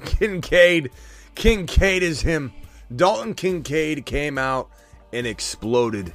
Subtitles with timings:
[0.00, 0.90] Kincaid.
[1.34, 2.52] Kincaid is him.
[2.94, 4.70] Dalton Kincaid came out
[5.12, 6.12] and exploded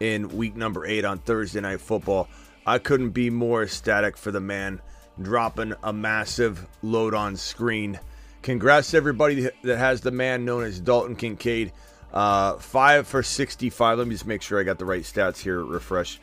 [0.00, 2.28] in week number eight on Thursday Night Football.
[2.66, 4.80] I couldn't be more ecstatic for the man
[5.20, 7.98] dropping a massive load on screen.
[8.42, 11.72] Congrats to everybody that has the man known as Dalton Kincaid.
[12.12, 13.98] Uh, five for 65.
[13.98, 15.62] Let me just make sure I got the right stats here.
[15.62, 16.20] Refresh.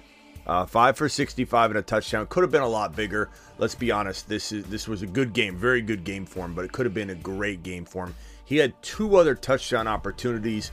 [0.49, 2.25] Uh, five for 65 and a touchdown.
[2.25, 3.29] Could have been a lot bigger.
[3.59, 4.27] Let's be honest.
[4.27, 6.87] This is this was a good game, very good game for him, but it could
[6.87, 8.15] have been a great game for him.
[8.45, 10.71] He had two other touchdown opportunities.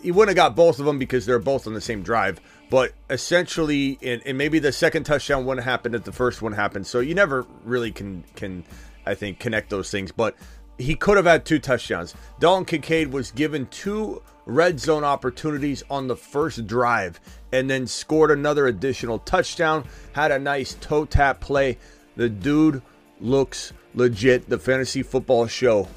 [0.00, 2.40] He wouldn't have got both of them because they're both on the same drive.
[2.70, 6.86] But essentially, and, and maybe the second touchdown wouldn't happen if the first one happened.
[6.86, 8.64] So you never really can can
[9.04, 10.10] I think connect those things.
[10.10, 10.36] But
[10.78, 12.14] he could have had two touchdowns.
[12.40, 17.20] Dalton Kincaid was given two red zone opportunities on the first drive
[17.52, 19.84] and then scored another additional touchdown.
[20.12, 21.78] Had a nice toe tap play.
[22.16, 22.82] The dude
[23.20, 24.48] looks legit.
[24.48, 25.88] The fantasy football show,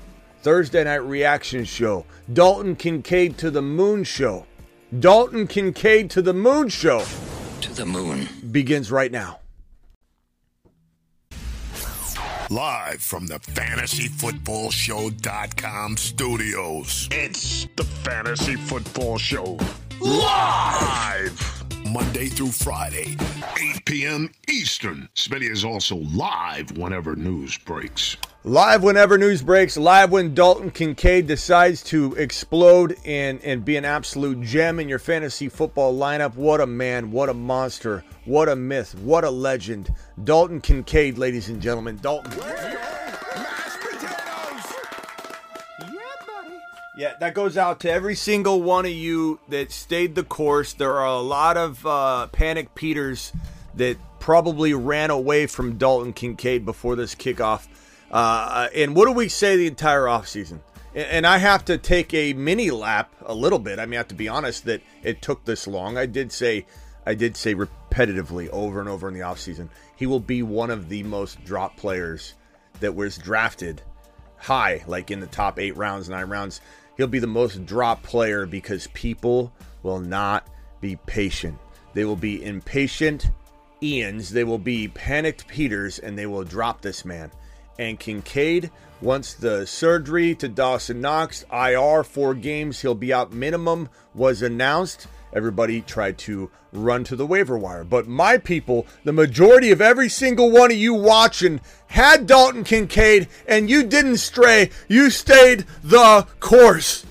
[0.42, 4.46] Thursday night reaction show, Dalton Kincaid to the moon show.
[5.00, 7.04] Dalton Kincaid to the moon show
[7.62, 8.28] To the moon.
[8.52, 9.40] begins right now.
[12.52, 17.10] Live from the FantasyFootballShow.com studios.
[17.12, 19.58] It's the Fantasy Football Show.
[20.00, 21.65] Live!
[21.86, 23.16] Monday through Friday,
[23.62, 24.32] 8 p.m.
[24.50, 25.08] Eastern.
[25.14, 28.18] Smitty is also live whenever news breaks.
[28.44, 33.86] Live whenever news breaks, live when Dalton Kincaid decides to explode and, and be an
[33.86, 36.36] absolute gem in your fantasy football lineup.
[36.36, 39.94] What a man, what a monster, what a myth, what a legend.
[40.24, 42.00] Dalton Kincaid, ladies and gentlemen.
[42.02, 42.32] Dalton.
[46.98, 50.74] Yeah, that goes out to every single one of you that stayed the course.
[50.74, 53.34] There are a lot of uh, panic Peters
[53.76, 57.68] that probably ran away from Dalton Kincaid before this kickoff.
[58.10, 60.60] Uh, and what do we say the entire offseason?
[60.94, 63.78] And, and I have to take a mini lap a little bit.
[63.78, 65.98] I mean, I have to be honest that it took this long.
[65.98, 66.66] I did say,
[67.06, 69.68] I did say repetitively over and over in the offseason,
[69.98, 72.36] he will be one of the most drop players
[72.80, 73.82] that was drafted
[74.38, 76.62] high, like in the top eight rounds, nine rounds.
[76.98, 80.48] He'll be the most drop player because people will not
[80.82, 81.58] be patient.
[81.94, 83.30] They will be impatient
[83.82, 84.30] Ians.
[84.30, 87.32] They will be panicked Peters, and they will drop this man.
[87.78, 93.90] And Kincaid, once the surgery to Dawson Knox, IR, four games, he'll be out minimum,
[94.14, 95.08] was announced.
[95.36, 97.84] Everybody tried to run to the waiver wire.
[97.84, 103.28] But my people, the majority of every single one of you watching, had Dalton Kincaid,
[103.46, 104.70] and you didn't stray.
[104.88, 107.06] You stayed the course.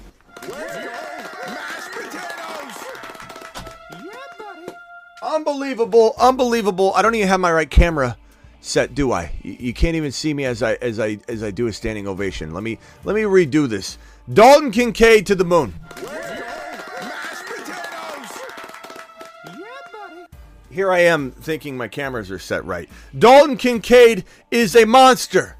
[5.22, 6.92] Unbelievable, unbelievable.
[6.94, 8.16] I don't even have my right camera
[8.62, 9.32] set, do I?
[9.42, 12.54] You, can't even see me as I as I as I do a standing ovation.
[12.54, 13.98] Let me let me redo this.
[14.32, 15.74] Dalton Kincaid to the moon.
[20.74, 22.90] Here I am thinking my cameras are set right.
[23.16, 25.56] Dalton Kincaid is a monster.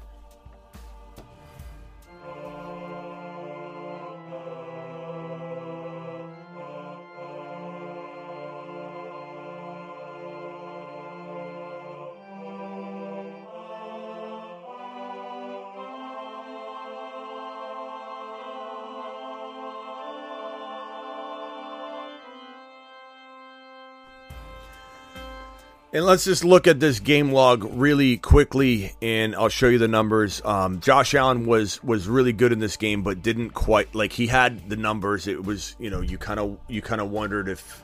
[25.95, 29.87] And let's just look at this game log really quickly, and I'll show you the
[29.87, 30.41] numbers.
[30.43, 34.27] Um, Josh Allen was was really good in this game, but didn't quite like he
[34.27, 35.25] had the numbers.
[35.25, 37.81] It was you know you kind of you kind of wondered if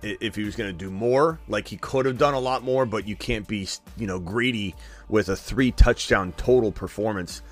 [0.00, 1.40] if he was going to do more.
[1.46, 3.68] Like he could have done a lot more, but you can't be
[3.98, 4.74] you know greedy
[5.10, 7.42] with a three touchdown total performance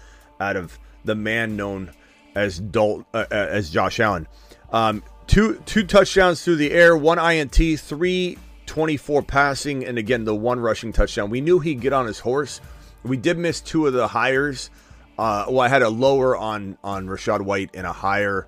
[0.41, 1.91] out of the man known
[2.35, 4.27] as Dalt uh, uh, as Josh Allen.
[4.73, 8.39] Um, two two touchdowns through the air, one INT, three
[8.71, 11.29] 24 passing, and again the one rushing touchdown.
[11.29, 12.61] We knew he'd get on his horse.
[13.03, 14.71] We did miss two of the hires.
[15.19, 18.47] Uh, well, I had a lower on on Rachaad White and a higher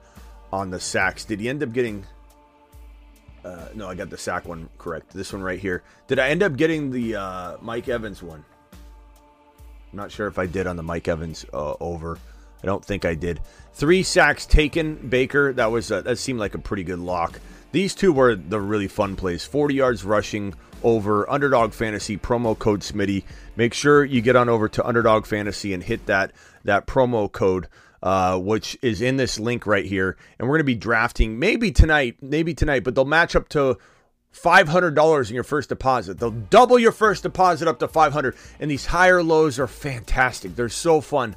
[0.52, 1.24] on the sacks.
[1.24, 2.06] Did he end up getting?
[3.44, 5.12] Uh, no, I got the sack one correct.
[5.12, 5.82] This one right here.
[6.06, 8.44] Did I end up getting the uh, Mike Evans one?
[8.72, 12.16] I'm not sure if I did on the Mike Evans uh, over.
[12.62, 13.40] I don't think I did.
[13.74, 15.52] Three sacks taken, Baker.
[15.52, 17.40] That was a, that seemed like a pretty good lock.
[17.72, 19.44] These two were the really fun plays.
[19.44, 23.24] 40 yards rushing over Underdog Fantasy promo code Smitty.
[23.56, 26.32] Make sure you get on over to Underdog Fantasy and hit that
[26.64, 27.68] that promo code.
[28.02, 31.70] Uh, which is in this link right here, and we're going to be drafting maybe
[31.70, 33.78] tonight, maybe tonight, but they'll match up to
[34.34, 36.18] $500 in your first deposit.
[36.18, 40.56] They'll double your first deposit up to 500 and these higher lows are fantastic.
[40.56, 41.36] They're so fun.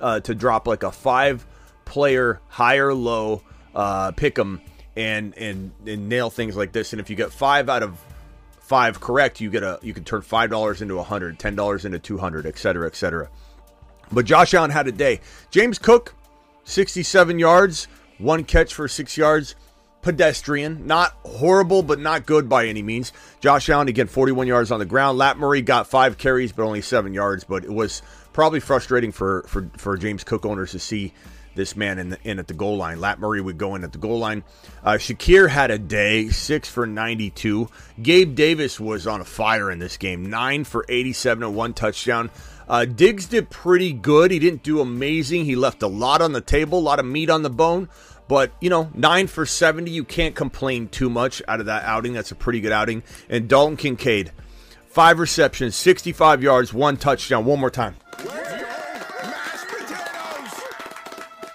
[0.00, 1.46] Uh, to drop like a five
[1.84, 3.42] player higher low
[3.74, 4.60] uh, pick 'em
[4.96, 6.92] and, and and nail things like this.
[6.92, 7.98] And if you get five out of
[8.60, 11.84] five correct, you get a you can turn five dollars into a hundred, ten dollars
[11.84, 13.28] into two hundred, et cetera, et cetera.
[14.12, 15.20] But Josh Allen had a day.
[15.50, 16.14] James Cook,
[16.64, 17.88] sixty-seven yards,
[18.18, 19.54] one catch for six yards.
[20.02, 23.10] Pedestrian, not horrible, but not good by any means.
[23.40, 25.16] Josh Allen again, 41 yards on the ground.
[25.16, 27.44] Lat Murray got five carries, but only seven yards.
[27.44, 28.02] But it was
[28.34, 31.14] probably frustrating for for, for James Cook owners to see
[31.54, 33.00] this man in, the, in at the goal line.
[33.00, 34.44] Lat Murray would go in at the goal line.
[34.82, 37.68] Uh, Shakir had a day, six for 92.
[38.02, 42.30] Gabe Davis was on a fire in this game, nine for 87 and one touchdown.
[42.68, 44.30] Uh, Diggs did pretty good.
[44.30, 45.44] He didn't do amazing.
[45.44, 47.88] He left a lot on the table, a lot of meat on the bone.
[48.26, 52.14] But, you know, nine for 70, you can't complain too much out of that outing.
[52.14, 53.02] That's a pretty good outing.
[53.28, 54.32] And Dalton Kincaid,
[54.88, 57.44] five receptions, 65 yards, one touchdown.
[57.44, 57.96] One more time.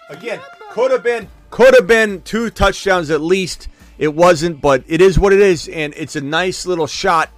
[0.10, 0.40] Again,
[0.72, 3.68] could have been could have been two touchdowns at least.
[3.98, 7.30] It wasn't, but it is what it is, and it's a nice little shot,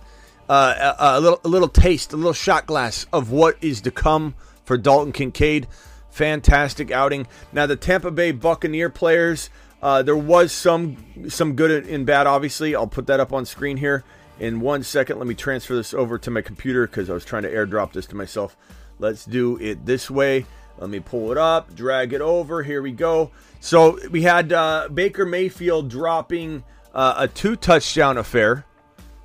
[0.48, 3.92] uh, a, a little a little taste, a little shot glass of what is to
[3.92, 5.68] come for Dalton Kincaid.
[6.12, 7.28] Fantastic outing.
[7.52, 9.50] Now the Tampa Bay Buccaneer players,
[9.82, 10.98] uh, there was some
[11.30, 12.28] some good and bad.
[12.28, 14.04] Obviously, I'll put that up on screen here
[14.40, 15.18] in one second.
[15.18, 18.06] Let me transfer this over to my computer because I was trying to airdrop this
[18.08, 18.56] to myself.
[19.02, 20.46] Let's do it this way.
[20.78, 22.62] Let me pull it up, drag it over.
[22.62, 23.32] Here we go.
[23.60, 26.64] So we had uh, Baker Mayfield dropping
[26.94, 28.66] uh, a two touchdown affair.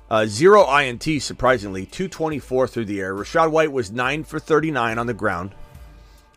[0.09, 3.13] Uh, zero INT, surprisingly, 224 through the air.
[3.13, 5.53] Rachaad White was 9 for 39 on the ground.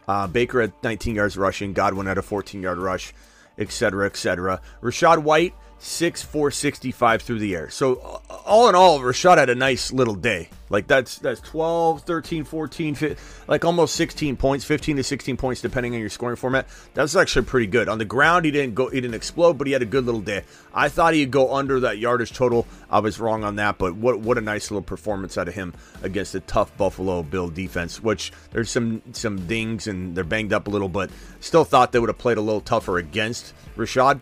[0.07, 1.73] Uh, Baker had 19 yards rushing.
[1.73, 3.15] Godwin had a 14 yard rush,
[3.57, 4.61] etc., etc.
[4.83, 7.71] Rachaad White, 6 465 through the air.
[7.71, 10.51] So, uh, all in all, Rachaad had a nice little day.
[10.69, 13.17] Like, that's that's 12, 13, 14, fi-
[13.49, 16.69] like almost 16 points, 15 to 16 points, depending on your scoring format.
[16.93, 17.89] That's actually pretty good.
[17.89, 20.21] On the ground, he didn't go, he didn't explode, but he had a good little
[20.21, 20.45] day.
[20.75, 22.67] I thought he'd go under that yardage total.
[22.91, 25.73] I was wrong on that, but what what a nice little performance out of him
[26.03, 28.03] against a tough Buffalo Bill defense.
[28.03, 31.11] Which there's some some dings and they're banged up a little, but
[31.41, 34.21] still thought they would have played a little tougher against Rachaad.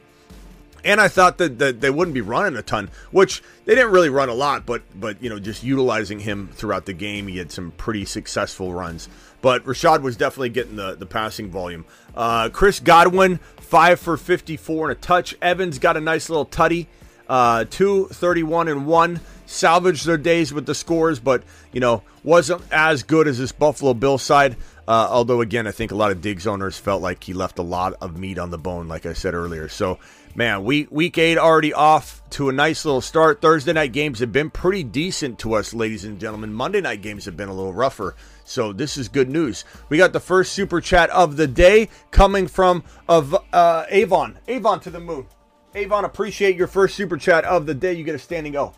[0.85, 4.09] And I thought that, that they wouldn't be running a ton, which they didn't really
[4.09, 7.51] run a lot, but but you know just utilizing him throughout the game, he had
[7.51, 9.09] some pretty successful runs.
[9.41, 11.85] But Rachaad was definitely getting the the passing volume.
[12.15, 15.37] Uh, Chris Godwin five for fifty four and a touch.
[15.43, 16.87] Evans got a nice little tutty,
[17.29, 19.21] uh, two thirty one and one.
[19.47, 21.43] Salvaged their days with the scores, but
[21.73, 24.57] you know wasn't as good as this Buffalo Bill side.
[24.87, 27.63] Uh, although again, I think a lot of Diggs owners felt like he left a
[27.63, 29.69] lot of meat on the bone, like I said earlier.
[29.69, 29.99] So,
[30.39, 33.43] man, week week eight already off to a nice little start.
[33.43, 36.53] Thursday night games have been pretty decent to us, ladies and gentlemen.
[36.53, 38.15] Monday night games have been a little rougher.
[38.45, 39.65] So this is good news.
[39.89, 44.39] We got the first super chat of the day coming from of uh, Avon.
[44.47, 45.27] Avon to the moon.
[45.75, 47.95] Avon, appreciate your first super chat of the day.
[47.95, 48.73] You get a standing O.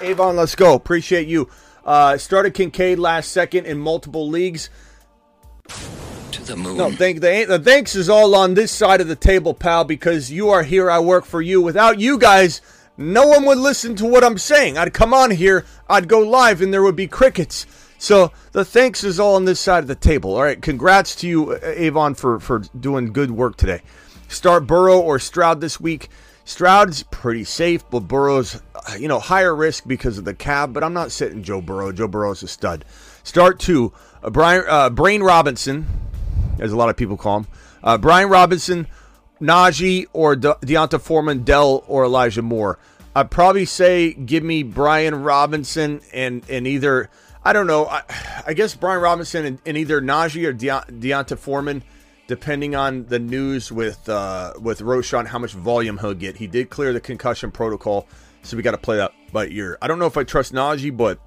[0.00, 0.74] Avon, let's go.
[0.74, 1.50] Appreciate you.
[1.84, 4.70] Uh, started Kincaid last second in multiple leagues.
[6.32, 6.76] To the moon.
[6.76, 10.30] No, thank the, the thanks is all on this side of the table, pal, because
[10.30, 10.90] you are here.
[10.90, 11.60] I work for you.
[11.60, 12.60] Without you guys,
[12.96, 14.76] no one would listen to what I'm saying.
[14.76, 17.66] I'd come on here, I'd go live, and there would be crickets.
[17.98, 20.34] So the thanks is all on this side of the table.
[20.34, 23.82] All right, congrats to you, Avon, for for doing good work today.
[24.28, 26.10] Start Burrow or Stroud this week.
[26.44, 28.60] Stroud's pretty safe, but Burrow's
[28.98, 30.72] you know higher risk because of the cab.
[30.72, 31.92] But I'm not sitting Joe Burrow.
[31.92, 32.84] Joe Burrow's a stud.
[33.22, 33.92] Start two,
[34.22, 35.86] uh, Brian uh, Brain Robinson,
[36.58, 37.46] as a lot of people call him.
[37.82, 38.86] Uh, Brian Robinson,
[39.40, 42.78] Najee or De- D'Onta Foreman, Dell or Elijah Moore.
[43.14, 47.08] I'd probably say give me Brian Robinson and and either
[47.44, 47.86] I don't know.
[47.86, 48.02] I,
[48.46, 51.82] I guess Brian Robinson and, and either Najee or De- D'Onta Foreman,
[52.26, 56.36] depending on the news with uh, with Roschon, how much volume he'll get.
[56.36, 58.06] He did clear the concussion protocol,
[58.42, 59.78] so we got to play that by ear.
[59.80, 61.20] I don't know if I trust Najee, but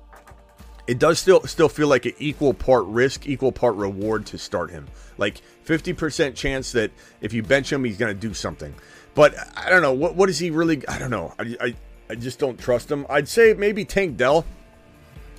[0.87, 4.71] it does still still feel like an equal part risk, equal part reward to start
[4.71, 4.87] him.
[5.17, 8.73] Like 50% chance that if you bench him, he's going to do something.
[9.13, 9.93] But I don't know.
[9.93, 10.87] What what is he really?
[10.87, 11.33] I don't know.
[11.37, 11.75] I, I,
[12.09, 13.05] I just don't trust him.
[13.09, 14.45] I'd say maybe Tank Dell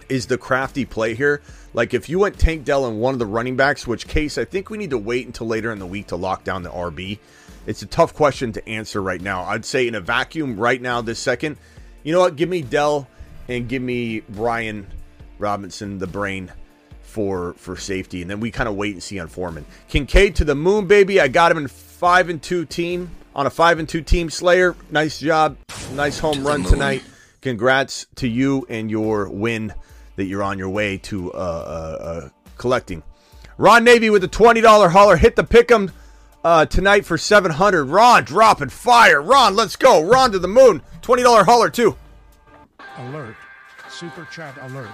[0.09, 1.41] is the crafty play here.
[1.73, 4.45] Like if you went Tank Dell and one of the running backs, which case I
[4.45, 7.19] think we need to wait until later in the week to lock down the RB.
[7.67, 9.45] It's a tough question to answer right now.
[9.45, 11.57] I'd say in a vacuum right now, this second,
[12.03, 12.37] you know what?
[12.37, 13.07] Give me Dell
[13.49, 14.87] and give me Brian
[15.41, 16.53] Robinson, the brain
[17.03, 19.67] for for safety, and then we kind of wait and see on Foreman.
[19.89, 21.21] Kincaid to the moon, baby.
[21.21, 24.77] I got him in five and two team on a five and two team Slayer.
[24.91, 25.57] Nice job,
[25.95, 27.03] nice home to run tonight.
[27.41, 29.73] Congrats to you and your win
[30.17, 32.29] that you're on your way to uh, uh, uh,
[32.59, 33.03] collecting.
[33.57, 35.91] Ron Navy with a twenty dollar hauler hit the pick'em
[36.45, 37.87] uh, tonight for seven hundred.
[37.87, 39.21] Ron dropping fire.
[39.21, 40.03] Ron, let's go.
[40.03, 40.83] Ron to the moon.
[41.03, 41.97] Twenty dollar hauler too.
[42.99, 43.37] Alert.
[43.89, 44.91] Super chat alert.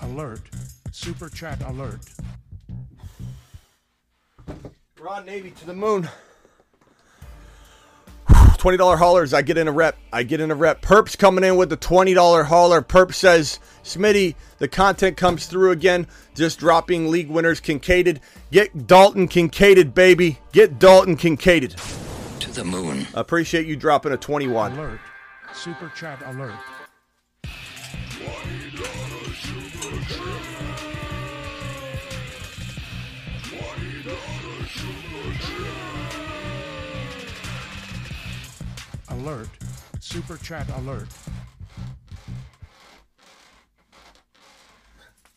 [0.00, 0.40] Alert.
[0.92, 2.00] Super chat alert.
[4.98, 6.08] Ron Navy to the moon.
[8.66, 9.32] $20 haulers.
[9.32, 9.96] I get in a rep.
[10.12, 10.82] I get in a rep.
[10.82, 12.82] Perp's coming in with the $20 hauler.
[12.82, 16.08] Perp says, Smitty, the content comes through again.
[16.34, 18.20] Just dropping league winners Kincaided.
[18.50, 20.40] Get Dalton Kincaided, baby.
[20.50, 21.76] Get Dalton Kincaided.
[22.40, 23.06] To the moon.
[23.14, 24.72] Appreciate you dropping a 21.
[24.72, 25.00] Alert.
[25.54, 26.58] Super chat alert.
[39.20, 39.48] Alert.
[40.00, 41.08] Super chat alert.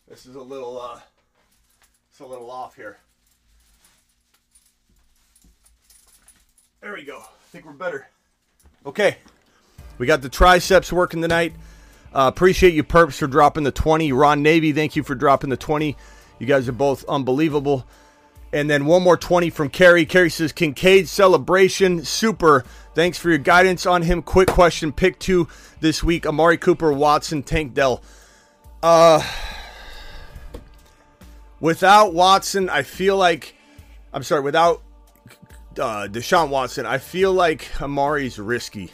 [0.06, 1.00] This is a little uh
[2.10, 2.98] it's a little off here.
[6.82, 7.20] There we go.
[7.20, 8.06] I think we're better.
[8.84, 9.16] Okay.
[9.96, 11.54] We got the triceps working tonight.
[12.12, 14.12] Uh, appreciate you perps for dropping the 20.
[14.12, 15.96] Ron Navy, thank you for dropping the 20.
[16.38, 17.86] You guys are both unbelievable.
[18.52, 20.04] And then one more 20 from Kerry.
[20.04, 22.64] Kerry says, Kincaid celebration, super.
[22.94, 24.22] Thanks for your guidance on him.
[24.22, 25.48] Quick question, pick two
[25.80, 26.26] this week.
[26.26, 28.02] Amari Cooper, Watson, Tank Dell.
[28.82, 29.22] Uh,
[31.60, 33.54] without Watson, I feel like,
[34.12, 34.82] I'm sorry, without
[35.78, 38.90] uh, Deshaun Watson, I feel like Amari's risky.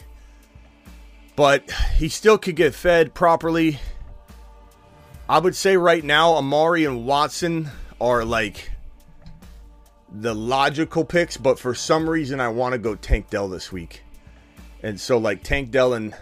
[1.35, 3.79] But he still could get fed properly.
[5.29, 8.71] I would say right now, Amari and Watson are like
[10.11, 14.03] the logical picks, but for some reason I want to go Tank Dell this week.
[14.83, 16.15] And so like Tank Dell and,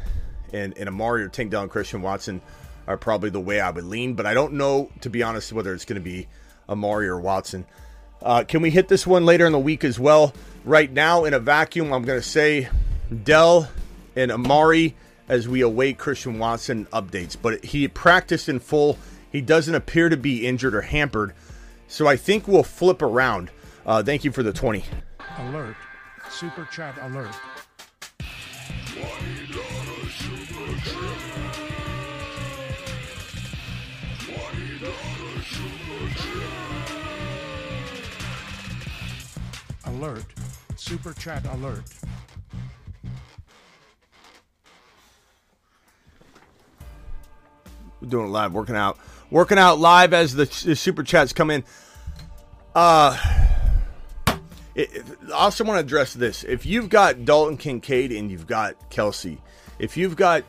[0.54, 2.42] and, and Amari or Tank Dell and Christian Watson
[2.88, 5.74] are probably the way I would lean, but I don't know, to be honest, whether
[5.74, 6.28] it's going to be
[6.70, 7.66] Amari or Watson.
[8.22, 10.34] Uh, can we hit this one later in the week as well?
[10.64, 12.70] Right now, in a vacuum, I'm going to say
[13.24, 13.70] Dell
[14.16, 14.96] and Amari
[15.28, 17.36] as we await Christian Watson updates.
[17.40, 18.98] But he practiced in full.
[19.32, 21.34] He doesn't appear to be injured or hampered.
[21.88, 23.52] So I think we'll flip around.
[23.86, 24.84] Uh, thank you for the 20.
[25.38, 25.76] Alert.
[26.30, 27.30] Super chat alert.
[39.86, 40.26] Alert.
[40.76, 41.84] Super chat alert.
[48.02, 48.98] We're doing it live, working out,
[49.30, 51.64] working out live as the, the super chats come in.
[52.74, 53.18] Uh,
[54.76, 56.44] it, I also want to address this.
[56.44, 59.38] If you've got Dalton Kincaid and you've got Kelce,
[59.80, 60.44] if you've got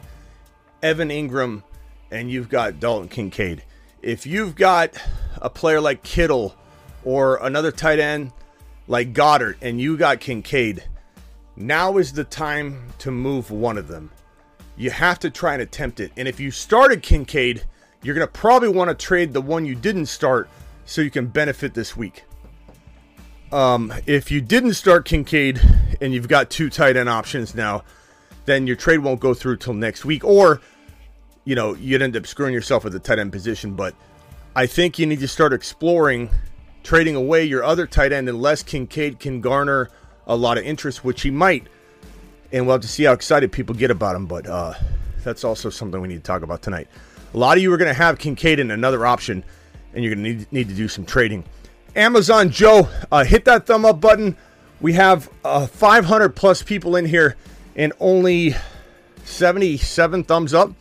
[0.82, 1.62] Evan Engram
[2.10, 3.62] and you've got Dalton Kincaid,
[4.02, 5.00] if you've got
[5.40, 6.54] a player like Kittle
[7.04, 8.32] or another tight end
[8.88, 10.84] like Goedert and you got Kincaid,
[11.56, 14.10] now is the time to move one of them.
[14.76, 16.12] You have to try and attempt it.
[16.16, 17.64] And if you started Kincaid,
[18.02, 20.50] you're going to probably want to trade the one you didn't start
[20.84, 22.24] so you can benefit this week.
[23.52, 25.60] Um, if you didn't start Kincaid
[26.00, 27.84] and you've got two tight end options now,
[28.44, 30.60] then your trade won't go through till next week, or
[31.44, 33.74] you know you'd end up screwing yourself with the tight end position.
[33.74, 33.94] But
[34.54, 36.30] I think you need to start exploring
[36.82, 39.90] trading away your other tight end unless Kincaid can garner
[40.26, 41.66] a lot of interest, which he might.
[42.52, 44.26] And we'll have to see how excited people get about him.
[44.26, 44.74] But uh,
[45.22, 46.88] that's also something we need to talk about tonight.
[47.34, 49.44] A lot of you are going to have Kincaid in another option,
[49.92, 51.44] and you're going to need, need to do some trading.
[51.96, 54.36] Amazon Joe, uh, hit that thumb up button.
[54.80, 57.36] We have uh, 500 plus people in here
[57.74, 58.54] and only
[59.24, 60.72] 77 thumbs up.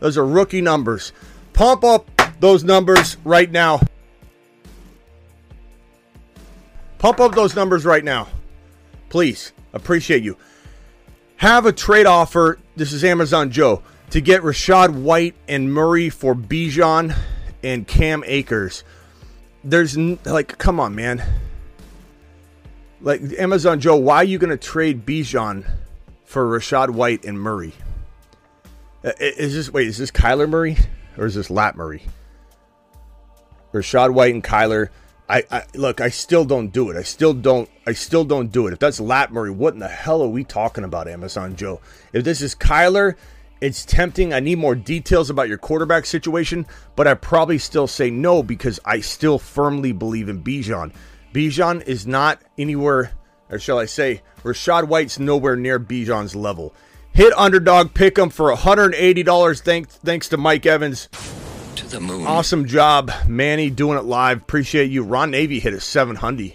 [0.00, 1.12] Those are rookie numbers.
[1.52, 2.10] Pump up
[2.40, 3.80] those numbers right now.
[6.98, 8.28] Pump up those numbers right now.
[9.08, 9.52] Please.
[9.72, 10.36] Appreciate you.
[11.36, 12.58] Have a trade offer.
[12.74, 17.16] This is Amazon Joe to get Rachaad White and Murray for Bijan
[17.62, 18.82] and Cam Akers.
[19.64, 21.22] There's like, come on, man.
[23.00, 25.64] Like Amazon Joe, why are you going to trade Bijan
[26.24, 27.72] for Rachaad White and Murray?
[29.02, 29.86] Is this wait?
[29.86, 30.76] Is this Kyler Murray
[31.16, 32.02] or is this Lat Murray?
[33.72, 34.88] Rachaad White and Kyler.
[35.28, 36.00] I, I look.
[36.00, 36.96] I still don't do it.
[36.96, 37.68] I still don't.
[37.86, 38.72] I still don't do it.
[38.72, 41.80] If that's Lat Murray, what in the hell are we talking about, Amazon Joe?
[42.12, 43.14] If this is Kyler,
[43.60, 44.32] it's tempting.
[44.32, 48.78] I need more details about your quarterback situation, but I probably still say no because
[48.84, 50.92] I still firmly believe in Bijan.
[51.32, 53.12] Bijan is not anywhere,
[53.50, 56.74] or shall I say, Rachaad White's nowhere near Bijan's level.
[57.12, 59.60] Hit underdog, pick him for $180.
[59.60, 61.08] Thanks, thanks to Mike Evans.
[61.76, 62.26] To the moon.
[62.26, 64.38] Awesome job, Manny, doing it live.
[64.38, 65.02] Appreciate you.
[65.02, 66.54] Ron Navy hit a 700.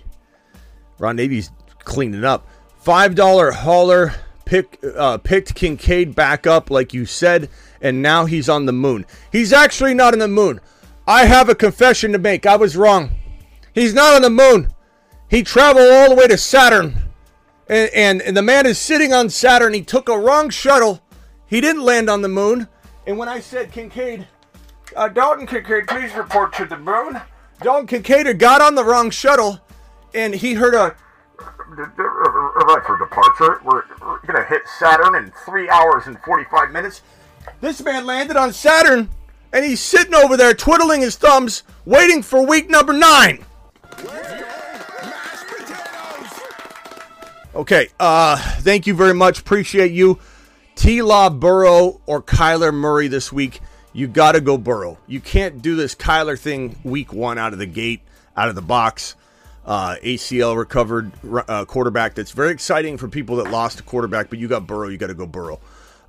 [0.99, 2.47] Ron Navy's cleaning up.
[2.85, 4.13] $5 hauler.
[4.45, 7.49] Pick, uh, picked Kincaid back up, like you said,
[7.81, 9.05] and now he's on the moon.
[9.31, 10.59] He's actually not on the moon.
[11.07, 12.45] I have a confession to make.
[12.45, 13.11] I was wrong.
[13.73, 14.73] He's not on the moon.
[15.29, 17.09] He traveled all the way to Saturn.
[17.67, 19.73] And, and, and the man is sitting on Saturn.
[19.73, 21.01] He took a wrong shuttle.
[21.47, 22.67] He didn't land on the moon.
[23.07, 24.27] And when I said Kincaid,
[24.95, 27.19] uh, Dalton Kincaid, please report to the moon.
[27.61, 29.59] Dalton Kincaid got on the wrong shuttle,
[30.13, 30.95] and he heard a
[32.85, 33.61] for departure.
[33.63, 37.01] We're, we're gonna hit Saturn in three hours and forty-five minutes.
[37.61, 39.09] This man landed on Saturn,
[39.51, 43.45] and he's sitting over there twiddling his thumbs, waiting for week number nine.
[47.55, 49.39] Okay, uh, thank you very much.
[49.39, 50.19] Appreciate you.
[50.75, 53.61] T Law Burrow or Kyler Murray this week.
[53.93, 54.97] You got to go Burrow.
[55.05, 58.01] You can't do this Kyler thing week one out of the gate,
[58.35, 59.15] out of the box.
[59.65, 61.11] Uh, ACL recovered
[61.47, 62.15] uh, quarterback.
[62.15, 64.89] That's very exciting for people that lost a quarterback, but you got Burrow.
[64.89, 65.59] You got to go Burrow.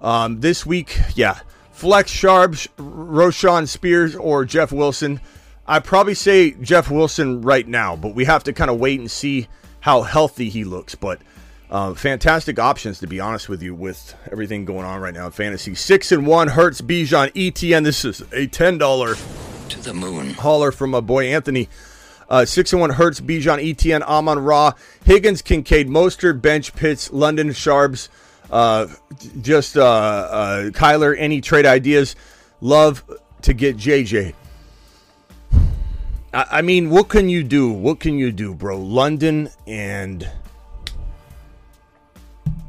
[0.00, 1.38] Um, this week, yeah,
[1.70, 5.20] flex Sharps, Roschon Spears, or Jeff Wilson.
[5.66, 9.10] I probably say Jeff Wilson right now, but we have to kind of wait and
[9.10, 9.48] see
[9.80, 10.94] how healthy he looks.
[10.94, 11.20] But
[11.70, 15.32] uh, fantastic options, to be honest with you, with everything going on right now in
[15.32, 15.74] fantasy.
[15.74, 17.84] Six and one, Hurts, Bijan, ETN.
[17.84, 19.14] This is a ten dollar
[19.68, 21.68] to the moon hauler from my boy Anthony.
[22.28, 24.72] Uh, six and one, Hurts, Bijan, ETN, Amon Ra,
[25.04, 28.08] Higgins, Kincaid, Mostert, Bench, Pitts, London, Sharps,
[28.50, 28.87] uh,
[29.40, 31.14] just uh, uh, Kyler.
[31.18, 32.16] Any trade ideas?
[32.60, 33.04] Love
[33.42, 34.34] to get JJ.
[36.32, 37.70] I, I mean, what can you do?
[37.70, 38.78] What can you do, bro?
[38.78, 40.28] London and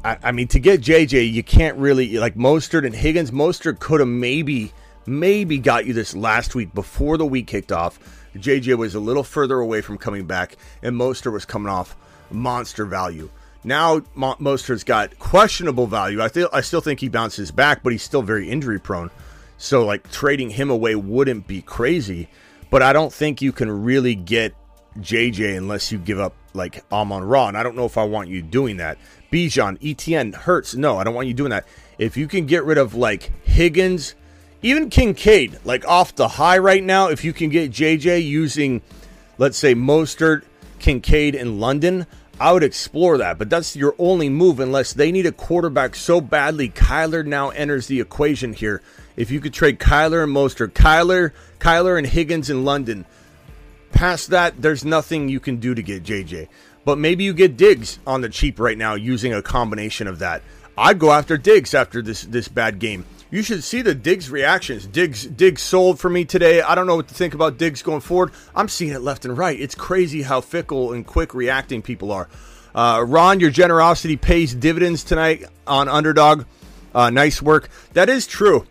[0.06, 3.32] I, I mean, to get JJ, you can't really like Mostert and Higgins.
[3.32, 4.72] Mostert could have maybe,
[5.04, 7.98] maybe got you this last week before the week kicked off.
[8.36, 11.96] JJ was a little further away from coming back, and Mostert was coming off
[12.30, 13.30] monster value.
[13.64, 16.22] Now Mo- Mostert's got questionable value.
[16.22, 19.10] I feel I still think he bounces back, but he's still very injury prone.
[19.58, 22.28] So like trading him away wouldn't be crazy,
[22.70, 24.54] but I don't think you can really get
[24.98, 28.28] JJ unless you give up like Amon Ra, and I don't know if I want
[28.28, 28.98] you doing that.
[29.32, 31.66] Bijan, ETN, Hurts, no, I don't want you doing that.
[31.98, 34.14] If you can get rid of like Higgins,
[34.62, 38.82] even Kincaid, like off the high right now, if you can get JJ using,
[39.38, 40.42] let's say Mostert,
[40.78, 42.06] Kincaid, in London,
[42.38, 43.38] I would explore that.
[43.38, 46.68] But that's your only move unless they need a quarterback so badly.
[46.68, 48.82] Kyler now enters the equation here.
[49.16, 53.06] If you could trade Kyler and Mostert, Kyler, Kyler and Higgins in London.
[53.92, 56.48] Past that, there's nothing you can do to get JJ.
[56.84, 60.42] But maybe you get Diggs on the cheap right now using a combination of that.
[60.76, 63.06] I'd go after Diggs after this this bad game.
[63.30, 64.86] You should see the Diggs reactions.
[64.86, 66.62] Diggs Diggs sold for me today.
[66.62, 68.32] I don't know what to think about Diggs going forward.
[68.54, 69.58] I'm seeing it left and right.
[69.58, 72.28] It's crazy how fickle and quick reacting people are.
[72.74, 76.44] Uh, Ron, your generosity pays dividends tonight on Underdog.
[76.94, 77.68] Uh, nice work.
[77.94, 78.66] That is true.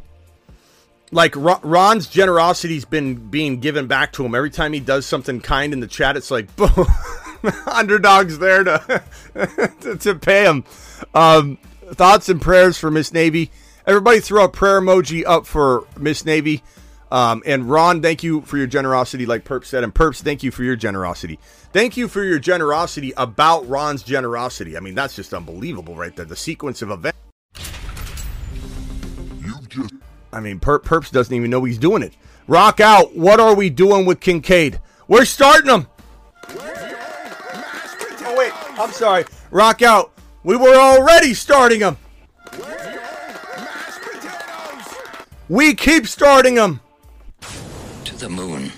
[1.12, 5.74] like Ron's generosity's been being given back to him every time he does something kind
[5.74, 6.16] in the chat.
[6.18, 6.86] It's like boom,
[7.68, 9.04] underdogs there to
[9.82, 10.64] to, to pay him.
[11.14, 11.58] Um,
[11.92, 13.52] thoughts and prayers for Miss Navy.
[13.88, 16.64] Everybody, throw a prayer emoji up for Miss Navy.
[17.12, 19.84] Um, and Ron, thank you for your generosity, like Perp said.
[19.84, 21.40] And Perps, thank you for your generosity.
[21.72, 24.76] Thank you for your generosity about Ron's generosity.
[24.76, 26.26] I mean, that's just unbelievable, right there.
[26.26, 27.18] The sequence of events.
[30.34, 32.14] I mean, per- Perps doesn't even know he's doing it.
[32.48, 33.16] Rock out.
[33.16, 34.82] What are we doing with Kincaid?
[35.08, 35.88] We're starting him.
[36.50, 38.52] Oh, wait.
[38.80, 39.26] I'm sorry.
[39.52, 40.12] Rock out.
[40.44, 41.98] We were already starting him.
[45.48, 46.82] We keep starting them
[48.06, 48.72] To the moon.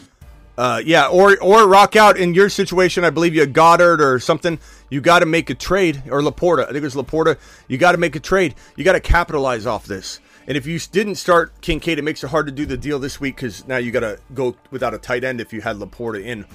[0.58, 3.04] Uh, yeah, or or rock out in your situation.
[3.04, 4.60] I believe you had Goedert or something.
[4.90, 6.64] You got to make a trade, or Laporta.
[6.64, 7.38] I think it was Laporta.
[7.68, 8.56] You got to make a trade.
[8.76, 10.20] You got to capitalize off this.
[10.48, 13.20] And if you didn't start Kincaid, it makes it hard to do the deal this
[13.20, 16.24] week because now you got to go without a tight end if you had Laporta
[16.24, 16.46] in.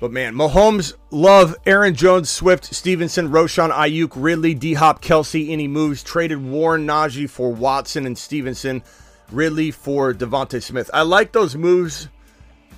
[0.00, 5.68] But man, Mahomes, Love, Aaron Jones, Swift, Stevenson, Roschon, Aiyuk, Ridley, D Hop, Kelce, any
[5.68, 6.02] moves.
[6.02, 8.82] Traded Warren, Najee for Watson and Stevenson.
[9.30, 10.90] Ridley for DeVonta Smith.
[10.94, 12.08] I like those moves.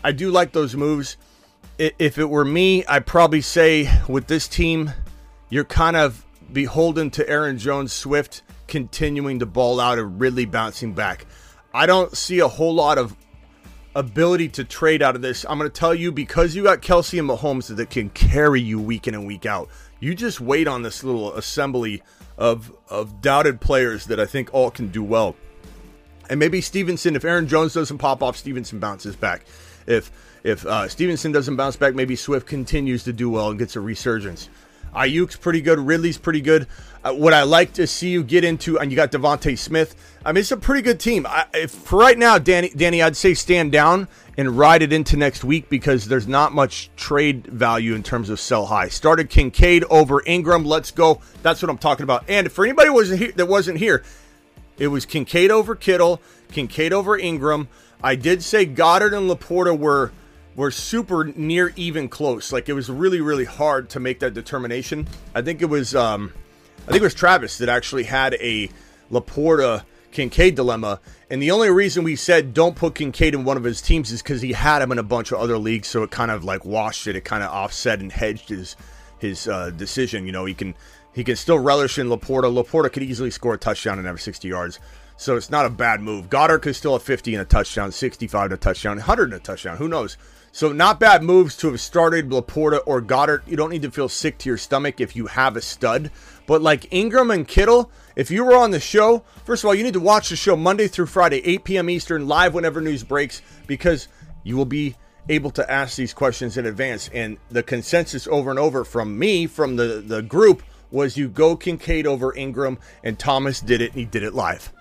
[0.03, 1.17] I do like those moves.
[1.79, 4.93] If it were me, I'd probably say with this team,
[5.49, 10.93] you're kind of beholden to Aaron Jones, Swift continuing to ball out and Ridley bouncing
[10.93, 11.27] back.
[11.73, 13.17] I don't see a whole lot of
[13.95, 15.45] ability to trade out of this.
[15.49, 18.81] I'm going to tell you because you got Kelce and Mahomes that can carry you
[18.81, 19.69] week in and week out.
[20.01, 22.03] You just wait on this little assembly
[22.37, 25.35] of of doubted players that I think all can do well.
[26.29, 29.45] And maybe Stevenson, if Aaron Jones doesn't pop off, Stevenson bounces back.
[29.87, 30.11] If
[30.45, 33.81] if uh, Stevenson doesn't bounce back, maybe Swift continues to do well and gets a
[33.81, 34.49] resurgence.
[34.95, 35.79] Aiyuk's pretty good.
[35.79, 36.67] Ridley's pretty good.
[37.05, 39.95] Uh, what I like to see you get into, and you got DeVonta Smith.
[40.25, 41.27] I mean, it's a pretty good team.
[41.27, 45.17] I, if for right now, Danny, Danny, I'd say stand down and ride it into
[45.17, 48.89] next week because there's not much trade value in terms of sell high.
[48.89, 50.65] Started Kincaid over Engram.
[50.65, 51.21] Let's go.
[51.43, 52.25] That's what I'm talking about.
[52.29, 54.03] And for anybody wasn't here, that wasn't here,
[54.79, 56.21] it was Kincaid over Kittle,
[56.53, 57.67] Kincaid over Engram.
[58.03, 60.13] I did say Goedert and Laporta were
[60.55, 62.53] were super near even close.
[62.53, 65.07] Like it was really really hard to make that determination.
[65.35, 66.33] I think it was um,
[66.83, 68.71] I think it was Travis that actually had a
[69.11, 73.65] Laporta Kincaid dilemma, and the only reason we said don't put Kincaid in one of
[73.65, 76.11] his teams is because he had him in a bunch of other leagues, so it
[76.11, 77.17] kind of like washed it.
[77.17, 78.77] It kind of offset and hedged his
[79.19, 80.25] his uh, decision.
[80.25, 80.75] You know, he can
[81.19, 82.45] he can still relish in Laporta.
[82.45, 84.79] Laporta could easily score a touchdown and have 60 yards.
[85.17, 86.31] So it's not a bad move.
[86.31, 89.39] Goedert could still have 50 and a touchdown, 65 and a touchdown, 100 and a
[89.41, 89.79] touchdown.
[89.79, 90.17] Who knows?
[90.53, 93.43] So not bad moves to have started Laporta or Goedert.
[93.49, 96.13] You don't need to feel sick to your stomach if you have a stud.
[96.47, 99.83] But like Engram and Kittle, if you were on the show, first of all, you
[99.83, 101.91] need to watch the show Monday through Friday, 8 p.m.
[101.91, 104.07] Eastern, live whenever news breaks, because
[104.45, 104.95] you will be
[105.29, 107.11] able to ask these questions in advance.
[107.13, 111.57] And the consensus over and over from me, from the, the group, was you go
[111.57, 114.73] Kincaid over Engram, and Thomas did it, and he did it live.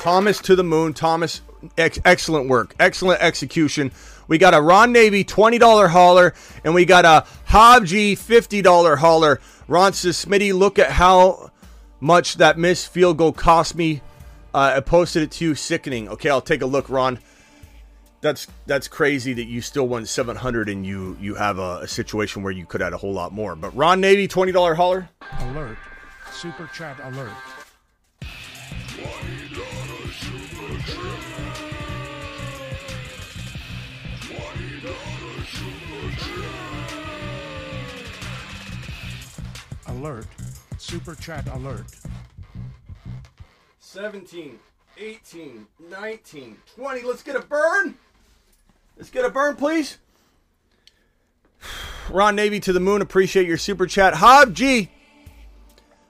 [0.00, 0.94] Thomas to the moon.
[0.94, 1.42] Thomas,
[1.76, 3.90] ex- excellent work, excellent execution.
[4.28, 9.40] We got a Ron Navy $20 hauler, and we got a Hobji $50 hauler.
[9.66, 11.50] Ron says, Smitty, look at how
[12.00, 14.02] much that missed field goal cost me.
[14.54, 16.08] Uh, I posted it to you, sickening.
[16.08, 17.18] Okay, I'll take a look, Ron.
[18.20, 22.42] That's that's crazy that you still won 700 and you you have a, a situation
[22.42, 23.54] where you could add a whole lot more.
[23.54, 25.08] But Ron Navy, $20 hauler.
[25.40, 25.78] Alert.
[26.32, 27.30] Super chat alert.
[39.86, 40.26] Alert.
[40.76, 41.86] Super chat alert.
[43.80, 44.58] 17,
[44.96, 47.02] 18, 19, 20.
[47.02, 47.94] Let's get a burn.
[48.98, 49.98] Let's get a burn, please.
[52.10, 53.00] Ron Navy to the moon.
[53.00, 54.14] Appreciate your super chat.
[54.14, 54.90] Hob G.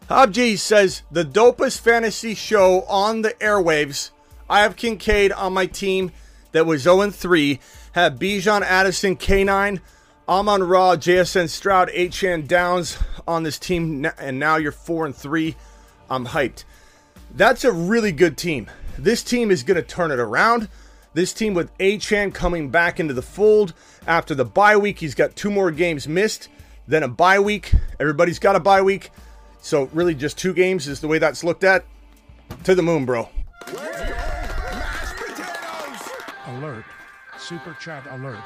[0.09, 4.11] Hob G says the dopest fantasy show on the airwaves.
[4.49, 6.13] I have Kincaid on my team
[6.53, 7.61] that was 0 3.
[7.93, 9.81] Have Bijan Addison, K9,
[10.27, 12.47] Amon Ra, JSN Stroud, H.N.
[12.47, 12.97] Downs
[13.27, 15.55] on this team, and now you're 4 and 3.
[16.09, 16.65] I'm hyped.
[17.35, 18.71] That's a really good team.
[18.97, 20.69] This team is going to turn it around.
[21.19, 23.75] This team with Achan coming back into the fold
[24.07, 25.01] after the bye week.
[25.01, 26.49] He's got two more games missed,
[26.87, 27.73] then a bye week.
[27.99, 29.11] Everybody's got a bye week.
[29.61, 31.85] So, really, just two games is the way that's looked at.
[32.63, 33.29] To the moon, bro.
[36.47, 36.85] Alert.
[37.37, 38.39] Super chat alert.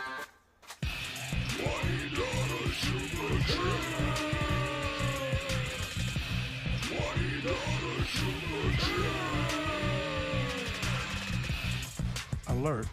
[12.63, 12.87] Alert.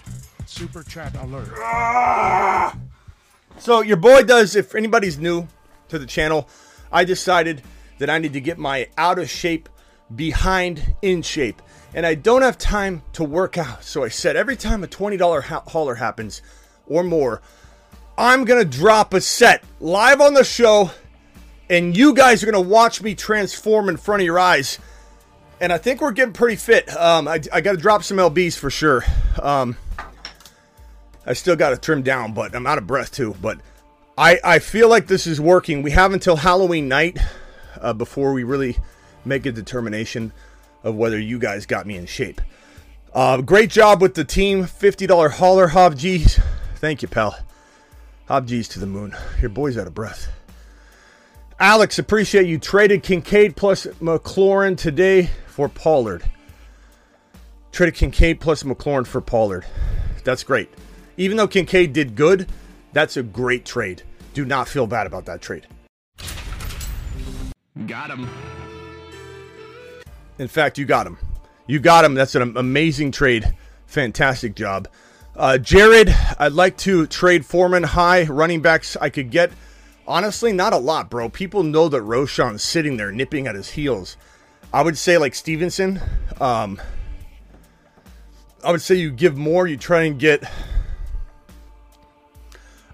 [0.47, 1.47] Super chat alert.
[3.59, 4.55] So your boy does.
[4.55, 5.47] If anybody's new
[5.89, 6.49] to the channel,
[6.91, 7.61] I decided
[7.99, 9.69] that I need to get my out of shape
[10.15, 11.61] behind in shape,
[11.93, 13.83] and I don't have time to work out.
[13.83, 16.41] So I said every time a twenty dollar ha- hauler happens
[16.87, 17.41] or more,
[18.17, 20.89] I'm gonna drop a set live on the show,
[21.69, 24.79] and you guys are gonna watch me transform in front of your eyes.
[25.61, 26.95] And I think we're getting pretty fit.
[26.95, 29.03] Um, I, I got to drop some lbs for sure.
[29.41, 29.75] Um,
[31.25, 33.35] I still got to trim down, but I'm out of breath too.
[33.41, 33.59] But
[34.17, 35.81] I, I feel like this is working.
[35.81, 37.19] We have until Halloween night
[37.79, 38.77] uh, before we really
[39.25, 40.31] make a determination
[40.83, 42.39] of whether you guys got me in shape.
[43.13, 44.63] Uh, great job with the team.
[44.63, 46.39] $50 hauler, Hob G's.
[46.75, 47.37] Thank you, pal.
[48.27, 49.13] Hob G's to the moon.
[49.41, 50.27] Your boy's out of breath.
[51.59, 56.23] Alex, appreciate you traded Kincaid plus McLaurin today for Pollard.
[57.73, 59.65] Traded Kincaid plus McLaurin for Pollard.
[60.23, 60.69] That's great.
[61.17, 62.47] Even though Kincaid did good,
[62.93, 64.03] that's a great trade.
[64.33, 65.67] Do not feel bad about that trade.
[67.87, 68.29] Got him.
[70.37, 71.17] In fact, you got him.
[71.67, 72.13] You got him.
[72.13, 73.53] That's an amazing trade.
[73.85, 74.87] Fantastic job.
[75.35, 79.51] Uh, Jared, I'd like to trade Foreman high running backs I could get.
[80.07, 81.27] Honestly, not a lot, bro.
[81.27, 84.15] People know that Roschon's sitting there nipping at his heels.
[84.73, 85.99] I would say like Stevenson.
[86.39, 86.79] Um,
[88.63, 89.67] I would say you give more.
[89.67, 90.43] You try and get.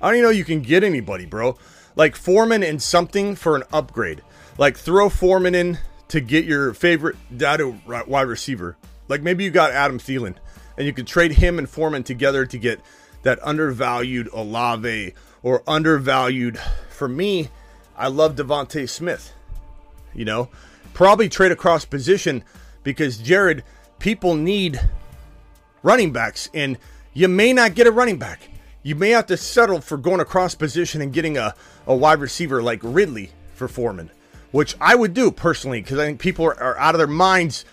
[0.02, 1.58] I don't even know you can get anybody, bro.
[1.96, 4.22] Like Foreman and something for an upgrade.
[4.58, 7.76] Like throw Foreman in to get your favorite data
[8.08, 8.78] wide receiver.
[9.08, 10.36] Like maybe you got Adam Thielen,
[10.78, 12.80] and you could trade him and Foreman together to get
[13.24, 16.58] that undervalued Olave or undervalued.
[16.90, 17.50] For me,
[17.98, 19.34] I love DeVonta Smith.
[20.14, 20.50] You know,
[20.96, 22.44] probably trade across position
[22.82, 23.64] because Jared,
[24.00, 24.80] people need
[25.84, 26.80] running backs, and
[27.14, 28.50] you may not get a running back.
[28.82, 31.54] You may have to settle for going across position and getting a,
[31.86, 34.10] a wide receiver like Ridley for Foreman,
[34.52, 37.66] which I would do personally because I think people are, are, out of their minds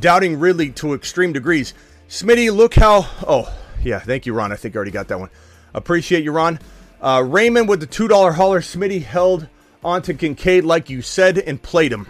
[0.00, 1.74] doubting Ridley to extreme degrees.
[2.08, 3.06] Smitty, look how.
[3.26, 3.52] Oh,
[3.84, 4.50] yeah, thank you, Ron.
[4.50, 5.30] I think I already got that one.
[5.74, 6.58] Appreciate you, Ron.
[7.00, 8.60] Uh, Raymond with the $2 hauler.
[8.60, 9.48] Smitty held
[9.84, 12.06] onto Kincaid like you said and played him.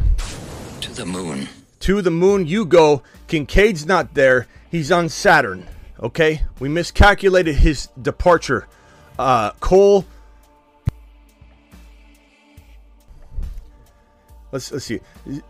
[0.92, 1.48] To the moon.
[1.80, 3.02] To the moon you go.
[3.26, 4.46] Kincaid's not there.
[4.70, 5.66] He's on Saturn.
[5.98, 8.68] Okay, we miscalculated his departure.
[9.18, 10.04] Uh, Cole.
[14.50, 15.00] Let's let's see.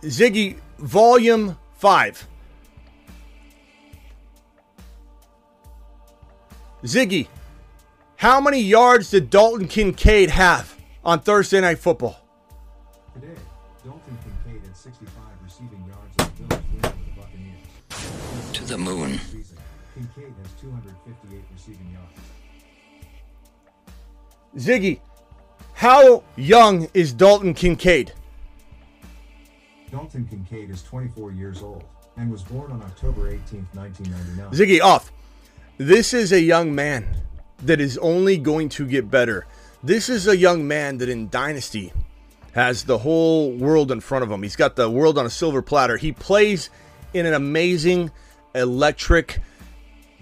[0.02, 2.28] Ziggy, volume five.
[6.84, 7.26] Ziggy,
[8.14, 12.16] how many yards did Dalton Kincaid have on Thursday Night Football?
[13.14, 13.34] Today,
[18.72, 19.20] the moon.
[19.94, 22.18] Kincaid has 258 receiving yards.
[24.56, 25.00] Ziggy,
[25.74, 28.14] how young is Dalton Kincaid?
[29.90, 31.84] Dalton Kincaid is 24 years old
[32.16, 34.50] and was born on October 18, 1999.
[34.52, 35.12] Ziggy, off.
[35.76, 37.06] This is a young man
[37.64, 39.46] that is only going to get better.
[39.82, 41.92] This is a young man that in Dynasty
[42.52, 44.42] has the whole world in front of him.
[44.42, 45.98] He's got the world on a silver platter.
[45.98, 46.70] He plays
[47.12, 48.10] in an amazing,
[48.54, 49.40] electric,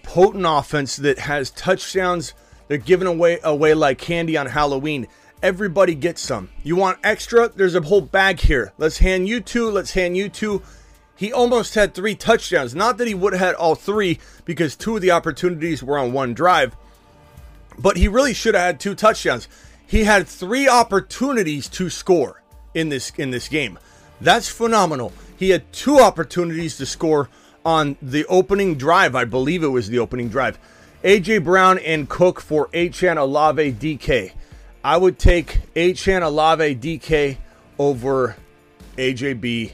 [0.02, 2.34] potent offense that has touchdowns.
[2.68, 5.08] They're giving away away like candy on Halloween.
[5.42, 6.50] Everybody gets some.
[6.62, 7.48] You want extra?
[7.48, 8.72] There's a whole bag here.
[8.76, 9.70] Let's hand you two.
[9.70, 10.62] Let's hand you two.
[11.16, 12.74] He almost had three touchdowns.
[12.74, 16.12] Not that he would have had all three because two of the opportunities were on
[16.12, 16.74] one drive,
[17.78, 19.48] but he really should have had two touchdowns.
[19.86, 22.42] He had three opportunities to score
[22.74, 23.78] in this in this game.
[24.20, 25.12] That's phenomenal.
[25.36, 27.28] He had two opportunities to score
[27.64, 29.14] on the opening drive.
[29.14, 30.58] I believe it was the opening drive.
[31.02, 34.32] AJ Brown and Cook for Achan Olave DK.
[34.84, 37.36] I would take Achan Olave DK
[37.78, 38.36] over
[38.96, 39.72] AJB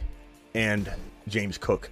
[0.54, 0.90] and
[1.28, 1.90] James Cook.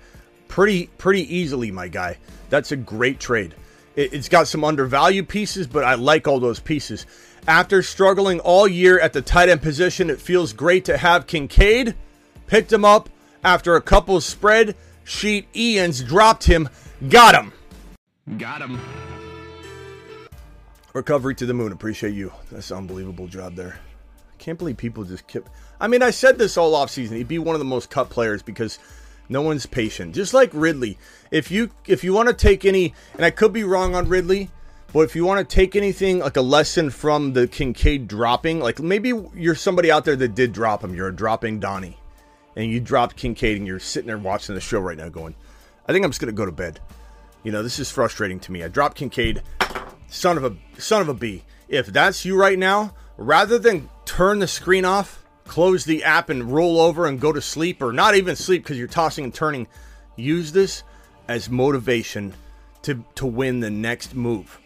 [0.48, 2.18] Pretty pretty easily, my guy.
[2.48, 3.54] That's a great trade.
[3.96, 7.07] It's got some undervalued pieces, but I like all those pieces.
[7.46, 11.94] After struggling all year at the tight end position, it feels great to have Kincaid.
[12.46, 13.09] Picked him up
[13.44, 14.74] after a couple spread
[15.05, 16.69] sheet Ian's dropped him.
[17.09, 17.53] Got him.
[18.38, 18.81] Got him.
[20.93, 21.73] Recovery to the moon.
[21.73, 22.33] Appreciate you.
[22.51, 23.79] That's an unbelievable job there.
[24.38, 25.49] Can't believe people just kept.
[25.81, 27.17] I mean, I said this all off season.
[27.17, 28.79] He'd be one of the most cut players because
[29.29, 30.14] no one's patient.
[30.14, 30.99] Just like Ridley.
[31.31, 34.51] If you if you want to take any, and I could be wrong on Ridley,
[34.93, 38.81] but if you want to take anything like a lesson from the Kincaid dropping, like
[38.81, 40.95] maybe you're somebody out there that did drop him.
[40.95, 41.99] You're a dropping Donnie,
[42.57, 45.35] and you dropped Kincaid, and you're sitting there watching the show right now, going,
[45.88, 46.81] "I think I'm just gonna go to bed."
[47.43, 48.62] You know, this is frustrating to me.
[48.62, 49.43] I dropped Kincaid,
[50.09, 51.45] son of a son of a b.
[51.69, 56.53] If that's you right now, rather than turn the screen off, close the app and
[56.53, 59.67] roll over and go to sleep, or not even sleep because you're tossing and turning,
[60.17, 60.83] use this
[61.29, 62.35] as motivation
[62.83, 64.59] to to win the next move.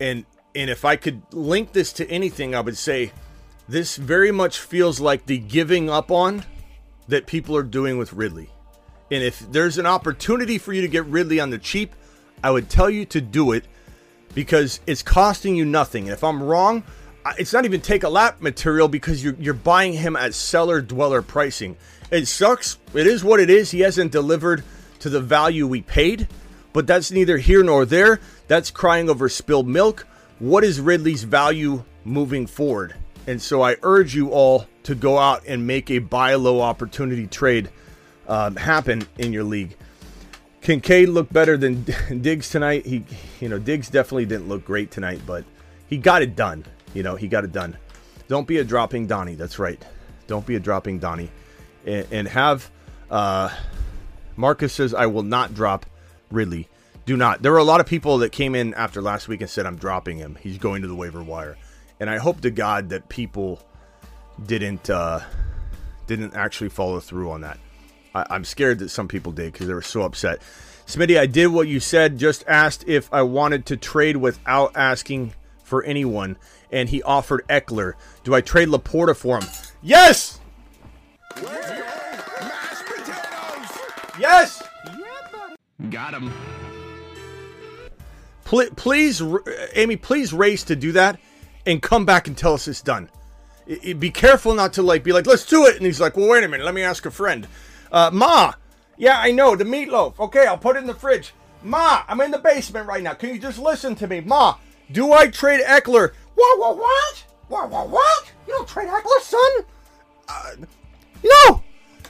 [0.00, 0.24] And
[0.54, 3.12] and if I could link this to anything, I would say
[3.68, 6.44] this very much feels like the giving up on
[7.08, 8.50] that people are doing with Ridley.
[9.10, 11.94] And if there's an opportunity for you to get Ridley on the cheap,
[12.44, 13.64] I would tell you to do it
[14.34, 16.04] because it's costing you nothing.
[16.04, 16.84] And if I'm wrong,
[17.38, 21.22] it's not even take a lap material because you're, you're buying him at seller dweller
[21.22, 21.76] pricing.
[22.10, 22.78] It sucks.
[22.94, 23.70] It is what it is.
[23.70, 24.62] He hasn't delivered
[25.00, 26.28] to the value we paid,
[26.72, 28.20] but that's neither here nor there.
[28.46, 30.06] That's crying over spilled milk.
[30.38, 32.94] What is Ridley's value moving forward?
[33.26, 37.26] And so I urge you all to go out and make a buy low opportunity
[37.26, 37.68] trade
[38.26, 39.76] um, happen in your league.
[40.62, 41.84] Kincaid looked better than
[42.22, 42.86] Diggs tonight.
[42.86, 43.04] He,
[43.38, 45.44] you know, Diggs definitely didn't look great tonight, but
[45.88, 46.64] he got it done.
[46.94, 47.76] You know, he got it done.
[48.28, 49.34] Don't be a dropping Donnie.
[49.34, 49.82] That's right.
[50.26, 51.30] Don't be a dropping Donnie,
[51.84, 52.70] and, and have
[53.10, 53.50] uh,
[54.36, 55.84] Marcus says I will not drop
[56.30, 56.66] Ridley.
[57.04, 57.42] Do not.
[57.42, 59.76] There were a lot of people that came in after last week and said I'm
[59.76, 60.38] dropping him.
[60.40, 61.58] He's going to the waiver wire,
[62.00, 63.62] and I hope to God that people
[64.46, 65.20] didn't uh,
[66.06, 67.58] didn't actually follow through on that.
[68.14, 70.40] I, am scared that some people did because they were so upset.
[70.86, 72.18] Smitty, I did what you said.
[72.18, 76.38] Just asked if I wanted to trade without asking for anyone,
[76.72, 77.92] and he offered Ekeler.
[78.24, 79.48] Do I trade Laporta for him?
[79.82, 80.40] Yes.
[84.18, 84.62] Yes.
[85.90, 86.32] Got him.
[88.44, 89.22] Please, please,
[89.74, 91.20] Amy, please race to do that
[91.66, 93.10] and come back and tell us it's done.
[93.98, 95.76] Be careful not to like be like, let's do it.
[95.76, 97.46] And he's like, well, wait a minute, let me ask a friend.
[97.92, 98.54] Uh, Ma,
[98.96, 100.18] yeah, I know the meatloaf.
[100.18, 101.32] Okay, I'll put it in the fridge.
[101.62, 103.14] Ma, I'm in the basement right now.
[103.14, 104.56] Can you just listen to me, Ma?
[104.90, 106.12] Do I trade Ekeler?
[106.34, 106.58] What?
[106.58, 106.78] What?
[106.78, 107.24] What?
[107.48, 107.70] What?
[107.70, 107.88] What?
[107.90, 108.32] What?
[108.46, 109.50] You don't trade Ekeler, son?
[110.28, 110.50] Uh,
[111.22, 111.62] no.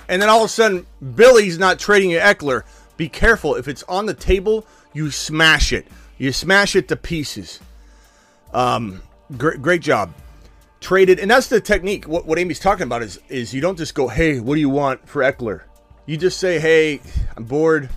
[0.08, 2.62] And then all of a sudden, Billy's not trading you Ekeler.
[2.96, 3.54] Be careful.
[3.54, 5.86] If it's on the table, you smash it.
[6.18, 7.60] You smash it to pieces.
[8.52, 9.02] Um,
[9.36, 10.12] great, great job.
[10.80, 12.06] Traded, and that's the technique.
[12.06, 14.68] What, what Amy's talking about is is you don't just go, "Hey, what do you
[14.68, 15.62] want for Ekeler?
[16.06, 17.00] You just say, "Hey,
[17.36, 17.88] I'm bored.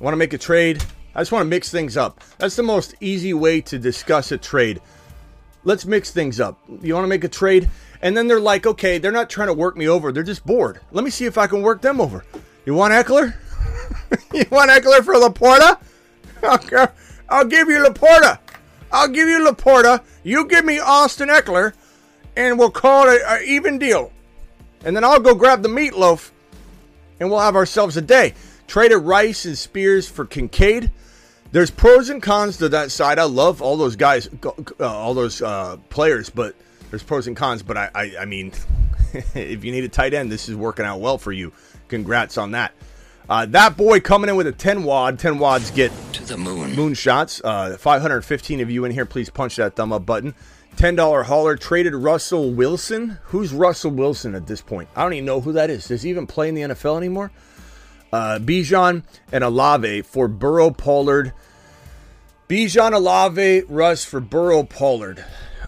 [0.00, 0.84] I want to make a trade.
[1.14, 4.38] I just want to mix things up." That's the most easy way to discuss a
[4.38, 4.80] trade.
[5.64, 6.58] Let's mix things up.
[6.82, 7.68] You want to make a trade,
[8.00, 10.12] and then they're like, "Okay, they're not trying to work me over.
[10.12, 10.80] They're just bored.
[10.92, 12.24] Let me see if I can work them over."
[12.64, 13.34] You want Ekeler?
[14.32, 15.78] you want Ekeler for Laporta?
[16.40, 16.86] Okay.
[17.28, 18.38] I'll give you Laporta.
[18.92, 20.02] I'll give you Laporta.
[20.22, 21.72] You give me Austin Ekeler,
[22.38, 24.12] and we'll call it an even deal.
[24.84, 26.30] And then I'll go grab the meatloaf,
[27.18, 28.34] and we'll have ourselves a day.
[28.68, 30.92] Traded Rice and Spears for Kincaid.
[31.50, 33.18] There's pros and cons to that side.
[33.18, 36.54] I love all those guys, uh, all those uh, players, but
[36.90, 37.62] there's pros and cons.
[37.64, 38.52] But I, I, I mean,
[39.34, 41.52] if you need a tight end, this is working out well for you.
[41.88, 42.72] Congrats on that.
[43.28, 45.18] Uh, that boy coming in with a 10 wad.
[45.18, 46.76] 10 wads get to the moon.
[46.76, 47.40] Moon shots.
[47.42, 49.06] Uh, 515 of you in here.
[49.06, 50.34] Please punch that thumb up button.
[50.78, 53.18] $10 hauler traded Russell Wilson.
[53.24, 54.88] Who's Russell Wilson at this point?
[54.94, 55.88] I don't even know who that is.
[55.88, 57.32] Does he even play in the NFL anymore?
[58.12, 61.32] Uh, Bijan and Olave for Burrow Pollard.
[62.48, 65.24] Bijan Olave, Russ for Burrow Pollard.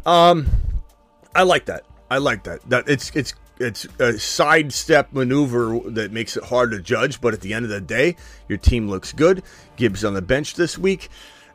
[0.06, 0.46] Um,
[1.34, 1.84] I like that.
[2.08, 2.60] I like that.
[2.70, 7.20] That it's it's it's a sidestep maneuver that makes it hard to judge.
[7.20, 8.14] But at the end of the day,
[8.48, 9.42] your team looks good.
[9.74, 11.08] Gibbs on the bench this week.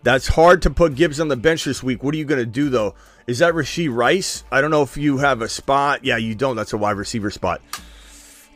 [0.04, 2.04] That's hard to put Gibbs on the bench this week.
[2.04, 2.94] What are you going to do though?
[3.28, 4.44] Is that Rashee Rice?
[4.52, 6.06] I don't know if you have a spot.
[6.06, 6.56] Yeah, you don't.
[6.56, 7.62] That's a wide receiver spot.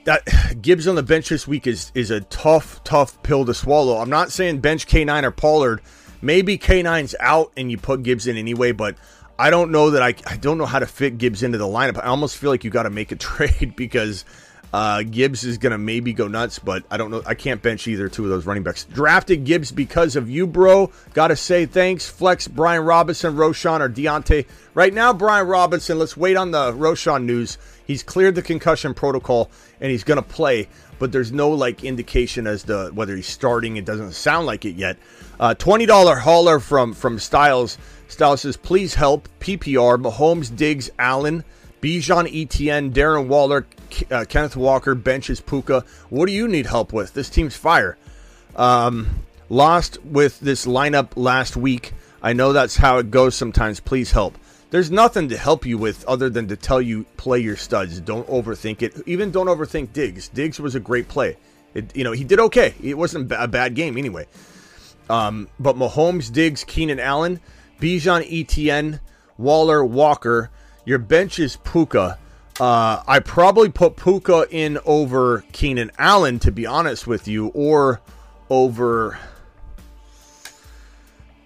[0.03, 0.23] That
[0.62, 3.97] Gibbs on the bench this week is is a tough, tough pill to swallow.
[3.97, 5.82] I'm not saying bench K9 or Pollard.
[6.21, 8.95] Maybe K9's out and you put Gibbs in anyway, but
[9.39, 11.97] I don't know that I, I don't know how to fit Gibbs into the lineup.
[11.97, 14.25] I almost feel like you got to make a trade because
[14.73, 17.23] uh, Gibbs is going to maybe go nuts, but I don't know.
[17.25, 18.85] I can't bench either two of those running backs.
[18.85, 20.91] Drafted Gibbs because of you, bro.
[21.13, 22.08] Got to say thanks.
[22.08, 24.46] Flex Brian Robinson, Roschon, or D'Onta.
[24.73, 27.58] Right now, Brian Robinson, let's wait on the Roschon news.
[27.87, 29.50] He's cleared the concussion protocol
[29.81, 30.67] and he's going to play,
[31.00, 33.77] but there's no like indication as to whether he's starting.
[33.77, 34.98] It doesn't sound like it yet.
[35.39, 37.79] Uh, $20 hauler from, from Styles.
[38.08, 39.27] Styles says, please help.
[39.39, 41.43] PPR, Mahomes, Diggs, Allen,
[41.82, 43.65] Bijan, ETN, Darren Waller,
[44.12, 45.86] uh, Kenneth Walker, benches Puka.
[46.10, 47.13] What do you need help with?
[47.13, 47.98] This team's fire.
[48.56, 51.94] Um, lost with this lineup last week.
[52.21, 53.80] I know that's how it goes sometimes.
[53.80, 54.38] Please help.
[54.71, 58.00] There's nothing to help you with other than to tell you play your studs.
[58.02, 59.02] Don't overthink it.
[59.08, 60.27] Even don't overthink Diggs.
[60.27, 61.38] Diggs was a great play.
[61.73, 62.73] It, you know, he did okay.
[62.82, 64.27] It wasn't a bad game anyway.
[65.10, 67.40] Um, but Mahomes, Diggs, Keenan Allen,
[67.80, 69.00] Bijan, Etn,
[69.38, 70.52] Waller, Walker.
[70.90, 72.17] Your bench is Puka.
[72.60, 78.02] Uh, I probably put Puka in over Keenan Allen, to be honest with you, or
[78.50, 79.19] over.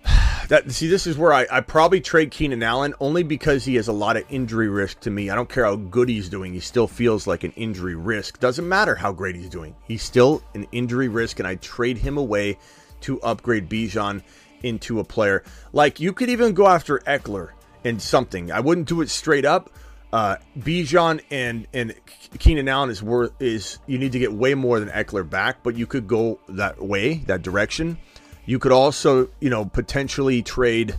[0.48, 3.90] That see, this is where I, I probably trade Keenan Allen only because he has
[3.90, 5.30] a lot of injury risk to me.
[5.30, 8.40] I don't care how good he's doing; he still feels like an injury risk.
[8.40, 12.18] Doesn't matter how great he's doing; he's still an injury risk, and I trade him
[12.18, 12.60] away
[13.02, 14.24] to upgrade Bijan
[14.62, 15.44] into a player.
[15.74, 17.50] Like you could even go after Ekeler
[17.84, 18.52] and something.
[18.52, 19.70] I wouldn't do it straight up.
[20.12, 21.96] Uh, Bijan and and
[22.38, 25.76] Keenan Allen is worth is you need to get way more than Ekeler back, but
[25.76, 27.98] you could go that way, that direction.
[28.46, 30.96] You could also, you know, potentially trade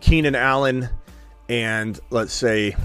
[0.00, 0.88] Keenan Allen
[1.48, 2.76] and let's say,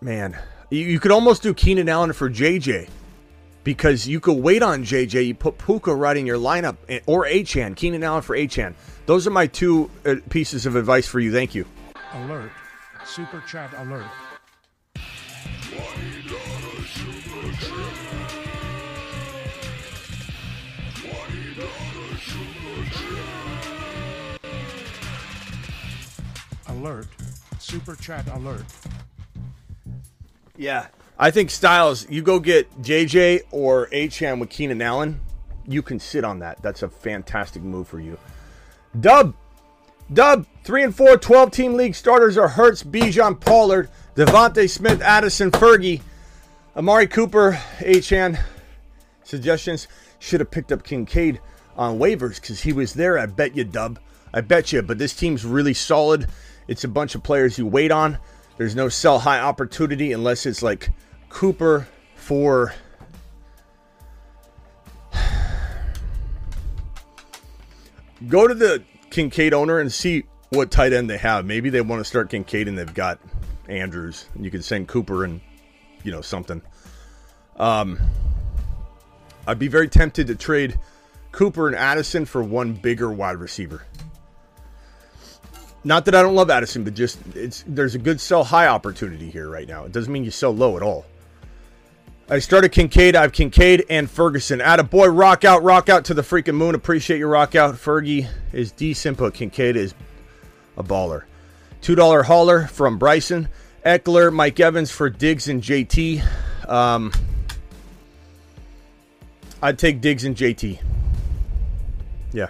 [0.00, 0.36] man,
[0.70, 2.88] you, you could almost do Keenan Allen for JJ
[3.64, 5.26] because you could wait on JJ.
[5.26, 8.74] You put Puka right in your lineup eh, or Achane, Keenan Allen for Achane.
[9.06, 11.30] Those are my two uh, pieces of advice for you.
[11.30, 11.66] Thank you.
[12.14, 12.50] Alert.
[13.04, 14.06] Super chat alert.
[26.66, 27.06] Alert.
[27.58, 28.64] Super chat alert.
[30.56, 30.86] Yeah.
[31.18, 35.20] I think Styles, you go get JJ or Achane with Keenan Allen.
[35.66, 36.62] You can sit on that.
[36.62, 38.18] That's a fantastic move for you.
[38.98, 39.34] Dub.
[40.12, 40.46] Dub.
[40.64, 46.00] 3 and 4 12 team league starters are Hurts, Bijan Pollard, DeVonta Smith, Addison, Fergie,
[46.74, 48.40] Amari Cooper, Achane.
[49.24, 49.88] Suggestions
[50.18, 51.40] should have picked up Kincaid
[51.76, 53.18] on waivers because he was there.
[53.18, 53.98] I bet you, Dub.
[54.32, 54.80] I bet you.
[54.80, 56.28] But this team's really solid.
[56.66, 58.18] It's a bunch of players you wait on.
[58.56, 60.90] There's no sell high opportunity unless it's like
[61.28, 62.74] Cooper for.
[68.28, 71.44] Go to the Kincaid owner and see what tight end they have.
[71.44, 73.18] Maybe they want to start Kincaid and they've got
[73.68, 74.26] Andrews.
[74.34, 75.40] And you can send Cooper and,
[76.02, 76.62] you know, something.
[77.56, 77.98] Um,
[79.46, 80.78] I'd be very tempted to trade
[81.32, 83.84] Cooper and Addison for one bigger wide receiver.
[85.82, 89.30] Not that I don't love Addison, but just it's there's a good sell high opportunity
[89.30, 89.84] here right now.
[89.84, 91.04] It doesn't mean you sell low at all.
[92.28, 93.16] I started Kincaid.
[93.16, 94.60] I have Kincaid and Ferguson.
[94.60, 96.74] Add a boy, rock out, rock out to the freaking moon.
[96.74, 97.74] Appreciate your rock out.
[97.74, 99.94] Fergie is decent, but Kincaid is
[100.76, 101.24] a baller.
[101.80, 103.48] Two dollar hauler from Bryson
[103.84, 106.24] Ekeler, Mike Evans for Diggs and JT.
[106.68, 107.12] Um,
[109.62, 110.80] I'd take Diggs and JT.
[112.32, 112.48] Yeah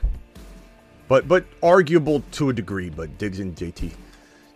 [1.09, 2.91] but but arguable to a degree.
[2.91, 3.93] But Diggs and JT,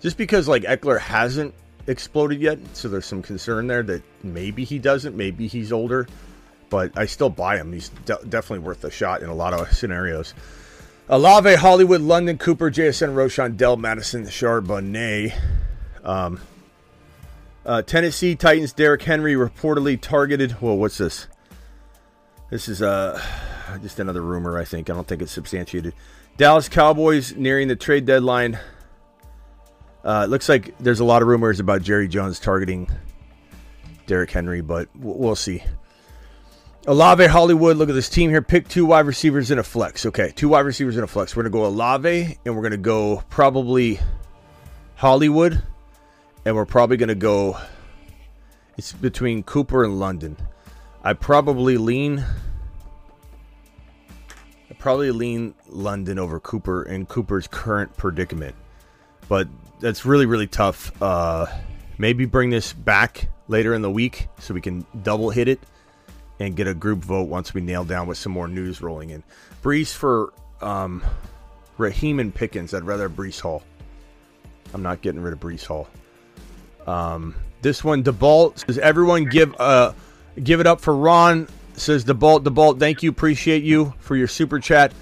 [0.00, 1.54] just because like Ekeler hasn't
[1.88, 6.06] exploded yet, so there's some concern there that maybe he doesn't, maybe he's older,
[6.70, 7.72] but I still buy him.
[7.72, 10.34] He's de- definitely worth a shot in a lot of scenarios.
[11.08, 15.34] Olave, Hollywood, London, Cooper, JSN, Roschon, Dell, Mattison, Charbonnet.
[16.04, 16.40] Um,
[17.64, 20.52] uh, Tennessee Titans, Derrick Henry reportedly targeted.
[20.52, 21.26] Whoa, what's this?
[22.50, 23.22] This is uh,
[23.82, 24.90] just another rumor, I think.
[24.90, 25.94] I don't think it's substantiated.
[26.36, 28.58] Dallas Cowboys nearing the trade deadline.
[30.04, 32.90] Uh, it looks like there's a lot of rumors about Jerry Jones targeting
[34.06, 35.62] Derrick Henry, but we'll see.
[36.86, 37.76] Olave, Hollywood.
[37.76, 38.40] Look at this team here.
[38.40, 40.06] Pick two wide receivers in a flex.
[40.06, 41.36] Okay, two wide receivers in a flex.
[41.36, 44.00] We're gonna go Olave, and we're gonna go probably
[44.96, 45.62] Hollywood,
[46.44, 47.58] and we're probably gonna go.
[48.78, 50.36] It's between Cooper and London.
[51.02, 52.24] I probably lean
[54.70, 58.54] I probably lean London over Cooper in Cooper's current predicament.
[59.28, 59.48] But
[59.80, 60.90] that's really, really tough.
[61.02, 61.46] Uh,
[61.98, 65.60] maybe bring this back later in the week so we can double hit it
[66.40, 69.22] and get a group vote once we nail down with some more news rolling in.
[69.62, 71.02] Breece for um,
[71.76, 72.74] Raheem and Pickens.
[72.74, 73.62] I'd rather Breece Hall.
[74.74, 75.88] I'm not getting rid of Breece Hall.
[76.86, 79.92] Um, this one, DeBalt says everyone give uh
[80.42, 81.48] give it up for Ron
[81.80, 83.10] says DeBalt, DeBalt, thank you.
[83.10, 84.92] Appreciate you for your super chat.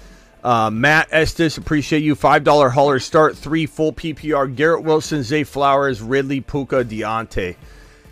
[0.47, 2.15] Uh, Matt Estes, appreciate you.
[2.15, 4.55] $5 hauler start, three full PPR.
[4.55, 7.57] Garrett Wilson, Zay Flowers, Ridley, Puka, Diontae.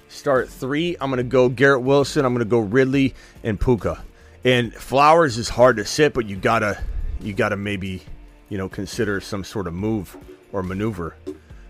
[0.09, 0.97] Start three.
[0.99, 2.25] I'm going to go Garrett Wilson.
[2.25, 4.03] I'm going to go Ridley and Puka.
[4.43, 6.83] And Flowers is hard to sit, but you gotta,
[7.21, 8.01] you gotta maybe,
[8.49, 10.17] you know, consider some sort of move
[10.51, 11.15] or maneuver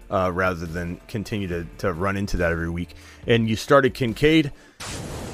[0.09, 2.95] uh, rather than continue to, to run into that every week.
[3.27, 4.51] And you started Kincaid.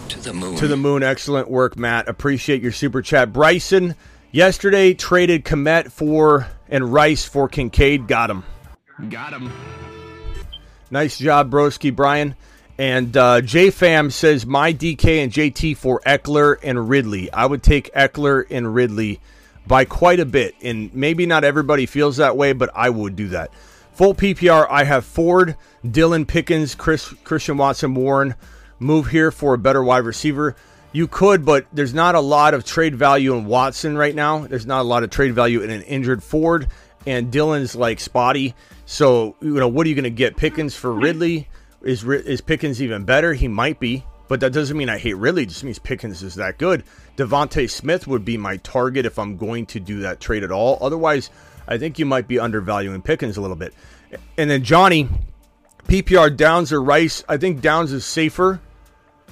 [0.10, 0.58] To the moon.
[0.58, 1.04] To the moon.
[1.04, 2.10] Excellent work, Matt.
[2.10, 3.32] Appreciate your super chat.
[3.32, 3.96] Bryson
[4.32, 8.08] yesterday traded Kmet for and Rice for Kincaid.
[8.08, 8.44] Got him.
[9.10, 9.52] Got him.
[10.90, 12.36] Nice job, Broski, Brian.
[12.78, 17.32] And uh, JFam says my DK and JT for Ekeler and Ridley.
[17.32, 19.20] I would take Ekeler and Ridley
[19.68, 20.56] by quite a bit.
[20.62, 23.52] And maybe not everybody feels that way, but I would do that.
[23.94, 25.56] Full PPR, I have Ford,
[25.86, 28.36] Dylan Pickens, Chris, Christian Watson, Warren.
[28.80, 30.56] Move here for a better wide receiver.
[30.94, 34.46] You could, but there's not a lot of trade value in Watson right now.
[34.48, 36.68] There's not a lot of trade value in an injured Ford,
[37.06, 38.56] and Dylan's like spotty.
[38.86, 40.36] So you know, what are you going to get?
[40.36, 41.48] Pickens for Ridley?
[41.82, 43.34] Is is Pickens even better?
[43.34, 45.44] He might be, but that doesn't mean I hate Ridley.
[45.44, 46.84] It just means Pickens is that good.
[47.16, 50.78] DeVonta Smith would be my target if I'm going to do that trade at all.
[50.82, 51.30] Otherwise,
[51.68, 53.74] I think you might be undervaluing Pickens a little bit.
[54.38, 55.08] And then Johnny,
[55.88, 57.24] PPR Downs or Rice.
[57.30, 58.60] I think Downs is safer.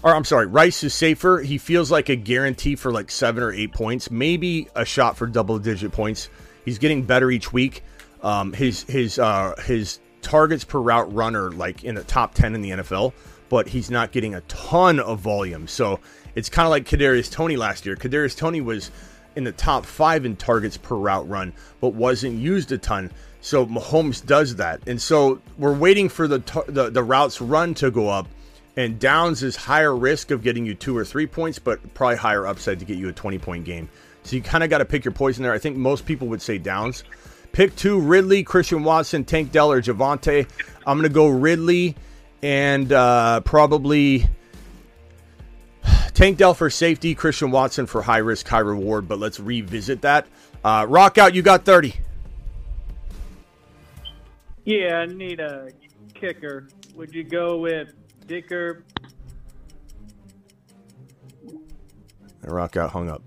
[0.01, 1.39] Or I'm sorry, Rice is safer.
[1.39, 5.27] He feels like a guarantee for like seven or eight points, maybe a shot for
[5.27, 6.29] double digit points.
[6.63, 7.83] He's getting better each week.
[8.21, 12.61] Um, his his uh, his targets per route runner like in the top ten in
[12.61, 13.13] the NFL,
[13.49, 15.67] but he's not getting a ton of volume.
[15.67, 15.99] So
[16.35, 17.95] it's kind of like Kadarius Toney last year.
[17.97, 18.91] Kadarius Toney was
[19.35, 23.11] in the top five in targets per route run, but wasn't used a ton.
[23.41, 27.91] So Mahomes does that, and so we're waiting for the the, the routes run to
[27.91, 28.27] go up.
[28.79, 32.47] And Downs is higher risk of getting you two or three points, but probably higher
[32.47, 33.89] upside to get you a 20 point game.
[34.23, 35.51] So you kind of got to pick your poison there.
[35.51, 37.03] I think most people would say Downs.
[37.51, 40.47] Pick two Ridley, Christian Watson, Tank Dell, or Javonte.
[40.87, 41.97] I'm going to go Ridley
[42.41, 44.25] and uh, probably
[46.13, 49.09] Tank Dell for safety, Christian Watson for high risk, high reward.
[49.09, 50.25] But let's revisit that.
[50.63, 51.95] Uh, rock out, you got 30.
[54.63, 55.67] Yeah, I need a
[56.13, 56.69] kicker.
[56.95, 57.89] Would you go with
[58.29, 58.83] Dicker?
[62.43, 63.23] And rock out hung up.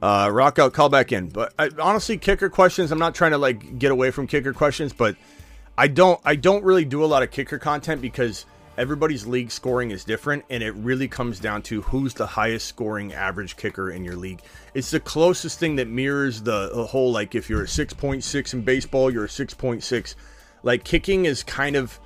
[0.00, 1.28] Uh, rock out, call back in.
[1.28, 2.90] But I, honestly, kicker questions.
[2.90, 5.16] I'm not trying to like get away from kicker questions, but
[5.76, 6.18] I don't.
[6.24, 8.46] I don't really do a lot of kicker content because
[8.78, 13.12] everybody's league scoring is different, and it really comes down to who's the highest scoring
[13.12, 14.40] average kicker in your league.
[14.72, 18.62] It's the closest thing that mirrors the, the whole like if you're a 6.6 in
[18.62, 20.14] baseball, you're a 6.6.
[20.62, 21.98] Like kicking is kind of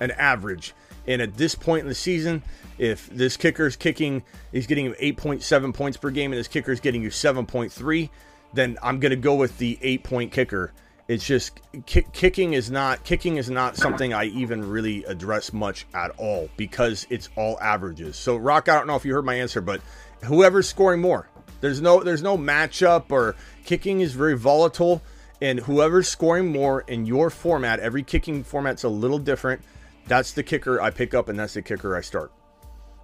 [0.00, 0.74] an average.
[1.06, 2.42] And at this point in the season,
[2.78, 4.22] if this kicker is kicking,
[4.52, 8.10] he's getting 8.7 points per game, and this kicker is getting you 7.3,
[8.52, 10.72] then I'm going to go with the eight point kicker.
[11.08, 15.86] It's just kick, kicking is not kicking is not something I even really address much
[15.94, 18.16] at all because it's all averages.
[18.16, 19.80] So Rock, I don't know if you heard my answer, but
[20.24, 21.28] whoever's scoring more,
[21.60, 23.34] there's no there's no matchup or
[23.64, 25.02] kicking is very volatile,
[25.40, 29.60] and whoever's scoring more in your format, every kicking format's a little different
[30.06, 32.32] that's the kicker I pick up, and that's the kicker I start.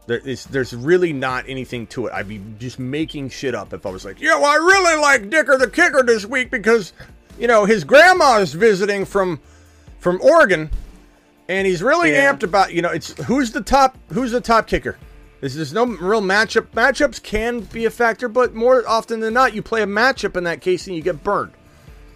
[0.07, 2.14] There is, there's really not anything to it.
[2.14, 5.28] I'd be just making shit up if I was like, yeah, well, I really like
[5.28, 6.94] Dicker the kicker this week because,
[7.38, 9.38] you know, his grandma is visiting from
[9.99, 10.70] from Oregon,
[11.49, 12.32] and he's really yeah.
[12.32, 14.96] amped about, you know, it's who's the top who's the top kicker.
[15.40, 16.68] There's, there's no real matchup.
[16.70, 20.44] Matchups can be a factor, but more often than not, you play a matchup in
[20.44, 21.53] that case and you get burned.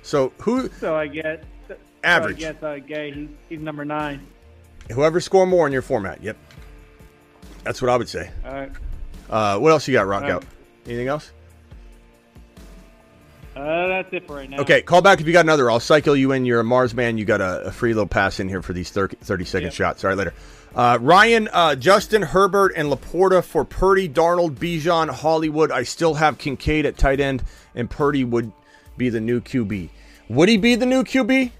[0.02, 0.70] So who?
[0.80, 1.44] So I get
[2.02, 2.40] average.
[2.40, 3.10] So I guess uh, Gay.
[3.12, 4.26] He's, he's number nine.
[4.92, 6.22] Whoever score more in your format.
[6.22, 6.36] Yep.
[7.64, 8.30] That's what I would say.
[8.44, 8.72] All right.
[9.30, 10.44] Uh, what else you got, Rock Out?
[10.86, 11.32] Anything else?
[13.54, 14.58] Uh, that's it for right now.
[14.58, 15.70] Okay, call back if you got another.
[15.70, 16.46] I'll cycle you in.
[16.46, 17.18] You're a Mars man.
[17.18, 19.72] You got a, a free little pass in here for these 30, 30 second yep.
[19.74, 20.04] shots.
[20.04, 20.34] All right, later.
[20.74, 25.70] Uh, Ryan, uh, Justin, Herbert, and Laporta for Purdy, Darnold, Bijan, Hollywood.
[25.70, 27.42] I still have Kincaid at tight end,
[27.74, 28.50] and Purdy would
[28.96, 29.90] be the new QB.
[30.30, 31.50] Would he be the new QB?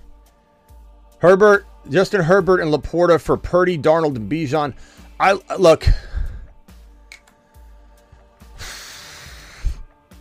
[1.18, 4.74] Herbert, Justin Herbert, and Laporta for Purdy, Darnold, and Bijan.
[5.18, 5.86] I look.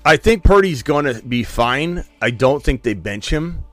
[0.03, 2.03] I think Purdy's going to be fine.
[2.21, 3.63] I don't think they bench him.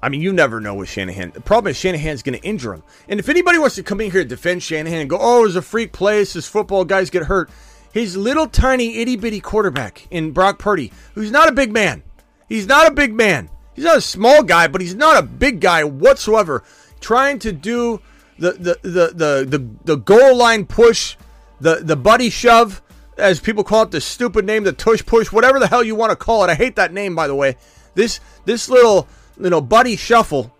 [0.00, 1.32] I mean, you never know with Shanahan.
[1.32, 2.84] The problem is Shanahan's going to injure him.
[3.08, 5.56] And if anybody wants to come in here to defend Shanahan and go, oh, it's
[5.56, 7.50] a freak play, this football, guys get hurt.
[7.92, 12.04] His little tiny itty bitty quarterback in Brock Purdy, who's not a big man.
[12.48, 13.50] He's not a big man.
[13.74, 16.62] He's not a small guy, but he's not a big guy whatsoever.
[17.00, 18.00] Trying to do
[18.38, 21.16] the the the the the, the goal line push,
[21.60, 22.82] the the buddy shove,
[23.16, 26.10] as people call it, the stupid name, the tush push, whatever the hell you want
[26.10, 26.50] to call it.
[26.50, 27.56] I hate that name, by the way.
[27.94, 29.08] This this little
[29.40, 30.52] you know buddy shuffle,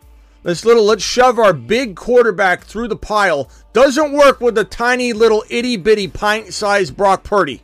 [0.43, 5.12] this little let's shove our big quarterback through the pile doesn't work with the tiny
[5.12, 7.62] little itty bitty pint sized Brock Purdy.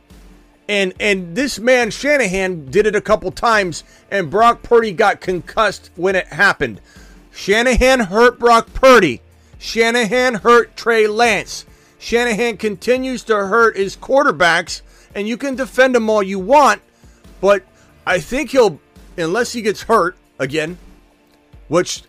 [0.67, 5.91] And and this man Shanahan did it a couple times, and Brock Purdy got concussed
[5.95, 6.81] when it happened.
[7.35, 9.21] Shanahan hurt Brock Purdy.
[9.59, 11.65] Shanahan hurt Trey Lance.
[11.99, 14.81] Shanahan continues to hurt his quarterbacks,
[15.13, 16.81] and you can defend him all you want,
[17.41, 17.63] but
[18.05, 18.79] I think he'll,
[19.17, 20.77] unless he gets hurt again,
[21.67, 22.03] which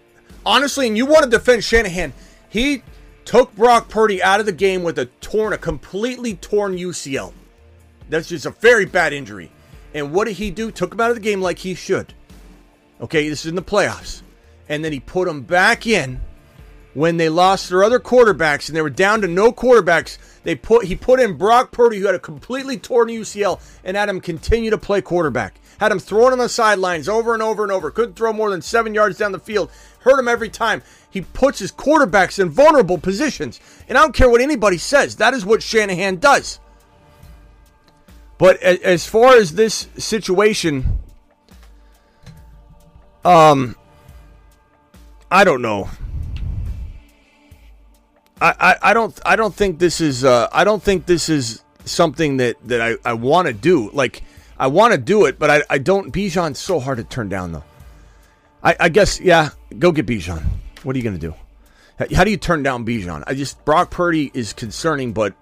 [0.45, 2.13] honestly, and you want to defend Shanahan,
[2.49, 2.85] he
[3.25, 7.33] took Brock Purdy out of the game with a torn, a completely torn UCL.
[8.09, 9.51] That's just a very bad injury.
[9.93, 10.71] And what did he do?
[10.71, 12.15] Took him out of the game like he should.
[13.01, 14.23] Okay, this is in the playoffs.
[14.69, 16.21] And then he put him back in
[16.95, 20.19] when they lost their other quarterbacks and they were down to no quarterbacks.
[20.45, 24.09] They put he put in Brock Purdy, who had a completely torn UCL, and had
[24.09, 25.61] him continue to play quarterback.
[25.79, 27.91] Had him throwing on the sidelines over and over and over.
[27.91, 29.71] Couldn't throw more than seven yards down the field.
[30.01, 30.83] Hurt him every time.
[31.11, 33.61] He puts his quarterbacks in vulnerable positions.
[33.89, 35.17] And I don't care what anybody says.
[35.17, 36.61] That is what Shanahan does.
[38.39, 40.99] But as far as this situation,
[43.25, 43.77] um,
[45.31, 45.89] I don't know.
[48.41, 51.63] I, I, I don't I don't think this is uh, I don't think this is
[51.85, 53.91] something that that I, I want to do.
[53.91, 54.23] Like
[54.59, 56.13] I want to do it, but I, I don't.
[56.13, 57.65] Bijan's so hard to turn down though.
[58.63, 59.51] I, I guess yeah.
[59.79, 60.45] Go get Bijan.
[60.83, 61.35] What are you gonna do?
[62.15, 63.25] How do you turn down Bijan?
[63.27, 65.35] I just Brock Purdy is concerning, but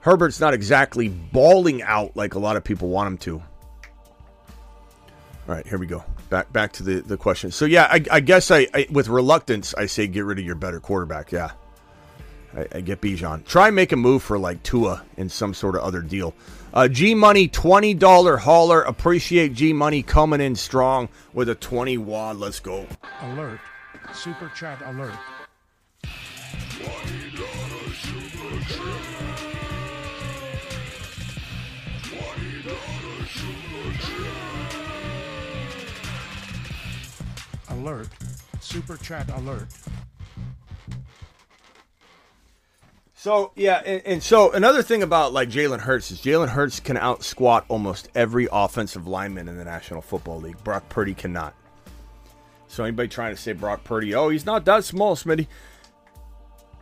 [0.00, 3.36] Herbert's not exactly bawling out like a lot of people want him to.
[5.48, 6.04] All right, here we go.
[6.30, 7.50] Back back to the, the question.
[7.50, 10.56] So yeah, I, I guess I, I, with reluctance I say get rid of your
[10.56, 11.32] better quarterback.
[11.32, 11.52] Yeah,
[12.54, 13.46] I, I get Bijan.
[13.46, 16.34] Try and make a move for like Tua in some sort of other deal.
[16.74, 18.82] Uh, G Money twenty dollar hauler.
[18.82, 22.36] Appreciate G Money coming in strong with a twenty wad.
[22.36, 22.86] Let's go.
[23.22, 23.60] Alert!
[24.12, 25.14] Super chat alert!
[37.78, 38.08] Alert!
[38.60, 39.68] Super chat alert!
[43.14, 46.96] So yeah, and, and, so another thing about like Jalen Hurts is Jalen Hurts can
[46.96, 50.62] out squat almost every offensive lineman in the National Football League.
[50.64, 51.54] Brock Purdy cannot.
[52.66, 55.46] So anybody trying to say Brock Purdy, oh, he's not that small, Smitty.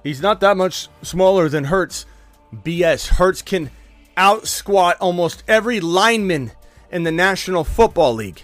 [0.03, 2.07] He's not that much smaller than Hurts.
[2.55, 3.09] BS.
[3.09, 3.71] Hurts can
[4.17, 6.53] out squat almost every lineman
[6.91, 8.43] in the National Football League.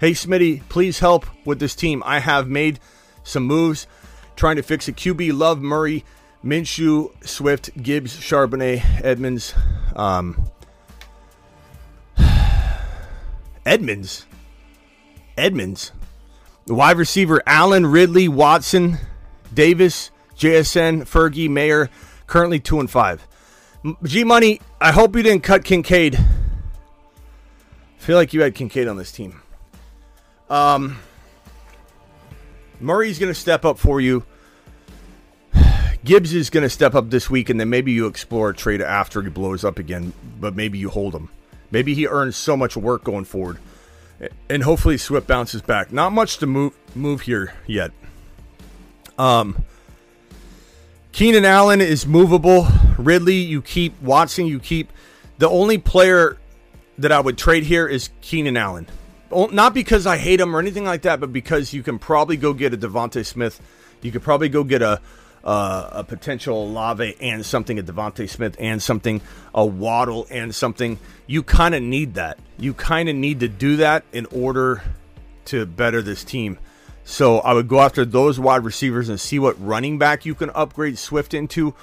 [0.00, 2.04] Hey, Smitty, please help with this team.
[2.06, 2.78] I have made
[3.24, 3.88] some moves
[4.36, 5.36] trying to fix a QB.
[5.36, 6.04] Love Murray,
[6.44, 9.54] Minshew, Swift, Gibbs, Charbonnet, Edmonds.
[9.96, 10.48] Um,
[13.66, 14.26] Edmonds.
[15.36, 15.90] Edmonds.
[16.66, 18.98] The wide receiver Allen, Ridley, Watson,
[19.52, 21.90] Davis, JSN, Fergie, Mayer.
[22.28, 23.26] Currently two and five.
[24.04, 26.14] G Money, I hope you didn't cut Kincaid.
[26.14, 26.24] I
[27.98, 29.42] feel like you had Kincaid on this team.
[30.50, 30.98] Um,
[32.80, 34.24] Murray's going to step up for you.
[36.04, 38.80] Gibbs is going to step up this week, and then maybe you explore a trade
[38.80, 41.28] after he blows up again, but maybe you hold him.
[41.70, 43.58] Maybe he earns so much work going forward,
[44.48, 45.92] and hopefully Swift bounces back.
[45.92, 47.90] Not much to move move here yet.
[49.18, 49.64] Um,
[51.12, 52.68] Keenan Allen is movable.
[52.96, 54.00] Ridley, you keep.
[54.00, 54.90] Watson, you keep.
[55.38, 56.38] The only player
[56.96, 58.86] that I would trade here is Keenan Allen.
[59.30, 62.52] Not because I hate him or anything like that, but because you can probably go
[62.52, 63.60] get a DeVonta Smith.
[64.00, 65.00] You could probably go get a
[65.44, 69.20] uh, a potential Lave and something, a DeVonta Smith and something,
[69.54, 70.98] a Waddle and something.
[71.26, 72.38] You kind of need that.
[72.58, 74.82] You kind of need to do that in order
[75.46, 76.58] to better this team.
[77.04, 80.50] So I would go after those wide receivers and see what running back you can
[80.50, 81.74] upgrade Swift into,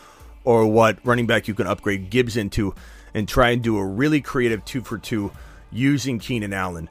[0.43, 2.75] or what running back you can upgrade Gibbs into,
[3.13, 5.31] and try and do a really creative two for two
[5.71, 6.89] using Keenan Allen.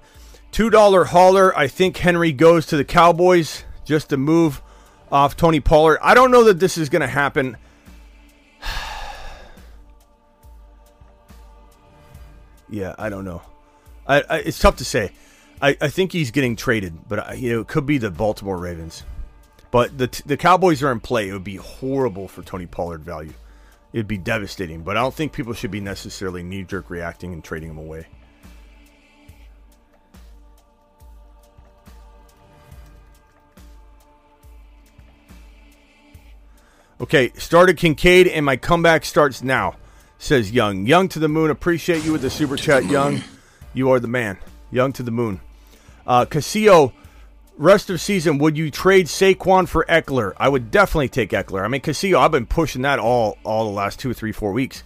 [0.54, 1.56] $2 hauler.
[1.58, 4.62] I think Henry goes to the Cowboys just to move
[5.10, 5.98] off Tony Pollard.
[6.00, 7.56] I don't know that this is going to happen.
[12.68, 13.42] yeah, I don't know.
[14.06, 15.10] I, I, it's tough to say.
[15.60, 18.56] I, I think he's getting traded, but I, you know it could be the Baltimore
[18.56, 19.02] Ravens.
[19.72, 21.28] But the the Cowboys are in play.
[21.28, 23.32] It would be horrible for Tony Pollard value.
[23.92, 24.82] It'd be devastating.
[24.82, 28.06] But I don't think people should be necessarily knee jerk reacting and trading him away.
[37.00, 39.76] Okay, started Kincaid, and my comeback starts now.
[40.18, 40.86] Says Young.
[40.86, 41.50] Young to the moon.
[41.50, 43.22] Appreciate you with the super chat, Young.
[43.74, 44.38] You are the man.
[44.70, 45.40] Young to the moon.
[46.06, 46.92] Uh, Casio,
[47.58, 50.32] rest of season, would you trade Saquon for Ekeler?
[50.36, 51.64] I would definitely take Ekeler.
[51.64, 54.82] I mean, Casio, I've been pushing that all all the last two, three, four weeks.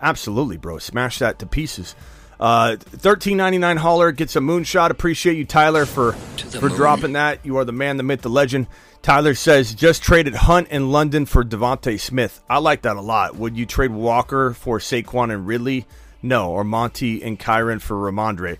[0.00, 0.78] Absolutely, bro.
[0.78, 1.94] Smash that to pieces.
[2.40, 4.90] Uh, Thirteen ninety nine hauler gets a moonshot.
[4.90, 6.76] Appreciate you, Tyler, for for moon.
[6.76, 7.38] dropping that.
[7.46, 8.66] You are the man, the myth, the legend.
[9.02, 12.40] Tyler says just traded Hunt in London for DeVonta Smith.
[12.48, 13.36] I like that a lot.
[13.36, 15.86] Would you trade Walker for Saquon and Ridley?
[16.22, 18.58] No, or Monty and Kyren for Rhamondre?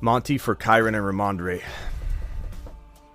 [0.00, 1.62] Monty for Kyren and Rhamondre.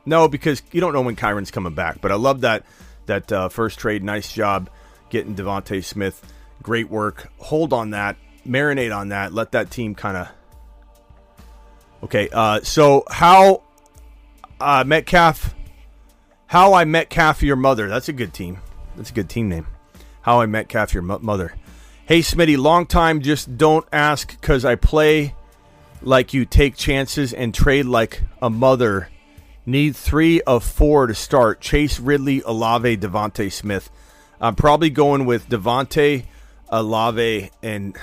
[0.05, 2.01] No, because you don't know when Kyren's coming back.
[2.01, 2.65] But I love that
[3.05, 4.03] that uh, first trade.
[4.03, 4.69] Nice job
[5.09, 6.33] getting DeVonta Smith.
[6.63, 7.31] Great work.
[7.37, 8.17] Hold on that.
[8.47, 9.33] Marinate on that.
[9.33, 10.29] Let that team kind of
[12.01, 13.61] Okay, uh, so how
[14.59, 15.53] uh, Metcalf,
[16.49, 17.87] how I Metcalf your mother.
[17.87, 18.57] That's a good team.
[18.95, 19.67] That's a good team name.
[20.21, 21.53] How I Metcalf your mo- mother.
[22.07, 23.21] Hey Smitty, long time.
[23.21, 25.35] Just don't ask because I play
[26.01, 29.09] like you take chances and trade like a mother.
[29.67, 31.61] Need three of four to start.
[31.61, 33.91] Chase Ridley, Olave, DeVonta Smith.
[34.41, 36.25] I'm probably going with DeVonta,
[36.69, 37.95] Olave, and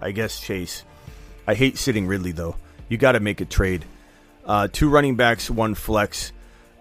[0.00, 0.84] I guess Chase.
[1.44, 2.54] I hate sitting Ridley though.
[2.88, 3.84] You got to make a trade.
[4.44, 6.30] Uh, two running backs, one flex.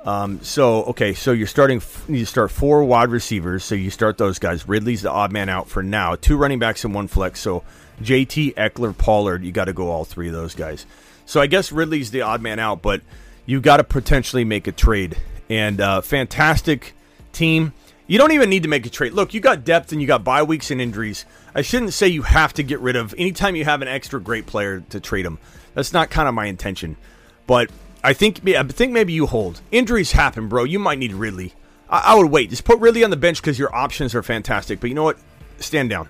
[0.05, 1.81] Um, so okay, so you're starting.
[2.07, 3.63] You start four wide receivers.
[3.63, 4.67] So you start those guys.
[4.67, 6.15] Ridley's the odd man out for now.
[6.15, 7.39] Two running backs and one flex.
[7.39, 7.63] So
[8.01, 9.43] JT, Ekeler, Pollard.
[9.43, 10.85] You got to go all three of those guys.
[11.25, 13.01] So I guess Ridley's the odd man out, but
[13.45, 15.17] you got to potentially make a trade.
[15.49, 16.93] And uh, fantastic
[17.33, 17.73] team.
[18.07, 19.13] You don't even need to make a trade.
[19.13, 21.25] Look, you got depth and you got bye weeks and injuries.
[21.53, 24.47] I shouldn't say you have to get rid of anytime you have an extra great
[24.47, 25.37] player to trade them.
[25.75, 26.97] That's not kind of my intention.
[27.45, 27.69] But
[28.03, 29.61] I think I think maybe you hold.
[29.71, 30.63] Injuries happen, bro.
[30.63, 31.53] You might need Ridley.
[31.89, 32.49] I, I would wait.
[32.49, 34.79] Just put Ridley on the bench because your options are fantastic.
[34.79, 35.17] But you know what?
[35.59, 36.09] Stand down.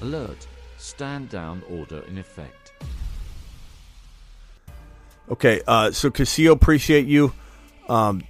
[0.00, 0.46] Alert.
[0.78, 2.72] Stand down order in effect.
[5.30, 7.32] Okay, uh, so Casio, appreciate you.
[7.88, 8.24] Um,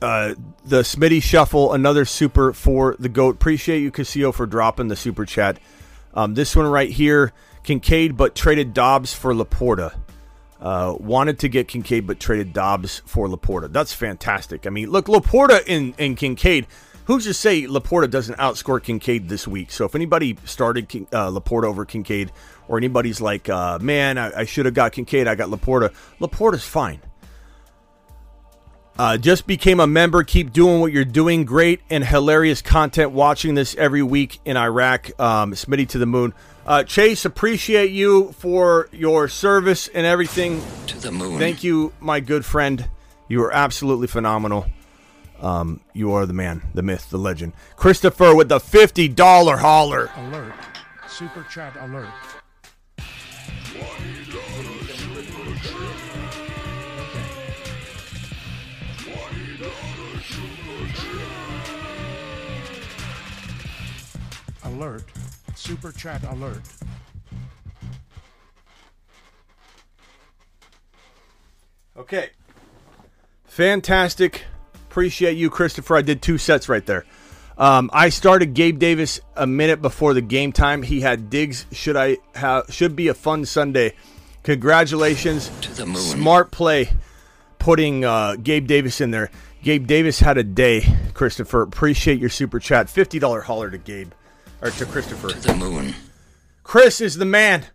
[0.00, 0.34] uh,
[0.64, 3.34] the Smitty Shuffle, another super for the GOAT.
[3.36, 5.58] Appreciate you, Casio, for dropping the super chat.
[6.12, 7.32] Um, this one right here
[7.64, 9.94] Kincaid, but traded Dobbs for Laporta.
[10.60, 13.70] Uh, wanted to get Kincaid, but traded Dobbs for Laporta.
[13.70, 14.66] That's fantastic.
[14.66, 16.66] I mean, look, Laporta and, and Kincaid.
[17.06, 19.70] Who's to say Laporta doesn't outscore Kincaid this week?
[19.70, 22.32] So if anybody started King, uh, Laporta over Kincaid,
[22.66, 25.92] or anybody's like, uh, man, I, I should have got Kincaid, I got Laporta.
[26.18, 27.00] Laporta's fine.
[28.96, 30.22] Uh, just became a member.
[30.22, 31.44] Keep doing what you're doing.
[31.44, 33.10] Great and hilarious content.
[33.10, 35.10] Watching this every week in Iraq.
[35.20, 36.32] Um, Smitty to the moon.
[36.66, 40.62] Uh, Chase, appreciate you for your service and everything.
[40.86, 41.38] To the moon.
[41.38, 42.88] Thank you, my good friend.
[43.28, 44.66] You are absolutely phenomenal.
[45.40, 47.52] Um, you are the man, the myth, the legend.
[47.76, 50.10] Christopher with the fifty dollar holler.
[50.16, 50.54] Alert.
[51.08, 52.08] Super chat alert.
[64.74, 65.04] Alert.
[65.54, 66.62] Super chat alert.
[71.96, 72.30] Okay.
[73.44, 74.42] Fantastic.
[74.90, 75.96] Appreciate you, Christopher.
[75.96, 77.04] I did two sets right there.
[77.56, 80.82] Um, I started Gabe Davis a minute before the game time.
[80.82, 81.66] He had digs.
[81.70, 82.64] Should I have?
[82.68, 83.94] Should be a fun Sunday.
[84.42, 85.52] Congratulations.
[85.60, 86.02] To the moon.
[86.02, 86.90] Smart play,
[87.60, 89.30] putting uh, Gabe Davis in there.
[89.62, 90.84] Gabe Davis had a day.
[91.14, 92.90] Christopher, appreciate your super chat.
[92.90, 94.10] Fifty dollar holler to Gabe
[94.62, 95.28] or to Christopher.
[95.28, 95.94] To the moon.
[96.62, 97.66] Chris is the man.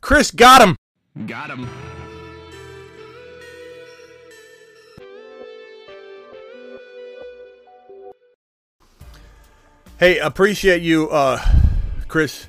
[0.00, 0.76] Chris got him.
[1.26, 1.68] Got him.
[9.98, 11.42] Hey, appreciate you, uh,
[12.06, 12.48] Chris.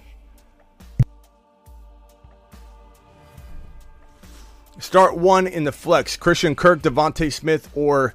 [4.80, 8.14] Start one in the flex: Christian Kirk, DeVonta Smith, or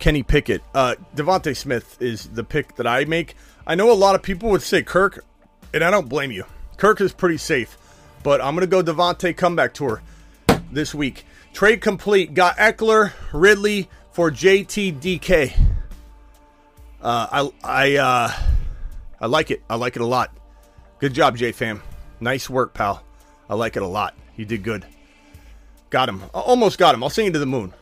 [0.00, 0.62] Kenny Pickett.
[0.74, 3.36] Uh, DeVonta Smith is the pick that I make.
[3.68, 5.22] I know a lot of people would say Kirk,
[5.74, 6.44] and I don't blame you.
[6.78, 7.76] Kirk is pretty safe,
[8.22, 10.00] but I'm gonna go DeVonta comeback tour
[10.72, 11.26] this week.
[11.52, 12.32] Trade complete.
[12.32, 15.52] Got Ekeler, Ridley for JTDK.
[17.02, 18.32] Uh, I I uh,
[19.20, 19.62] I like it.
[19.68, 20.34] I like it a lot.
[20.98, 21.82] Good job, J fam.
[22.20, 23.04] Nice work, pal.
[23.50, 24.14] I like it a lot.
[24.34, 24.86] You did good.
[25.90, 26.22] Got him.
[26.34, 27.02] I almost got him.
[27.02, 27.74] I'll sing you to the moon.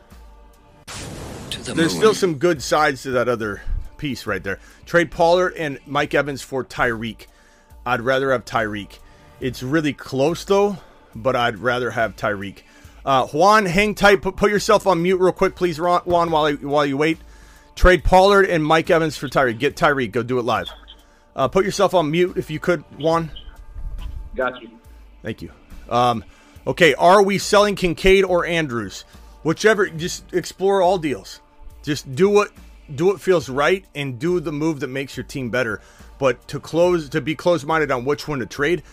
[1.51, 2.01] To the There's moon.
[2.01, 3.61] still some good sides to that other
[3.97, 4.59] piece right there.
[4.85, 7.27] Trade Pollard and Mike Evans for Tyreek.
[7.85, 8.99] I'd rather have Tyreek.
[9.39, 10.77] It's really close though,
[11.15, 12.59] but I'd rather have Tyreek.
[13.05, 14.21] Uh, Juan, hang tight.
[14.21, 17.17] Put, put yourself on mute real quick, please, Juan, while I, while you wait.
[17.75, 19.59] Trade Pollard and Mike Evans for Tyreek.
[19.59, 20.11] Get Tyreek.
[20.11, 20.67] Go do it live.
[21.35, 23.31] Uh, put yourself on mute if you could, Juan.
[24.35, 24.69] Got you.
[25.21, 25.51] Thank you.
[25.87, 26.25] Um,
[26.65, 29.05] okay, are we selling Kincaid or Andrews?
[29.43, 29.87] Whichever.
[29.87, 31.39] Just explore all deals.
[31.83, 32.51] Just do what
[32.93, 35.81] do what feels right and do the move that makes your team better.
[36.19, 38.83] But to close to be close minded on which one to trade.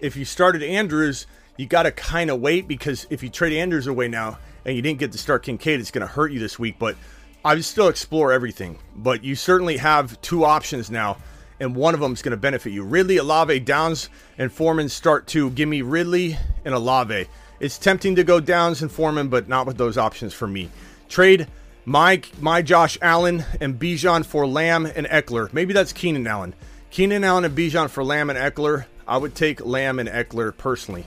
[0.00, 1.26] If you started Andrews,
[1.56, 4.82] you got to kind of wait because if you trade Andrews away now and you
[4.82, 6.76] didn't get to start Kincaid, it's going to hurt you this week.
[6.78, 6.96] But
[7.44, 8.78] I would still explore everything.
[8.96, 11.18] But you certainly have two options now,
[11.58, 12.82] and one of them is going to benefit you.
[12.82, 17.26] Ridley, Olave, Downs, and Foreman start to give me Ridley and Olave.
[17.58, 20.70] It's tempting to go Downs and Foreman, but not with those options for me.
[21.08, 21.46] Trade
[21.90, 25.52] my my Josh Allen and Bijan for Lamb and Ekeler.
[25.52, 26.54] Maybe that's Keenan Allen.
[26.90, 28.84] Keenan Allen and Bijan for Lamb and Ekeler.
[29.08, 31.04] I would take Lamb and Ekeler personally.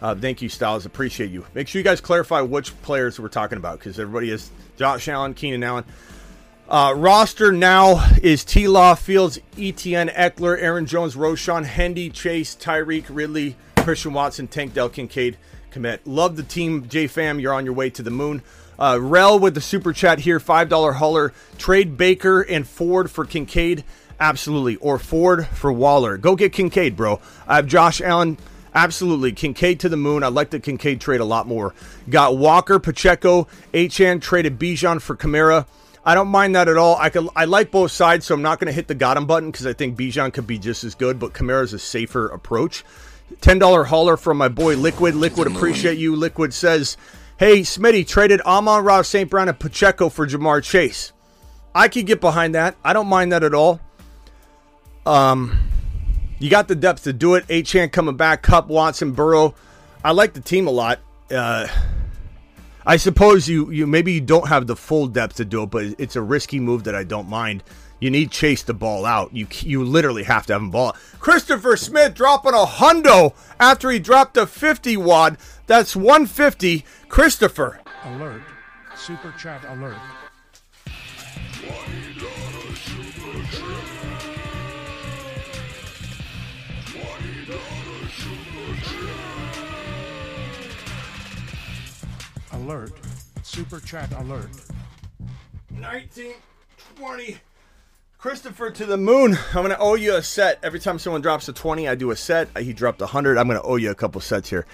[0.00, 0.86] Uh, thank you, Styles.
[0.86, 1.44] Appreciate you.
[1.52, 5.34] Make sure you guys clarify which players we're talking about because everybody is Josh Allen,
[5.34, 5.84] Keenan Allen.
[6.70, 8.66] Uh, roster now is T.
[8.66, 14.88] Law, Fields, ETN, Ekeler, Aaron Jones, Roschon, Hendy, Chase, Tyreek, Ridley, Christian Watson, Tank Dell,
[14.88, 15.36] Kincaid,
[15.70, 15.98] Kmet.
[16.06, 17.40] Love the team, J Fam.
[17.40, 18.42] You're on your way to the moon.
[18.78, 21.32] Uh, Rel with the super chat here, five dollar hauler.
[21.58, 23.84] Trade Baker and Ford for Kincaid,
[24.18, 26.16] absolutely, or Ford for Waller.
[26.16, 27.20] Go get Kincaid, bro.
[27.46, 28.38] I have Josh Allen.
[28.74, 29.30] Absolutely.
[29.32, 30.24] Kincaid to the moon.
[30.24, 31.74] I like the Kincaid trade a lot more.
[32.10, 35.66] Got Walker, Pacheco, Achane traded Bijan for Kamara.
[36.04, 36.96] I don't mind that at all.
[36.96, 39.26] I could, I like both sides, so I'm not going to hit the got him
[39.26, 42.84] button because I think Bijan could be just as good, but Kamara's a safer approach.
[43.40, 45.14] $10 hauler from my boy Liquid.
[45.14, 46.14] Liquid, appreciate you.
[46.14, 46.98] Liquid says,
[47.36, 49.28] Hey, Smitty, traded Amon-Ra St.
[49.28, 51.12] Brown and Pacheco for Ja'Marr Chase.
[51.74, 52.76] I could get behind that.
[52.84, 53.80] I don't mind that at all.
[55.04, 55.58] Um,
[56.38, 57.44] you got the depth to do it.
[57.48, 59.56] Achane coming back, Kupp, Watson, Burrow.
[60.04, 61.00] I like the team a lot.
[61.28, 61.66] Uh,
[62.86, 65.86] I suppose you you maybe you don't have the full depth to do it, but
[65.98, 67.64] it's a risky move that I don't mind.
[68.00, 69.34] You need Chase the ball out.
[69.34, 70.88] You you literally have to have him ball.
[70.88, 70.96] Out.
[71.20, 75.38] Christopher Smith dropping a hundo after he dropped a 50 wad.
[75.66, 76.84] That's 150.
[77.08, 77.80] Christopher.
[78.04, 78.42] Alert.
[78.96, 79.96] Super chat alert.
[92.52, 92.92] Alert.
[93.42, 94.50] Super chat alert.
[95.70, 96.34] 19,
[96.96, 97.38] 20.
[98.24, 99.36] Christopher to the moon.
[99.48, 100.58] I'm going to owe you a set.
[100.62, 102.48] Every time someone drops a 20, I do a set.
[102.56, 103.36] He dropped a 100.
[103.36, 104.64] I'm going to owe you a couple sets here.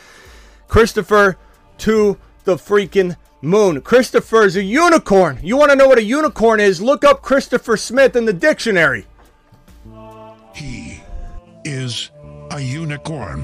[0.69, 1.37] Christopher
[1.79, 3.81] to the freaking moon.
[3.81, 5.41] Christopher is a unicorn.
[5.43, 6.81] You want to know what a unicorn is?
[6.81, 9.09] Look up Christopher Smith in the dictionary.
[10.55, 11.01] He
[11.65, 12.13] is
[12.53, 13.43] a unicorn.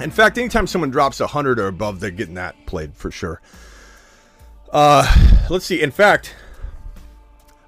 [0.00, 3.40] In fact, anytime someone drops a 100 or above, they're getting that played for sure.
[4.70, 5.06] Uh,
[5.48, 5.80] let's see.
[5.80, 6.34] In fact,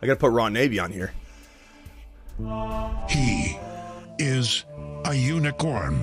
[0.03, 1.13] I got to put Ron Navy on here.
[3.09, 3.59] He
[4.19, 4.65] is
[5.05, 5.99] a unicorn.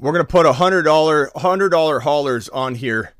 [0.00, 3.14] We're gonna put a hundred dollar hundred dollar haulers on here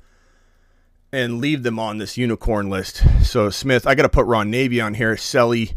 [1.13, 3.03] and leave them on this unicorn list.
[3.23, 5.75] So Smith, I gotta put Ron Navy on here, Selly,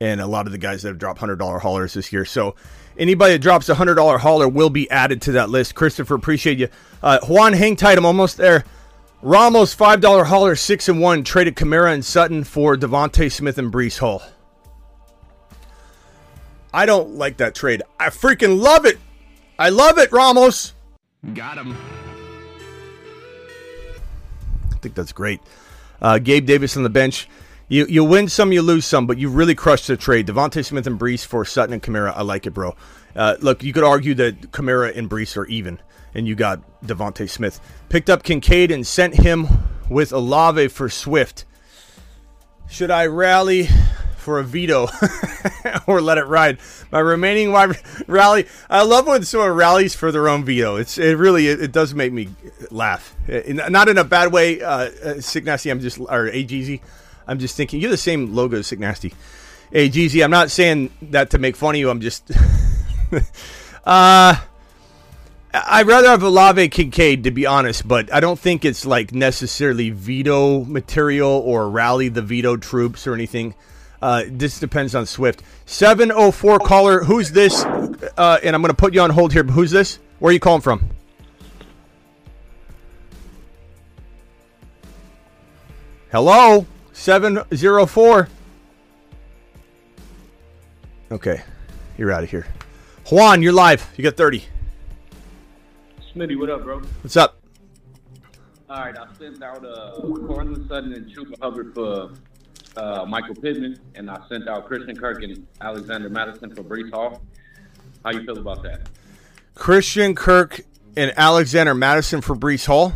[0.00, 2.24] and a lot of the guys that have dropped hundred dollar haulers this year.
[2.24, 2.54] So
[2.96, 5.74] anybody that drops a hundred dollar hauler will be added to that list.
[5.74, 6.68] Christopher, appreciate you.
[7.02, 7.98] Uh, Juan, hang tight.
[7.98, 8.64] I'm almost there.
[9.20, 13.72] Ramos five dollar hauler six and one traded Kamara and Sutton for DeVonta Smith and
[13.72, 14.22] Breece Hall.
[16.74, 17.82] I don't like that trade.
[18.00, 18.98] I freaking love it.
[19.58, 20.72] I love it, Ramos.
[21.34, 21.76] Got him.
[24.82, 25.40] I think that's great.
[26.00, 27.28] Uh, Gabe Davis on the bench.
[27.68, 30.26] You you win some, you lose some, but you really crushed the trade.
[30.26, 32.12] DeVonta Smith and Breece for Sutton and Kamara.
[32.16, 32.74] I like it, bro.
[33.14, 35.80] Uh, look, you could argue that Kamara and Breece are even,
[36.14, 37.60] and you got DeVonta Smith.
[37.90, 39.46] Picked up Kincaid and sent him
[39.88, 41.44] with Olave for Swift.
[42.68, 43.68] Should I rally
[44.22, 44.88] for a veto
[45.86, 46.58] or let it ride?
[46.90, 48.46] My remaining wide rally.
[48.70, 50.76] I love when someone rallies for their own veto.
[50.76, 52.28] It's it really it, it does make me
[52.70, 53.14] laugh.
[53.28, 54.62] Uh, Not in a bad way.
[54.62, 55.70] Uh, uh, Sick Nasty.
[55.70, 56.80] I'm just or AGZ.
[57.26, 59.12] I'm just thinking you're the same logo as Sick Nasty.
[59.70, 61.88] Hey GZ, I'm not saying that to make fun of you.
[61.88, 62.30] I'm just
[63.84, 64.36] uh
[65.54, 69.90] I'd rather have Olave Kincaid to be honest, but I don't think it's like necessarily
[69.90, 73.54] veto material or rally the veto troops or anything.
[74.02, 75.42] Uh, this depends on Swift.
[75.66, 77.62] 704 caller, who's this?
[77.64, 79.44] Uh, and I'm going to put you on hold here.
[79.44, 80.00] But who's this?
[80.18, 80.90] Where are you calling from?
[86.10, 86.66] Hello?
[86.92, 88.28] 704.
[91.12, 91.42] Okay.
[91.96, 92.46] You're out of here.
[93.10, 93.88] Juan, you're live.
[93.96, 94.44] You got 30.
[96.14, 96.80] Smitty, what up, bro?
[97.02, 97.40] What's up?
[98.68, 102.12] All right, I sent out a uh, Courtland Sutton and Chuba Hubbard for
[102.76, 107.22] uh, Michael Pittman, and I sent out Christian Kirk and Alexander Mattison for Breece Hall.
[108.04, 108.88] How you feel about that?
[109.54, 110.60] Christian Kirk
[110.96, 112.92] and Alexander Mattison for Breece Hall.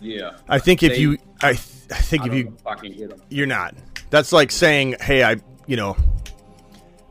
[0.00, 0.36] Yeah.
[0.48, 1.60] I think if They- you, I, th-
[1.90, 3.22] I think I if you, know if I can get 'em.
[3.28, 3.74] you're not.
[4.10, 5.96] That's like saying, hey, I, you know,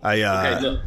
[0.03, 0.81] I, uh, Okay, look.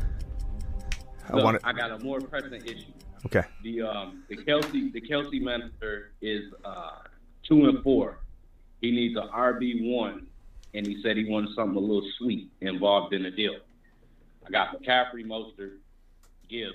[1.30, 1.60] I Look, want.
[1.64, 2.92] I got a more pressing issue.
[3.26, 3.42] Okay.
[3.62, 6.90] The um the Kelce the Kelce Master is uh
[7.46, 8.20] two and four.
[8.80, 10.27] He needs a RB one,
[10.74, 13.56] and he said he wanted something a little sweet involved in the deal.
[14.46, 15.76] I got McCaffrey, Mostert,
[16.48, 16.74] Gibbs,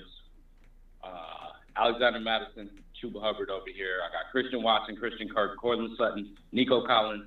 [1.02, 2.70] uh, Alexander Mattison,
[3.02, 4.00] Chuba Hubbard over here.
[4.04, 7.24] I got Christian Watson, Christian Kirk, Courtland Sutton, Nico Collins,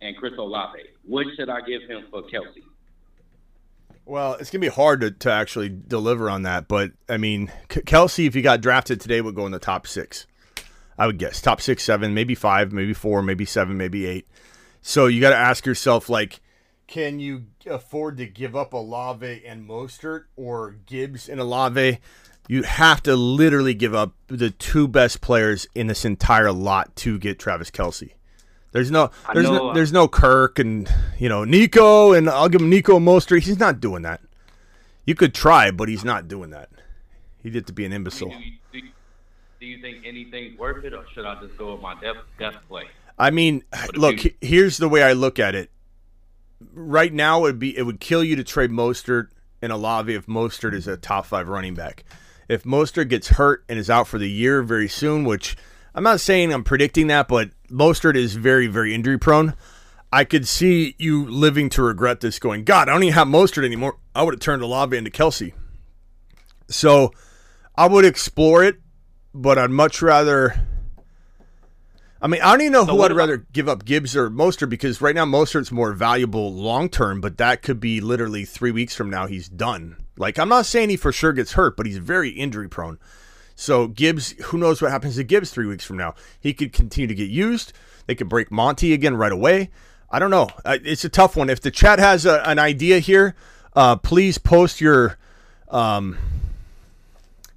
[0.00, 0.80] and Chris Olave.
[1.04, 2.62] What should I give him for Kelce?
[4.06, 7.82] Well, it's gonna be hard to, to actually deliver on that, but I mean, K-
[7.82, 10.26] Kelce, if he got drafted today, would go in the top six.
[10.98, 14.26] I would guess top six, seven, maybe five, maybe four, maybe seven, maybe eight.
[14.82, 16.40] So you got to ask yourself, like,
[16.86, 21.98] can you afford to give up Olave and Mostert or Gibbs and Olave?
[22.48, 27.18] You have to literally give up the two best players in this entire lot to
[27.18, 28.12] get Travis Kelce.
[28.72, 32.48] There's no, there's know, no, uh, there's no Kirk and you know Nico and I'll
[32.48, 33.42] give him Nico Mostert.
[33.42, 34.20] He's not doing that.
[35.04, 36.70] You could try, but he's not doing that.
[37.42, 38.28] He did to be an imbecile.
[38.28, 38.88] Do you, do, you,
[39.60, 42.68] do you think anything's worth it, or should I just go with my depth, depth
[42.68, 42.84] play?
[43.20, 43.62] I mean,
[43.94, 45.70] look, he- here's the way I look at it.
[46.72, 49.28] Right now, it would be it would kill you to trade Mostert
[49.62, 52.04] and Olave if Mostert is a top five running back.
[52.48, 55.56] If Mostert gets hurt and is out for the year very soon, which
[55.94, 59.54] I'm not saying I'm predicting that, but Mostert is very, very injury prone.
[60.12, 63.64] I could see you living to regret this going, God, I don't even have Mostert
[63.64, 63.98] anymore.
[64.14, 65.52] I would have turned Olave into Kelce.
[66.68, 67.12] So
[67.76, 68.80] I would explore it,
[69.34, 70.66] but I'd much rather.
[72.22, 74.68] I mean, I don't even know So who I'd rather give up Gibbs or Mostert
[74.68, 78.94] because right now Mostert's more valuable long term, but that could be literally three weeks
[78.94, 79.96] from now he's done.
[80.18, 82.98] Like I'm not saying he for sure gets hurt, but he's very injury prone.
[83.56, 86.14] So Gibbs, who knows what happens to Gibbs three weeks from now?
[86.38, 87.72] He could continue to get used.
[88.06, 89.70] They could break Monty again right away.
[90.10, 90.48] I don't know.
[90.64, 91.48] It's a tough one.
[91.48, 93.34] If the chat has a, an idea here,
[93.74, 95.16] uh, please post your
[95.68, 96.18] um,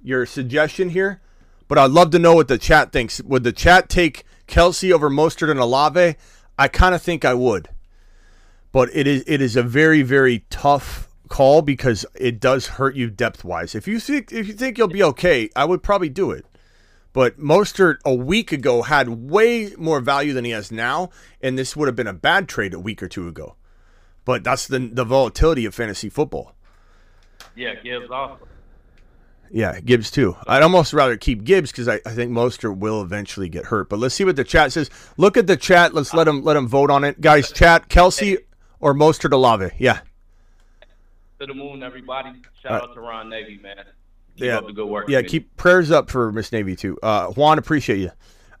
[0.02, 1.20] your suggestion here.
[1.68, 3.20] But I'd love to know what the chat thinks.
[3.22, 4.24] Would the chat take
[4.54, 6.14] Kelce over Mostert and Olave?
[6.56, 7.70] I kind of think I would.
[8.70, 13.10] But it is it is a very very tough call because it does hurt you
[13.10, 13.74] depth wise.
[13.74, 16.46] If you think if you think you'll be okay, I would probably do it.
[17.12, 21.74] But Mostert a week ago had way more value than he has now, and this
[21.74, 23.56] would have been a bad trade a week or two ago.
[24.24, 26.54] But that's the the volatility of fantasy football.
[27.56, 28.46] Yeah, Gibbs also.
[29.50, 30.36] Yeah, Gibbs too.
[30.46, 33.88] I'd almost rather keep Gibbs because I, I think Mostert will eventually get hurt.
[33.88, 34.90] But let's see what the chat says.
[35.16, 35.94] Look at the chat.
[35.94, 37.52] Let's let them let them vote on it, guys.
[37.52, 38.38] Chat Kelce
[38.80, 39.70] or Mostert Olave.
[39.78, 40.00] Yeah,
[41.40, 42.30] To the moon, everybody.
[42.62, 43.76] Shout out to Ron Navy, man.
[44.36, 45.08] Keep yeah, up the good work.
[45.08, 45.18] yeah.
[45.20, 45.28] man.
[45.28, 46.98] Keep prayers up for Miss Navy too.
[47.02, 48.10] Uh, Juan, appreciate you.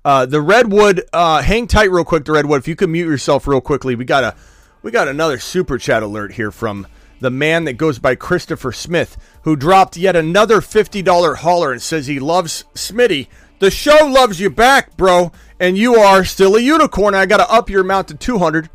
[0.04, 2.24] Uh, the Redwood, uh, hang tight real quick.
[2.24, 4.36] The Redwood, if you can mute yourself real quickly, we got a
[4.82, 6.86] we got another super chat alert here from
[7.20, 11.82] the man that goes by Christopher Smith, who dropped yet another fifty dollar hauler and
[11.82, 13.28] says he loves Smitty.
[13.60, 17.14] The show loves you back, bro, and you are still a unicorn.
[17.14, 18.68] I got to up your amount to two hundred.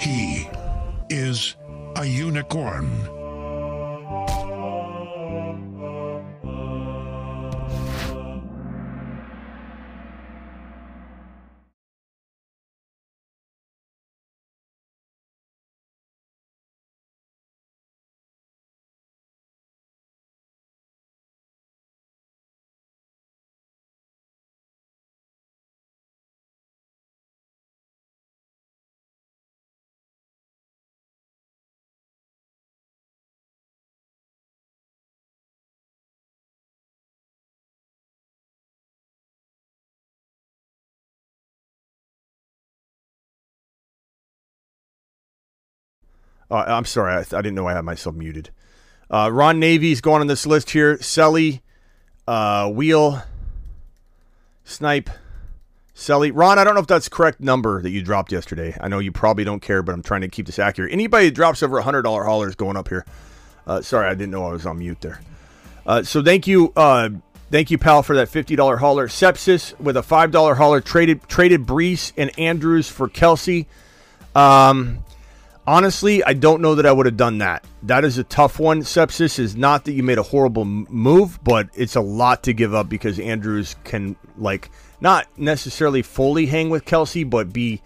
[0.00, 0.48] He
[1.10, 1.56] is
[1.96, 3.17] a unicorn.
[46.50, 48.50] Uh, I'm sorry, I, I didn't know I had myself muted.
[49.10, 50.96] Uh, Ron Navy's going on this list here.
[50.98, 51.60] Selly,
[52.26, 53.22] uh, Wheel,
[54.64, 55.10] Snipe,
[55.94, 56.30] Selly.
[56.32, 58.76] Ron, I don't know if that's correct number that you dropped yesterday.
[58.80, 60.92] I know you probably don't care, but I'm trying to keep this accurate.
[60.92, 63.04] Anybody that drops over a hundred dollar haulers going up here.
[63.66, 65.20] Uh, sorry, I didn't know I was on mute there.
[65.86, 67.08] Uh, so thank you, uh,
[67.50, 69.08] thank you, pal, for that fifty dollar hauler.
[69.08, 73.66] Sepsis with a five dollar hauler traded traded Breece and Andrews for Kelce.
[74.34, 75.02] Um,
[75.68, 77.62] honestly, I don't know that I would have done that.
[77.82, 78.80] That is a tough one.
[78.80, 82.74] Sepsis is not that you made a horrible move, but it's a lot to give
[82.74, 84.70] up because Andrews can like
[85.02, 87.82] not necessarily fully hang with Kelce, but be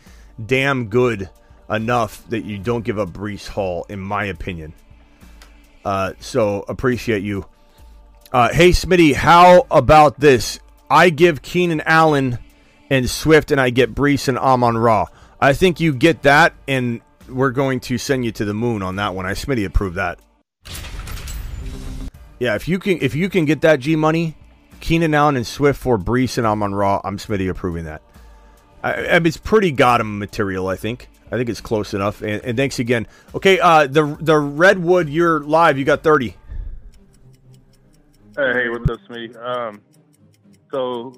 [0.46, 1.28] damn good
[1.68, 4.74] enough that you don't give up Breece Hall, in my opinion.
[5.84, 7.46] Uh, so appreciate you.
[8.32, 10.60] Uh, hey Smitty, how about this?
[10.88, 12.38] I give Keenan Allen
[12.88, 15.06] and Swift, and I get Breece and Amon Ra.
[15.40, 17.00] I think you get that, and
[17.32, 19.26] we're going to send you to the moon on that one.
[19.26, 20.20] I Smitty approved that.
[22.38, 24.36] Yeah, if you can, if you can get that G money,
[24.80, 28.02] Keenan Allen and Swift for Breece and Amon Ra, I'm Smitty approving that.
[28.82, 31.08] I, I it's pretty Gotham material, I think.
[31.30, 32.20] I think it's close enough.
[32.20, 33.06] And, and thanks again.
[33.34, 35.78] Okay, uh, the the Redwood, you're live.
[35.78, 36.36] You got thirty.
[38.36, 39.36] Uh, hey, what's up, Smitty?
[39.40, 39.80] Um,
[40.70, 41.14] so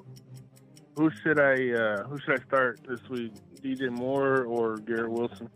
[0.95, 3.33] who should I uh, who should I start this week?
[3.61, 5.49] DJ Moore or Garrett Wilson?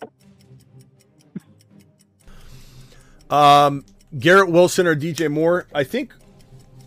[3.29, 3.85] Um,
[4.17, 5.67] Garrett Wilson or DJ Moore.
[5.73, 6.13] I think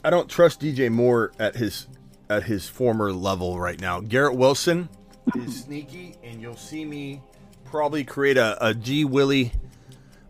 [0.05, 1.87] I don't trust DJ Moore at his
[2.29, 4.01] at his former level right now.
[4.01, 4.89] Garrett Wilson
[5.37, 7.23] is sneaky, and you'll see me
[7.65, 9.53] probably create a, a G Willie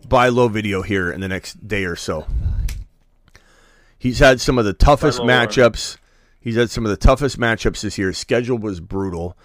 [0.08, 2.26] buy low video here in the next day or so.
[3.98, 5.96] He's had some of the toughest matchups.
[6.40, 8.08] He's had some of the toughest matchups this year.
[8.08, 9.38] His schedule was brutal.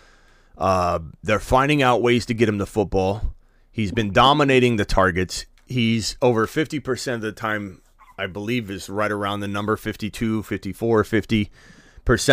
[0.58, 3.36] Uh, they're finding out ways to get him the football.
[3.72, 5.46] He's been dominating the targets.
[5.68, 7.82] He's over 50% of the time,
[8.18, 11.50] I believe, is right around the number 52, 54, 50%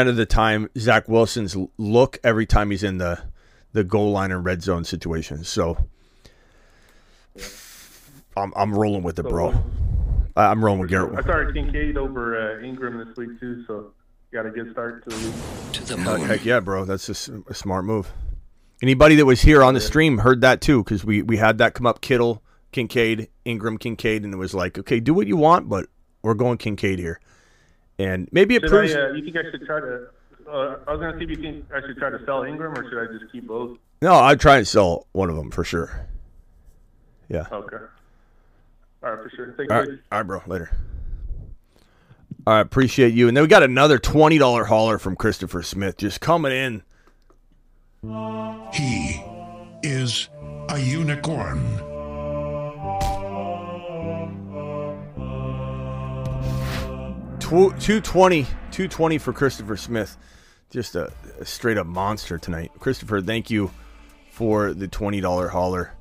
[0.08, 0.68] of the time.
[0.78, 3.22] Zach Wilson's look every time he's in the,
[3.72, 5.48] the goal line and red zone situations.
[5.48, 5.76] So
[8.36, 9.50] I'm, I'm rolling with it, bro.
[10.36, 11.16] I- I'm rolling with Garrett.
[11.16, 13.92] I started Kincaid over uh, Engram this week too, so
[14.32, 15.34] got a good start to the week.
[15.74, 16.28] To the Heck, moon.
[16.28, 16.84] heck yeah, bro.
[16.84, 18.12] That's just a smart move.
[18.82, 21.74] Anybody that was here on the stream heard that too, because we, we had that
[21.74, 22.42] come up Kittle,
[22.74, 25.86] Kincaid, Engram, Kincaid, and it was like, okay, do what you want, but
[26.22, 27.20] we're going Kincaid here.
[28.00, 28.96] And maybe it Should proves.
[28.96, 30.06] I, uh, you think I should try to?
[30.50, 32.76] Uh, I was going to see if you think I should try to sell Engram
[32.76, 33.78] or should I just keep both?
[34.02, 36.06] no, I'd try and sell one of them for sure.
[37.28, 37.46] Yeah.
[37.52, 37.76] Okay.
[39.04, 39.54] All right, for sure.
[39.56, 39.90] Thank All you.
[39.90, 40.42] right, all right, bro.
[40.46, 40.70] Later.
[42.46, 43.28] All right, appreciate you.
[43.28, 46.82] And then we got another twenty dollar hauler from Christopher Smith just coming in.
[48.72, 49.22] He
[49.84, 50.28] is
[50.68, 51.93] a unicorn.
[57.44, 60.16] Tw- 220 220 for Christopher Smith.
[60.70, 62.72] Just a, a straight up monster tonight.
[62.78, 63.70] Christopher, thank you
[64.30, 65.92] for the $20 hauler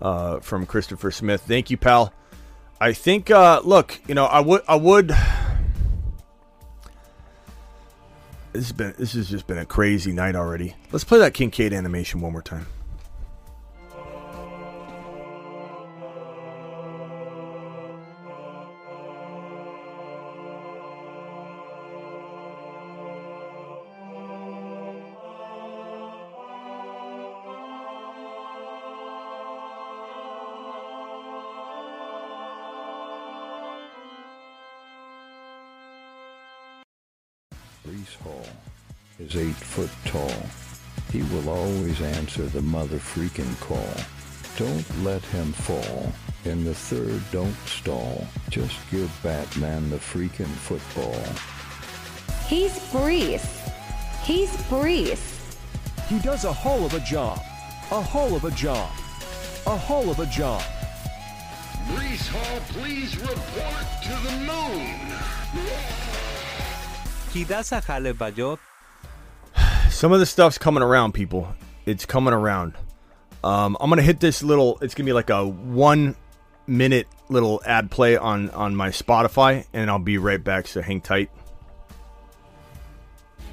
[0.00, 1.42] uh, from Christopher Smith.
[1.42, 2.14] Thank you, pal.
[2.80, 5.08] I think uh, look, you know, I would I would
[8.56, 10.74] This has been this has just been a crazy night already.
[10.90, 12.66] Let's play that Kincaid animation one more time.
[38.16, 38.46] Breece Hall
[39.18, 40.30] is eight foot tall.
[41.12, 43.94] He will always answer the mother freaking call.
[44.56, 46.12] Don't let him fall.
[46.44, 48.26] In the third, don't stall.
[48.50, 51.20] Just give Batman the freaking football.
[52.46, 53.70] He's Breece.
[54.22, 55.32] He's Breece.
[56.08, 57.40] He does a whole of a job.
[57.90, 58.90] A whole of a job.
[59.66, 60.62] A whole of a job.
[61.88, 66.15] Breece Hall, please report to the moon.
[67.36, 68.58] He does a hell of a job.
[69.90, 71.46] Some of the stuff's coming around, people.
[71.84, 72.72] It's coming around.
[73.44, 74.78] Um, I'm gonna hit this little.
[74.80, 76.16] It's gonna be like a one
[76.66, 80.66] minute little ad play on on my Spotify, and I'll be right back.
[80.66, 81.28] So hang tight.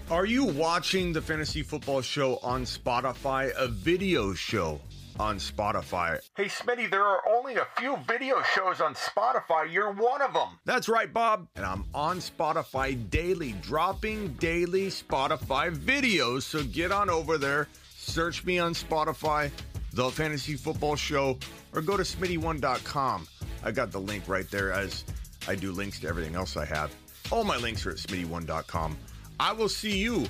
[0.09, 3.51] Are you watching the Fantasy Football Show on Spotify?
[3.57, 4.79] A video show
[5.19, 6.19] on Spotify.
[6.35, 9.71] Hey, Smitty, there are only a few video shows on Spotify.
[9.71, 10.49] You're one of them.
[10.65, 11.47] That's right, Bob.
[11.55, 16.43] And I'm on Spotify daily, dropping daily Spotify videos.
[16.43, 19.51] So get on over there, search me on Spotify,
[19.93, 21.37] The Fantasy Football Show,
[21.73, 23.27] or go to smitty1.com.
[23.63, 25.05] I got the link right there as
[25.47, 26.93] I do links to everything else I have.
[27.31, 28.97] All my links are at smitty1.com.
[29.39, 30.25] I will see you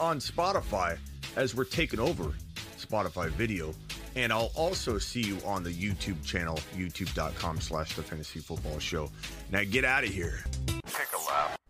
[0.00, 0.98] on Spotify
[1.36, 2.32] as we're taking over
[2.78, 3.74] Spotify video.
[4.16, 9.10] And I'll also see you on the YouTube channel, youtube.com slash the fantasy football show.
[9.50, 10.44] Now get out of here.
[10.86, 11.60] Take a lap.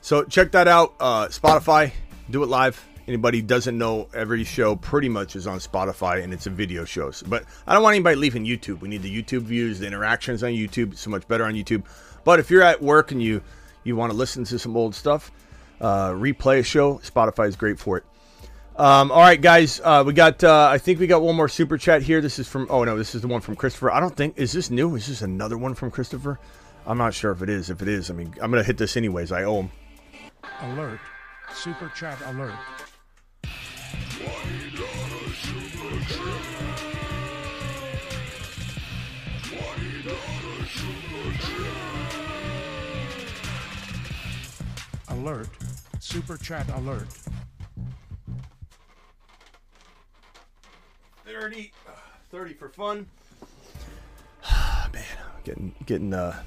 [0.00, 0.94] So check that out.
[1.00, 1.92] Uh, Spotify,
[2.30, 2.84] do it live.
[3.08, 7.22] Anybody doesn't know every show pretty much is on Spotify and it's a video shows.
[7.26, 8.80] But I don't want anybody leaving YouTube.
[8.80, 10.92] We need the YouTube views, the interactions on YouTube.
[10.92, 11.82] It's so much better on YouTube.
[12.24, 13.42] But if you're at work and you
[13.84, 15.32] you want to listen to some old stuff,
[15.80, 18.04] uh, replay a show, Spotify is great for it.
[18.76, 20.42] Um, all right, guys, uh, we got.
[20.42, 22.22] Uh, I think we got one more super chat here.
[22.22, 22.66] This is from.
[22.70, 23.90] Oh no, this is the one from Christopher.
[23.90, 24.96] I don't think is this new.
[24.96, 26.40] Is this another one from Christopher?
[26.86, 27.68] I'm not sure if it is.
[27.68, 29.30] If it is, I mean, I'm gonna hit this anyways.
[29.30, 29.70] I owe him.
[30.62, 31.00] Alert.
[31.54, 32.54] Super chat alert.
[45.08, 45.48] Alert.
[46.00, 47.21] Super chat alert.
[51.42, 51.72] 30,
[52.30, 53.08] 30 for fun.
[54.94, 55.02] Man,
[55.42, 56.40] getting getting uh,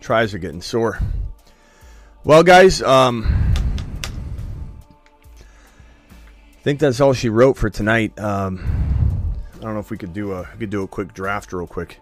[0.00, 0.98] tries are getting sore.
[2.24, 3.32] Well, guys, um,
[6.50, 8.18] I think that's all she wrote for tonight.
[8.18, 8.58] Um,
[9.54, 12.00] I don't know if we could do a could do a quick draft real quick.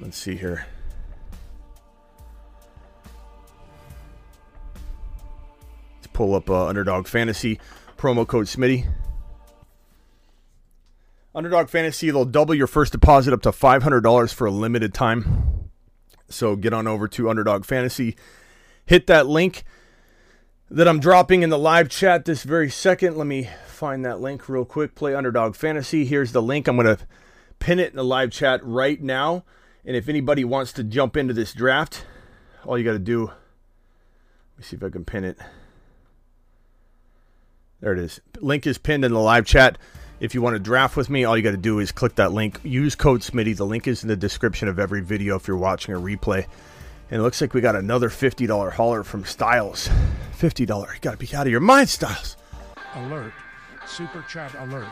[0.00, 0.66] Let's see here.
[5.94, 7.58] Let's pull up uh, Underdog Fantasy
[7.96, 8.86] promo code Smitty.
[11.34, 15.70] Underdog Fantasy, they'll double your first deposit up to $500 for a limited time.
[16.28, 18.16] So get on over to Underdog Fantasy.
[18.84, 19.64] Hit that link
[20.70, 23.16] that I'm dropping in the live chat this very second.
[23.16, 24.94] Let me find that link real quick.
[24.94, 26.04] Play Underdog Fantasy.
[26.04, 26.66] Here's the link.
[26.66, 27.06] I'm going to
[27.60, 29.44] pin it in the live chat right now.
[29.84, 32.04] And if anybody wants to jump into this draft,
[32.64, 35.38] all you got to do, let me see if I can pin it.
[37.80, 38.20] There it is.
[38.40, 39.78] Link is pinned in the live chat.
[40.20, 42.32] If you want to draft with me, all you got to do is click that
[42.32, 42.60] link.
[42.62, 43.56] Use code Smitty.
[43.56, 46.46] The link is in the description of every video if you're watching a replay.
[47.10, 49.88] And it looks like we got another $50 hauler from Styles.
[50.38, 50.60] $50.
[50.94, 52.36] You got to be out of your mind, Styles.
[52.96, 53.32] Alert.
[53.86, 54.86] Super chat alert.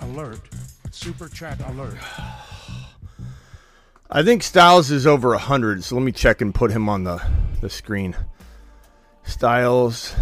[0.00, 0.40] Alert.
[0.92, 1.96] Super chat alert.
[4.10, 7.22] I think Styles is over 100, so let me check and put him on the,
[7.60, 8.16] the screen.
[9.22, 10.14] Styles.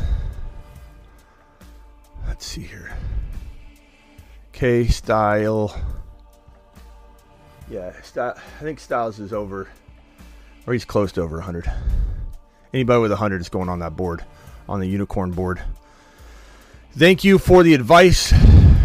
[2.26, 2.96] Let's see here.
[4.52, 5.80] K Style.
[7.70, 9.68] Yeah, I think Styles is over,
[10.66, 11.70] or he's close to over 100.
[12.74, 14.24] Anybody with 100 is going on that board,
[14.68, 15.62] on the unicorn board.
[16.90, 18.32] Thank you for the advice,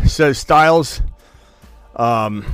[0.06, 1.02] says Styles.
[1.96, 2.46] Um,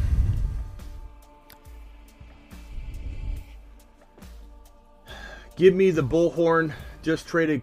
[5.58, 6.72] give me the bullhorn.
[7.02, 7.62] Just traded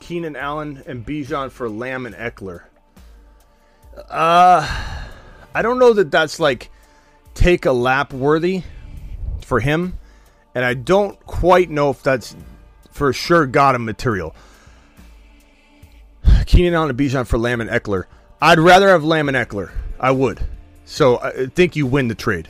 [0.00, 2.64] Keenan Allen and Bijan for Lamb and Ekeler.
[4.10, 4.68] Uh,
[5.54, 6.70] I don't know that that's like
[7.32, 8.62] take a lap worthy
[9.40, 9.98] for him,
[10.54, 12.36] and I don't quite know if that's
[12.90, 14.34] for sure got him material.
[16.46, 18.04] Keenan Allen and Bijan for Lamb and Ekeler.
[18.40, 19.70] I'd rather have Lamb and Ekeler.
[19.98, 20.40] I would.
[20.84, 22.48] So I think you win the trade.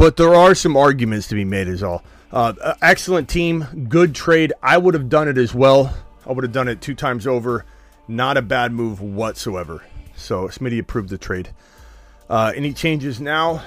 [0.00, 2.02] But there are some arguments to be made, is all.
[2.32, 4.50] Uh, excellent team, good trade.
[4.62, 5.94] I would have done it as well.
[6.26, 7.66] I would have done it two times over.
[8.08, 9.84] Not a bad move whatsoever.
[10.16, 11.50] So Smitty approved the trade.
[12.30, 13.62] Uh, any changes now?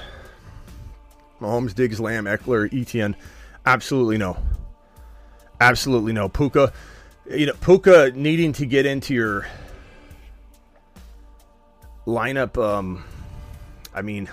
[1.39, 3.15] Mahomes, Diggs, Lamb, Ekeler, Etienne.
[3.64, 4.35] Absolutely no.
[5.61, 6.30] Absolutely no.
[6.30, 6.73] Puka,
[7.30, 9.45] you know, Puka needing to get into your
[12.07, 12.57] lineup.
[12.57, 13.03] Um,
[13.93, 14.27] I mean,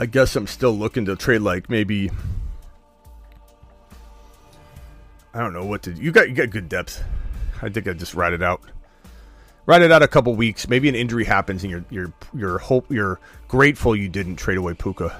[0.00, 2.10] I guess I'm still looking to trade like maybe.
[5.34, 5.92] I don't know what to.
[5.92, 7.04] You got you got good depth.
[7.60, 8.62] I think I just ride it out.
[9.66, 10.66] Ride it out a couple weeks.
[10.68, 14.72] Maybe an injury happens, and you're you're you're hope you're grateful you didn't trade away
[14.72, 15.14] Puka.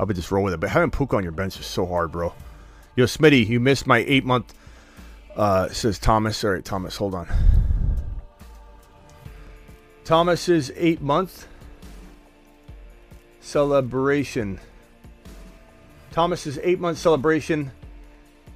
[0.00, 0.60] I would just roll with it.
[0.60, 2.32] But having Puka on your bench is so hard, bro.
[2.96, 4.54] Yo, Smitty, you missed my eight month.
[5.36, 6.42] Uh, says Thomas.
[6.42, 7.28] All right, Thomas, hold on.
[10.04, 11.46] Thomas's eight month
[13.42, 14.58] celebration.
[16.12, 17.70] Thomas's eight month celebration.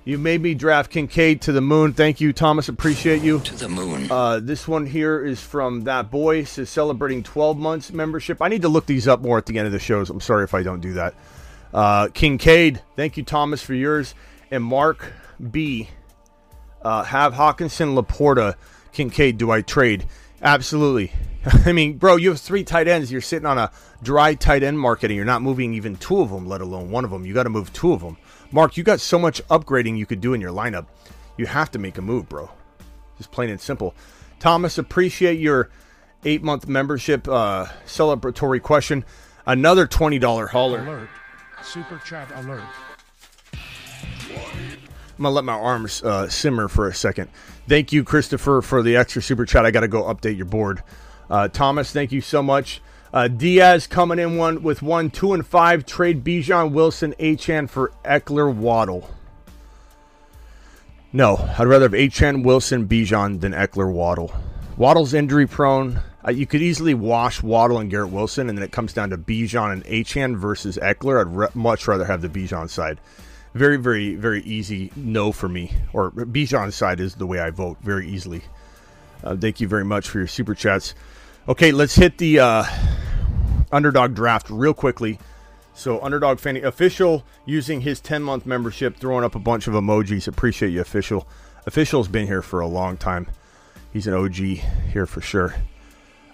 [0.04, 1.92] You made me draft Kincaid to the moon.
[1.92, 2.68] Thank you, Thomas.
[2.68, 3.40] Appreciate you.
[3.40, 4.08] To the moon.
[4.08, 6.44] Uh, this one here is from that boy.
[6.44, 8.40] Says celebrating 12 months membership.
[8.40, 10.08] I need to look these up more at the end of the shows.
[10.08, 11.14] I'm sorry if I don't do that.
[11.74, 12.80] Uh, Kincaid.
[12.94, 14.14] Thank you, Thomas, for yours.
[14.52, 15.12] And Mark
[15.50, 15.88] B.
[16.82, 18.54] Uh, have Hockenson, LaPorta,
[18.92, 19.38] Kincaid.
[19.38, 20.06] Do I trade?
[20.42, 21.12] Absolutely.
[21.64, 23.10] I mean, bro, you have three tight ends.
[23.12, 23.70] You're sitting on a
[24.02, 27.04] dry tight end market, and you're not moving even two of them, let alone one
[27.04, 27.24] of them.
[27.24, 28.16] You got to move two of them.
[28.50, 30.86] Mark, you got so much upgrading you could do in your lineup.
[31.36, 32.50] You have to make a move, bro.
[33.18, 33.94] Just plain and simple.
[34.38, 35.70] Thomas, appreciate your
[36.24, 39.04] eight month membership uh, celebratory question.
[39.46, 40.80] Another $20 hauler.
[40.80, 41.08] Alert.
[41.62, 42.62] Super chat alert.
[43.52, 47.30] I'm gonna let my arms uh, simmer for a second.
[47.68, 49.66] Thank you, Christopher, for the extra super chat.
[49.66, 50.82] I got to go update your board.
[51.28, 52.80] Uh, Thomas, thank you so much.
[53.12, 55.84] Uh, Diaz coming in one with one, two, and five.
[55.84, 59.10] Trade Bijan Wilson, Achane for Ekeler Waddle.
[61.12, 64.32] No, I'd rather have Achane Wilson, Bijan than Ekeler Waddle.
[64.76, 66.00] Waddle's injury prone.
[66.26, 69.18] Uh, you could easily wash Waddle and Garrett Wilson, and then it comes down to
[69.18, 71.20] Bijan and Achane versus Ekeler.
[71.20, 73.00] I'd re- much rather have the Bijan side.
[73.56, 75.72] Very, very, very easy no for me.
[75.94, 78.42] Or Bijan's side is the way I vote very easily.
[79.24, 80.94] Uh, thank you very much for your super chats.
[81.48, 82.64] Okay, let's hit the uh,
[83.72, 85.18] underdog draft real quickly.
[85.72, 90.28] So, underdog fanny official using his 10 month membership, throwing up a bunch of emojis.
[90.28, 91.26] Appreciate you, official.
[91.64, 93.26] Official's been here for a long time.
[93.90, 95.54] He's an OG here for sure.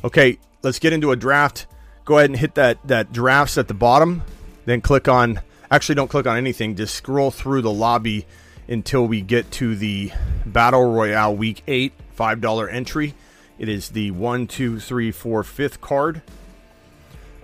[0.02, 1.66] Okay, let's get into a draft.
[2.04, 4.22] Go ahead and hit that that drafts at the bottom.
[4.64, 5.40] Then click on.
[5.72, 6.76] Actually, don't click on anything.
[6.76, 8.26] Just scroll through the lobby
[8.68, 10.12] until we get to the
[10.44, 13.14] Battle Royale Week Eight five dollar entry.
[13.58, 16.20] It is the one, two, three, four, fifth card.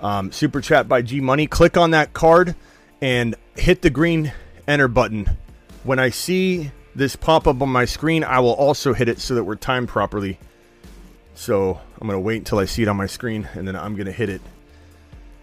[0.03, 1.47] Um, Super chat by G Money.
[1.47, 2.55] Click on that card
[3.01, 4.31] and hit the green
[4.67, 5.39] enter button.
[5.85, 9.37] When I see this pop up on my screen, I will also hit it so
[9.37, 10.39] that we're timed properly.
[11.35, 13.95] So I'm going to wait until I see it on my screen and then I'm
[13.95, 14.43] going to hit it.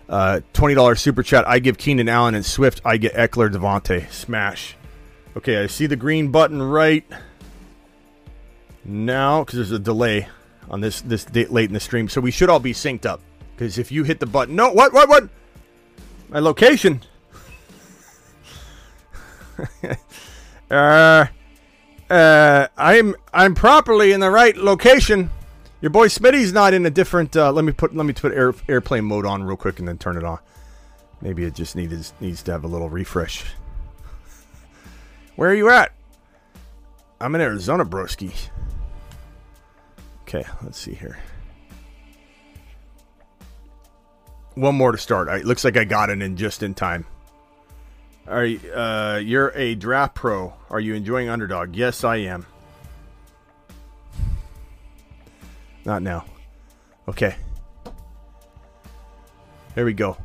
[0.08, 1.48] Uh, $20 super chat.
[1.48, 2.82] I give Keenan Allen and Swift.
[2.86, 4.10] I get Ekeler DeVonta.
[4.12, 4.76] Smash.
[5.36, 7.06] Okay, I see the green button right
[8.84, 10.28] now because there's a delay
[10.70, 12.08] on this this late in the stream.
[12.08, 13.22] So we should all be synced up.
[13.56, 15.30] Because if you hit the button, no, what, what, what?
[16.30, 17.02] My location.
[20.70, 21.26] uh,
[22.10, 25.30] uh, I'm I'm properly in the right location.
[25.86, 27.38] Your boy Smitty's not in a different.
[27.38, 30.00] Uh, let me put let me put air, airplane mode on real quick and then
[30.00, 30.40] turn it on.
[31.22, 33.46] Maybe it just needs needs to have a little refresh.
[35.36, 35.92] Where are you at?
[37.22, 38.34] I'm in Arizona, broski.
[40.24, 41.20] Okay, let's see here.
[44.56, 45.28] One more to start.
[45.28, 47.06] Right, looks like I got it in just in time.
[48.28, 50.52] All right, uh, you're a draft pro.
[50.72, 51.76] Are you enjoying Underdog?
[51.76, 52.48] Yes, I am.
[55.86, 56.26] Not now.
[57.08, 57.36] Okay.
[59.76, 60.18] Here we go.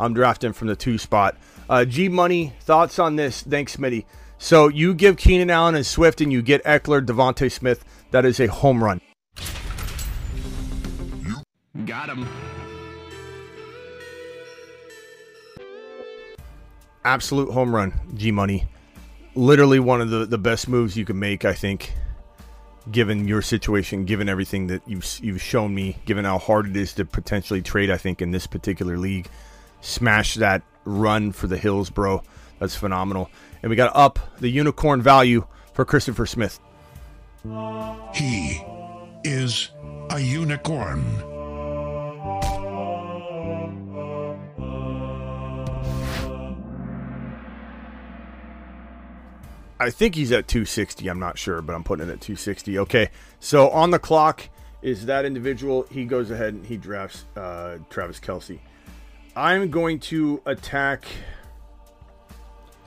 [0.00, 1.36] I'm drafting from the two spot.
[1.68, 3.42] Uh, G Money, thoughts on this?
[3.42, 4.04] Thanks, Smitty.
[4.38, 7.84] So you give Keenan Allen and Swift, and you get Ekeler, DeVonta Smith.
[8.10, 9.00] That is a home run.
[11.86, 12.28] Got him.
[17.04, 18.66] Absolute home run, G Money.
[19.34, 21.92] Literally one of the, the best moves you can make, I think,
[22.90, 26.92] given your situation, given everything that you've you've shown me, given how hard it is
[26.94, 27.90] to potentially trade.
[27.90, 29.28] I think in this particular league,
[29.80, 32.22] smash that run for the hills, bro.
[32.58, 33.30] That's phenomenal.
[33.62, 36.60] And we got to up the unicorn value for Christopher Smith.
[38.14, 38.62] He
[39.24, 39.70] is
[40.10, 41.33] a unicorn.
[49.78, 51.08] I think he's at 260.
[51.08, 52.78] I'm not sure, but I'm putting it at 260.
[52.80, 53.10] Okay,
[53.40, 54.48] so on the clock
[54.82, 55.86] is that individual.
[55.90, 58.60] He goes ahead and he drafts uh, Travis Kelce.
[59.34, 61.06] I'm going to attack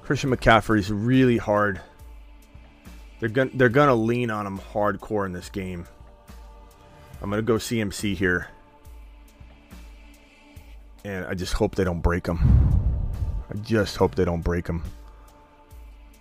[0.02, 1.82] Christian McCaffrey's really hard.
[3.20, 5.86] They're gonna they're gonna lean on him hardcore in this game.
[7.22, 8.48] I'm gonna go CMC here,
[11.04, 12.40] and I just hope they don't break him.
[13.50, 14.84] I just hope they don't break him.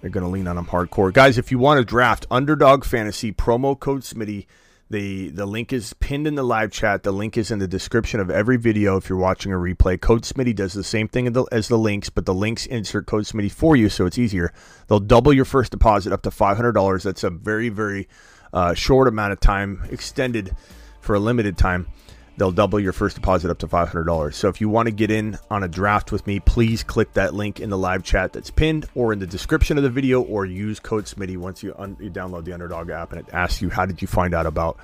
[0.01, 1.13] They're going to lean on him hardcore.
[1.13, 4.47] Guys, if you want to draft Underdog Fantasy, promo code Smitty.
[4.89, 7.03] The, the link is pinned in the live chat.
[7.03, 10.01] The link is in the description of every video if you're watching a replay.
[10.01, 13.51] Code Smitty does the same thing as the links, but the links insert Code Smitty
[13.51, 14.53] for you, so it's easier.
[14.87, 17.03] They'll double your first deposit up to $500.
[17.03, 18.09] That's a very, very
[18.53, 20.55] uh, short amount of time, extended
[21.01, 21.89] for a limited time
[22.37, 24.35] they'll double your first deposit up to $500.
[24.35, 27.35] So if you want to get in on a draft with me, please click that
[27.35, 30.45] link in the live chat that's pinned or in the description of the video or
[30.45, 33.71] use code Smitty once you, un- you download the Underdog app and it asks you,
[33.71, 34.79] how did you find out about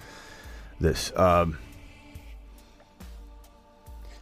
[0.80, 1.12] this?
[1.16, 1.58] Um,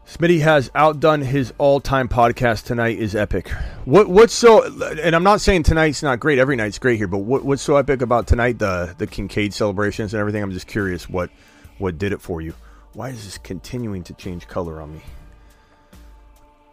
[0.07, 3.48] Smitty has outdone his all-time podcast tonight is epic.
[3.85, 7.19] What what's so and I'm not saying tonight's not great, every night's great here, but
[7.19, 10.43] what, what's so epic about tonight the the Kincaid celebrations and everything?
[10.43, 11.31] I'm just curious what
[11.78, 12.55] what did it for you.
[12.92, 15.02] Why is this continuing to change color on me?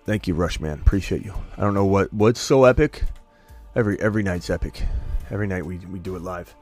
[0.06, 0.82] Thank you, Rushman.
[0.82, 1.34] Appreciate you.
[1.58, 3.04] I don't know what what's so epic.
[3.76, 4.84] Every every night's epic.
[5.30, 6.56] Every night we we do it live.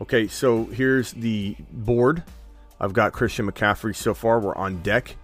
[0.00, 2.22] Okay, so here's the board.
[2.78, 4.38] I've got Christian McCaffrey so far.
[4.38, 5.16] We're on deck.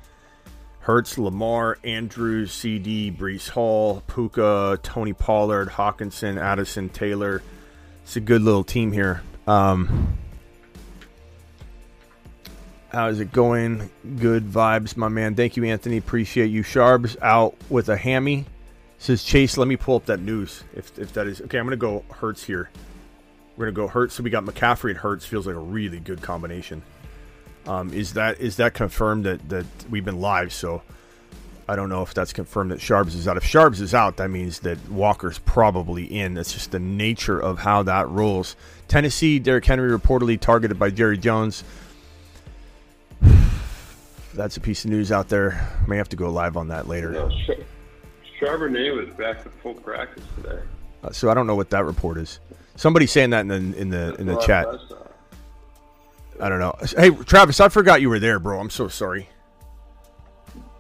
[0.81, 7.43] Hurts, Lamar, Andrews, CeeDee, Breece Hall, Puka, Tony Pollard, Hockenson, Addison, Taylor.
[8.03, 9.23] It's a good little team here.
[9.47, 10.19] Um,
[12.93, 13.89] How's it going?
[14.19, 15.35] Good vibes, my man.
[15.35, 15.97] Thank you, Anthony.
[15.97, 16.62] Appreciate you.
[16.62, 18.44] Sharbs out with a hammy.
[18.98, 20.62] Says Chase, let me pull up that news.
[20.77, 22.69] If, if that is okay, I'm gonna go Hurts here.
[23.56, 24.14] We're gonna go Hurts.
[24.14, 25.24] So we got McCaffrey and Hurts.
[25.24, 26.82] Feels like a really good combination.
[27.66, 30.52] Um, is that is that confirmed that that we've been live?
[30.52, 30.82] So
[31.66, 33.39] I don't know if that's confirmed that Sharbs is out.
[33.39, 36.35] If Sharbs is out, that means that Walker's probably in.
[36.35, 38.55] That's just the nature of how that rolls.
[38.86, 41.64] Tennessee, Derrick Henry reportedly targeted by Jerry Jones
[44.35, 45.69] that's a piece of news out there.
[45.86, 47.28] May have to go live on that later.
[47.47, 50.61] Ch- Charbonnet was back to full practice today.
[51.03, 52.40] Uh, so I don't know what that report is.
[52.77, 54.66] Somebody saying that in the in the in the chat.
[54.66, 54.78] uh,
[56.40, 56.74] I don't know.
[56.97, 58.59] Hey, Travis, I forgot you were there, bro.
[58.59, 59.28] I'm so sorry.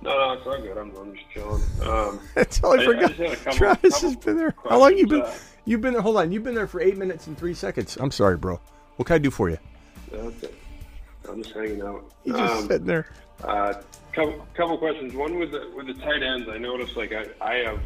[0.00, 0.76] No, no, it's all good.
[0.76, 1.62] I'm, I'm just chilling.
[1.82, 3.12] Um, That's all I, forgot.
[3.20, 4.54] a couple- Travis couple has been there.
[4.68, 5.20] How long you been?
[5.20, 6.02] questions, You've been there.
[6.02, 6.32] Hold on.
[6.32, 7.96] You've been there for eight minutes and three seconds.
[8.00, 8.58] I'm sorry, bro.
[8.96, 9.58] What can I do for you?
[10.12, 10.48] uh, okay.
[11.28, 12.04] I'm just hanging out.
[12.24, 13.06] You just Um, sitting there.
[13.44, 13.74] Uh,
[14.12, 15.14] couple, couple questions.
[15.14, 16.48] One with the with the tight ends.
[16.48, 17.80] I noticed like I, I have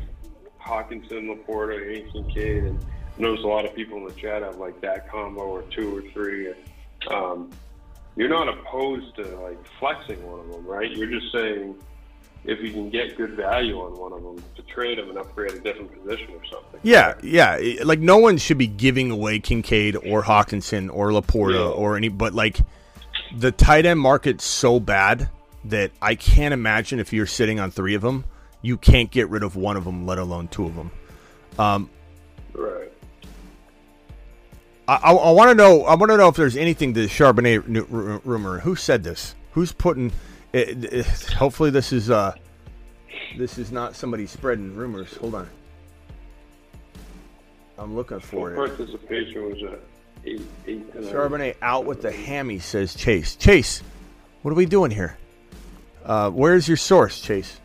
[0.61, 2.79] Hockenson, LaPorta, Haynes, Kincaid, and
[3.19, 5.97] I noticed a lot of people in the chat have like that combo or two
[5.99, 6.53] or three.
[7.11, 7.51] Um,
[8.17, 10.91] you're not opposed to like flexing one of them, right?
[10.91, 11.75] You're just saying
[12.45, 15.53] if you can get good value on one of them to trade them and upgrade
[15.53, 16.81] a different position or something.
[16.83, 17.59] Yeah, yeah.
[17.85, 21.61] Like no one should be giving away Kincaid or Hockenson or LaPorta Yeah.
[21.71, 22.59] or any, but like
[23.37, 25.29] the tight end market's so bad
[25.65, 28.25] that I can't imagine if you're sitting on three of them,
[28.63, 30.91] you can't get rid of one of them, let alone two of them.
[31.59, 31.91] Um,
[32.55, 32.91] Right.
[34.89, 35.85] I, I, want to know.
[35.85, 38.61] I want to know if there's anything to the Charbonnet rumor.
[38.61, 39.35] Who said this?
[39.53, 40.13] Who's putting?
[40.53, 42.35] It, it, hopefully, this is uh,
[43.37, 45.15] this is not somebody spreading rumors.
[45.17, 45.51] Hold on.
[47.79, 48.77] I'm looking for Full it.
[48.77, 49.81] participation was at
[50.67, 53.37] Charbonnet out with the hammy, says Chase.
[53.37, 53.83] Chase,
[54.43, 55.17] what are we doing here?
[56.05, 57.61] Uh, where's your source, Chase?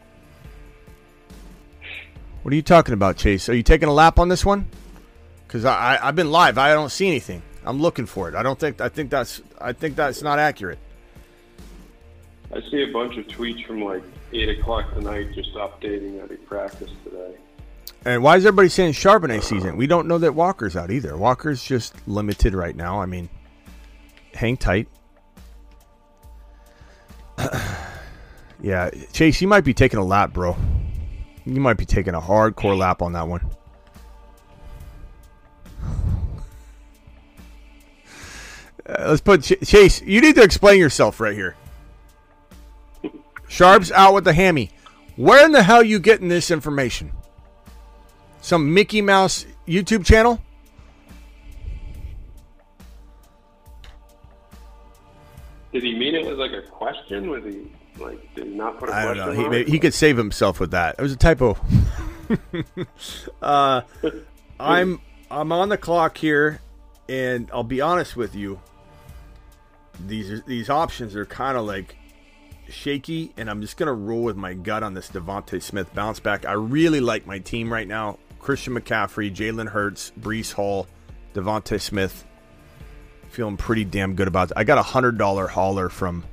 [2.42, 3.50] What are you talking about, Chase?
[3.50, 4.68] Are you taking a lap on this one?
[5.46, 6.58] Because I, I I've been live.
[6.58, 7.42] I don't see anything.
[7.64, 8.36] I'm looking for it.
[8.36, 10.80] I don't think I think that's I think that's not accurate.
[12.54, 16.38] I see a bunch of tweets from like eight o'clock tonight, just updating that he
[16.38, 17.36] practiced today.
[18.04, 19.78] And why is everybody saying Charbonnet season?
[19.78, 21.16] We don't know that Walker's out either.
[21.16, 23.00] Walker's just limited right now.
[23.00, 23.30] I mean,
[24.34, 24.88] hang tight.
[28.62, 30.58] yeah, Chase, you might be taking a lap, bro.
[31.46, 33.48] You might be taking a hardcore lap on that one.
[38.84, 40.02] Uh, let's put Ch- Chase.
[40.02, 41.56] You need to explain yourself right here.
[43.48, 44.72] Sharp's out with the hammy.
[45.18, 47.12] Where in the hell you getting this information?
[48.42, 50.42] Some Mickey Mouse YouTube channel?
[55.72, 57.30] Did he mean it was like a question?
[57.30, 59.52] Was he like did he not put a I don't know.
[59.52, 60.96] He, he could save himself with that.
[60.98, 61.58] It was a typo.
[63.42, 63.82] uh,
[64.60, 66.60] I'm I'm on the clock here,
[67.08, 68.60] and I'll be honest with you.
[70.06, 71.96] These these options are kind of like
[72.70, 76.46] shaky, and I'm just gonna roll with my gut on this DeVonta Smith bounce back.
[76.46, 80.88] I really like my team right now: Christian McCaffrey, Jalen Hurts, Breece Hall,
[81.34, 82.26] DeVonta Smith.
[83.30, 84.58] Feeling pretty damn good about that.
[84.58, 86.26] I got a hundred dollar hauler from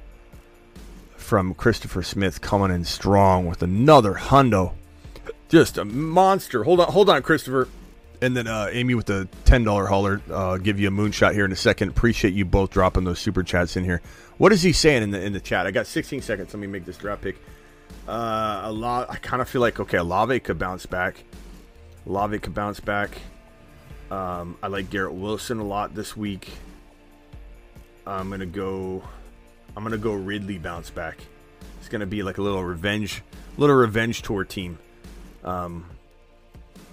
[1.16, 4.72] from Christopher Smith coming in strong with another hundo.
[5.48, 6.64] Just a monster.
[6.64, 7.68] Hold on, hold on, Christopher.
[8.20, 10.20] And then uh, Amy with the ten dollar hauler.
[10.28, 11.90] Uh, give you a moonshot here in a second.
[11.90, 14.00] Appreciate you both dropping those super chats in here.
[14.38, 15.66] What is he saying in the in the chat?
[15.66, 16.52] I got 16 seconds.
[16.52, 17.36] Let me make this draft pick.
[18.08, 19.10] Uh, a lot.
[19.10, 21.22] I kind of feel like okay, Olave could bounce back.
[22.08, 23.18] Olave could bounce back.
[24.10, 26.48] Um, I like Garrett Wilson a lot this week.
[28.06, 29.02] I'm gonna go.
[29.76, 31.18] I'm gonna go Ridley bounce back.
[31.78, 33.22] It's gonna be like a little revenge,
[33.58, 34.78] little revenge tour team.
[35.44, 35.84] Um,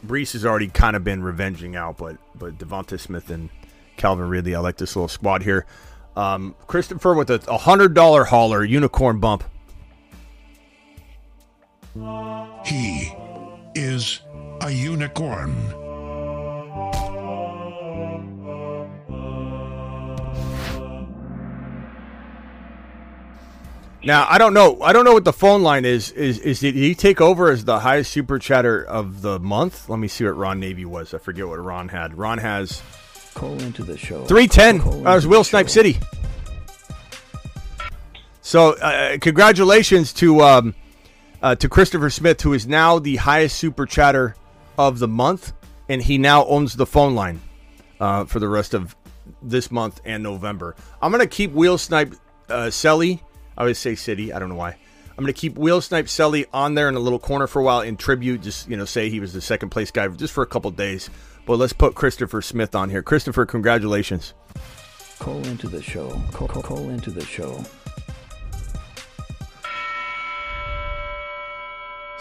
[0.05, 3.49] Breece has already kind of been revenging out, but but DeVonta Smith and
[3.95, 5.65] Calvin Ridley, I like this little squad here.
[6.17, 9.45] Um, Christopher with a hundred dollar hauler, unicorn bump.
[12.65, 13.13] He
[13.73, 14.19] is
[14.61, 15.55] a unicorn.
[24.03, 24.79] Now I don't know.
[24.81, 26.11] I don't know what the phone line is.
[26.11, 29.89] Is is did he take over as the highest super chatter of the month?
[29.89, 31.13] Let me see what Ron Navy was.
[31.13, 32.15] I forget what Ron had.
[32.15, 32.83] Ron has
[33.33, 34.23] Call into the show.
[34.25, 34.79] three ten.
[34.79, 35.71] Call That was Will Snipe show.
[35.73, 35.97] City.
[38.41, 40.75] So uh, congratulations to um,
[41.41, 44.35] uh, to Christopher Smith, who is now the highest super chatter
[44.77, 45.53] of the month,
[45.89, 47.41] and he now owns the phone line
[47.99, 48.95] uh, for the rest of
[49.41, 50.75] this month and November.
[51.01, 52.13] I'm gonna keep Wheel Snipe
[52.49, 53.21] uh, Selly.
[53.57, 54.33] I would say City.
[54.33, 54.77] I don't know why.
[55.17, 57.81] I'm gonna keep Wheel Snipe Selly on there in a little corner for a while
[57.81, 58.41] in tribute.
[58.41, 61.09] Just you know, say he was the second place guy just for a couple days.
[61.45, 63.03] But let's put Christopher Smith on here.
[63.03, 64.33] Christopher, congratulations.
[65.19, 66.09] Call into the show.
[66.31, 67.63] Call, call, call into the show.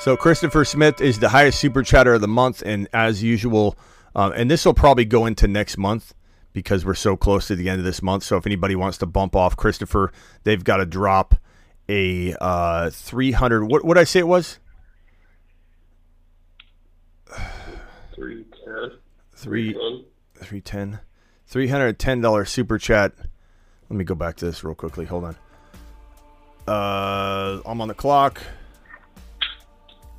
[0.05, 3.75] So Christopher Smith is the highest super chatter of the month, and as usual,
[4.15, 6.13] um, and this will probably go into next month
[6.53, 8.23] because we're so close to the end of this month.
[8.23, 10.13] So if anybody wants to bump off Christopher,
[10.43, 11.37] they've got to drop
[11.89, 13.65] a uh, 300.
[13.65, 14.59] What would I say it was?
[18.15, 18.91] Three ten.
[19.33, 21.01] Three, 310.
[21.51, 23.15] $310 super chat.
[23.89, 25.07] Let me go back to this real quickly.
[25.07, 25.37] Hold on.
[26.69, 28.43] Uh, I'm on the clock.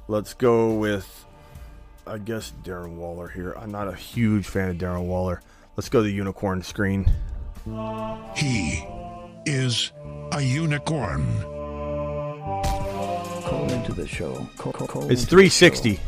[0.08, 1.26] Let's go with,
[2.06, 3.54] I guess, Darren Waller here.
[3.58, 5.42] I'm not a huge fan of Darren Waller.
[5.76, 7.12] Let's go to the unicorn screen.
[8.36, 8.86] He
[9.48, 9.92] is
[10.32, 11.26] a unicorn.
[13.46, 14.48] Call into the show.
[14.58, 16.00] Call, call, call It's into the 360.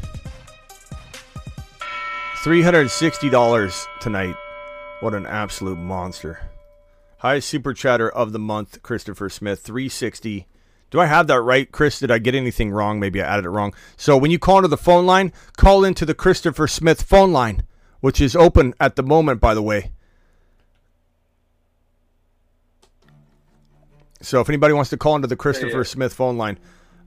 [2.44, 4.36] $360 tonight.
[5.00, 6.40] What an absolute monster.
[7.18, 10.46] Highest super chatter of the month, Christopher Smith, 360.
[10.90, 12.00] Do I have that right, Chris?
[12.00, 13.00] Did I get anything wrong?
[13.00, 13.74] Maybe I added it wrong.
[13.98, 17.64] So when you call into the phone line, call into the Christopher Smith phone line,
[18.00, 19.92] which is open at the moment, by the way.
[24.22, 25.84] So if anybody wants to call into the Christopher yeah.
[25.84, 26.58] Smith phone line,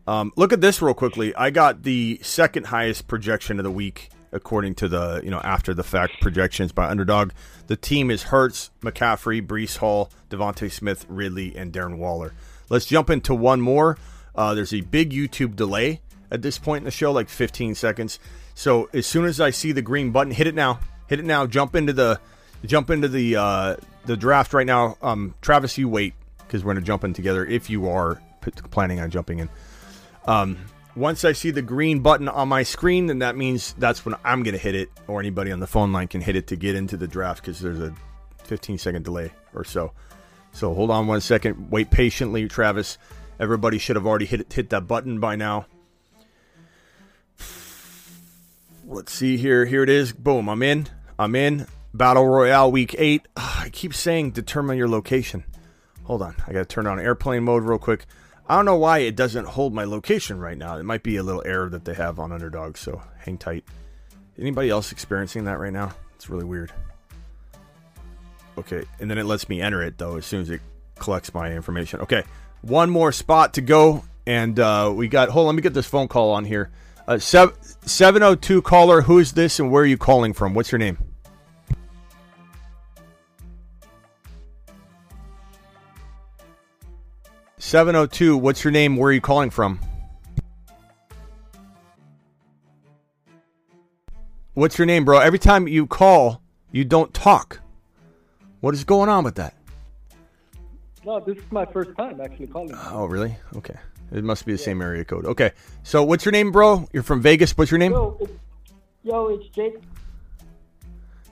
[0.07, 1.35] um, look at this real quickly.
[1.35, 5.75] I got the second highest projection of the week according to the you know after
[5.75, 7.33] the fact projections by Underdog.
[7.67, 12.33] The team is Hurts, McCaffrey, Breece Hall, DeVonta Smith, Ridley, and Darren Waller.
[12.71, 13.99] Let's jump into one more.
[14.35, 18.19] Uh, there's a big YouTube delay at this point in the show, like 15 seconds.
[18.55, 20.81] So as soon as I see the green button, hit it now.
[21.09, 21.47] Hit it now.
[21.47, 22.21] Jump into the
[22.65, 23.77] jump into the uh,
[24.07, 24.97] the draft right now.
[25.03, 29.01] Um, Travis, you wait because we're gonna jump in together if you are p- planning
[29.01, 29.49] on jumping in.
[30.27, 30.59] Um,
[30.95, 34.45] once I see the green button on my screen, then that means that's when I'm
[34.45, 36.97] to hit it, or anybody on the phone line can hit it to get into
[36.97, 37.95] the draft because there's a
[38.45, 39.93] 15 second delay or so.
[40.53, 41.71] So hold on one second.
[41.71, 42.99] Wait patiently, Travis.
[43.39, 45.67] Everybody should have already hit hit that button by now.
[48.87, 49.67] Let's see here.
[49.67, 50.13] Here it is.
[50.13, 50.49] Boom.
[50.49, 50.89] I'm in.
[51.19, 51.67] I'm in.
[51.95, 53.23] Battle Royale Week 8.
[53.37, 55.45] Ugh, I keep saying determine your location.
[56.05, 56.35] Hold on.
[56.47, 58.07] I got to turn on airplane mode real quick.
[58.49, 60.77] I don't know why it doesn't hold my location right now.
[60.77, 63.65] It might be a little error that they have on Underdog, so hang tight.
[64.37, 65.93] Anybody else experiencing that right now?
[66.17, 66.73] It's really weird.
[68.61, 70.61] Okay, and then it lets me enter it though as soon as it
[70.99, 72.01] collects my information.
[72.01, 72.25] Okay,
[72.61, 75.31] one more spot to go, and uh, we got.
[75.31, 76.71] Hold on, let me get this phone call on here.
[77.09, 77.57] Uh, sev-
[77.87, 80.53] 702 caller, who is this and where are you calling from?
[80.53, 80.99] What's your name?
[87.57, 88.37] Seven oh two.
[88.37, 88.97] What's your name?
[88.97, 89.81] Where are you calling from?
[94.55, 95.19] What's your name, bro?
[95.19, 96.43] Every time you call,
[96.73, 97.61] you don't talk.
[98.61, 99.55] What is going on with that?
[101.05, 102.75] No, this is my first time actually calling.
[102.91, 103.35] Oh, really?
[103.57, 103.77] Okay.
[104.13, 105.25] It must be the same area code.
[105.25, 105.53] Okay.
[105.83, 106.87] So, what's your name, bro?
[106.93, 107.57] You're from Vegas.
[107.57, 107.93] What's your name?
[107.93, 108.33] Yo, it's,
[109.05, 109.75] yo, it's Jake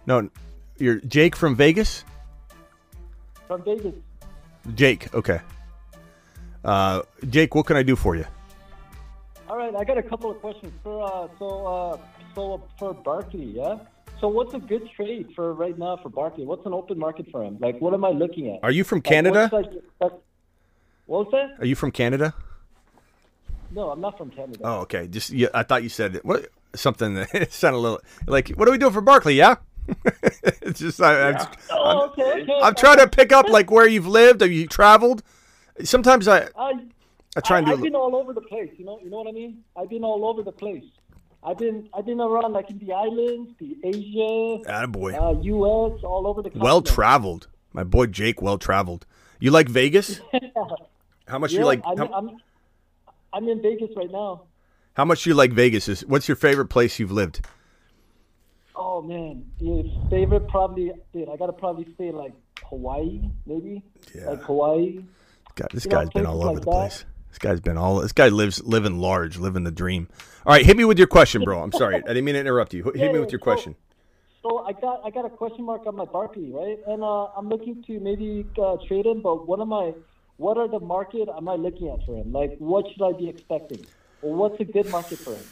[0.07, 0.31] No,
[0.79, 2.05] you're Jake from Vegas.
[3.47, 3.95] from Vegas.
[4.75, 5.13] Jake.
[5.15, 5.41] Okay.
[6.65, 8.25] Uh, Jake, what can I do for you?
[9.49, 11.99] All right, I got a couple of questions for uh, so uh,
[12.35, 13.79] so for Barkley, yeah.
[14.21, 16.45] So what's a good trade for right now for Barkley?
[16.45, 17.57] What's an open market for him?
[17.61, 18.61] Like, what am I looking at?
[18.65, 19.49] Are you from Canada?
[19.53, 20.21] what's like- like-
[21.07, 21.63] what was that?
[21.63, 22.35] Are you from Canada?
[23.71, 24.59] No, I'm not from Canada.
[24.63, 25.07] Oh, okay.
[25.09, 26.25] Just yeah, I thought you said it.
[26.25, 28.49] What something that sounded a little like.
[28.51, 29.35] What are we doing for Barkley?
[29.35, 29.57] Yeah.
[30.63, 32.61] it's just I, I'm, Oh, okay, okay.
[32.63, 34.43] I'm trying to pick up like where you've lived.
[34.43, 35.23] Have you traveled?
[35.83, 36.73] Sometimes I I,
[37.37, 37.73] I try and do.
[37.73, 38.71] I've been all over the place.
[38.77, 39.63] You know, you know what I mean.
[39.77, 40.85] I've been all over the place.
[41.43, 45.15] I've been I've been around like in the islands, the Asia, Attaboy.
[45.15, 46.51] uh, U.S., all over the.
[46.51, 46.61] Country.
[46.65, 47.49] Well traveled.
[47.73, 49.07] My boy Jake, well traveled.
[49.39, 50.21] You like Vegas?
[51.29, 51.81] How much yeah, you like?
[51.87, 52.31] I'm, How, I'm,
[53.33, 54.45] I'm in Vegas right now.
[54.95, 55.87] how much you like Vegas?
[55.89, 57.47] Is what's your favorite place you've lived?
[58.75, 61.29] Oh man, dude, favorite probably, dude.
[61.29, 62.33] I gotta probably say like
[62.65, 63.83] Hawaii, maybe.
[64.15, 64.31] Yeah.
[64.31, 65.01] Like Hawaii.
[65.55, 66.71] God, this You know, guy's been all over like the that.
[66.71, 67.05] place.
[67.29, 68.01] This guy's been all.
[68.01, 70.09] This guy lives living large, living the dream.
[70.47, 71.63] All right, hit me with your question, bro.
[71.63, 72.85] I'm sorry, I didn't mean to interrupt you.
[72.95, 73.77] Hit me with your so- question.
[74.43, 76.79] So I got I got a question mark on my Barkley, right?
[76.87, 79.95] And uh, I'm looking to maybe uh, trade him, but what am I?
[80.37, 82.33] What are the market am I looking at for him?
[82.33, 83.85] Like, what should I be expecting?
[84.23, 85.43] Or what's a good market for him?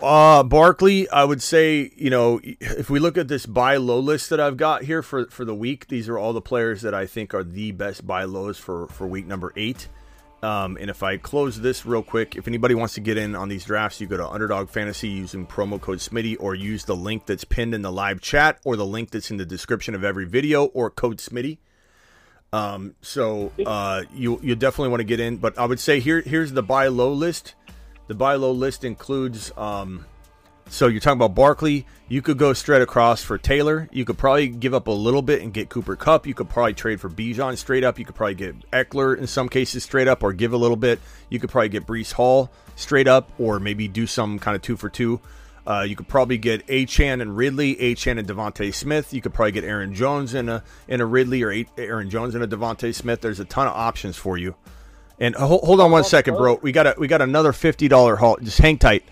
[0.00, 4.28] Uh, Barkley, I would say, you know, if we look at this buy low list
[4.30, 7.06] that I've got here for, for the week, these are all the players that I
[7.06, 9.88] think are the best buy lows for, for week number eight.
[10.44, 13.48] Um, and if I close this real quick, if anybody wants to get in on
[13.48, 17.24] these drafts, you go to Underdog Fantasy using promo code Smitty or use the link
[17.24, 20.26] that's pinned in the live chat or the link that's in the description of every
[20.26, 21.56] video or code Smitty.
[22.52, 26.20] Um, so uh, you you definitely want to get in, but I would say here
[26.20, 27.54] here's the buy low list.
[28.06, 30.04] The buy low list includes um,
[30.68, 31.86] so you're talking about Barkley.
[32.08, 33.88] You could go straight across for Taylor.
[33.92, 36.26] You could probably give up a little bit and get Cooper Kupp.
[36.26, 37.98] You could probably trade for Bijan straight up.
[37.98, 41.00] You could probably get Ekeler in some cases straight up, or give a little bit.
[41.30, 44.76] You could probably get Breece Hall straight up, or maybe do some kind of two
[44.76, 45.20] for two.
[45.66, 49.14] Uh, you could probably get Achane and Ridley, Achane and DeVonta Smith.
[49.14, 52.34] You could probably get Aaron Jones in a in a Ridley or A- Aaron Jones
[52.34, 53.22] and a DeVonta Smith.
[53.22, 54.56] There's a ton of options for you.
[55.18, 56.58] And hold, hold on one second, bro.
[56.60, 58.36] We got a we got another fifty dollar haul.
[58.42, 59.04] Just hang tight,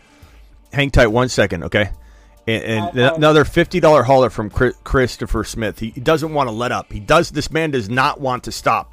[0.73, 1.90] hang tight one second, okay?
[2.47, 5.78] And, and another fifty dollar hauler from Chri- Christopher Smith.
[5.78, 6.93] He, he doesn't want to let up.
[6.93, 7.31] He does.
[7.31, 8.93] This man does not want to stop.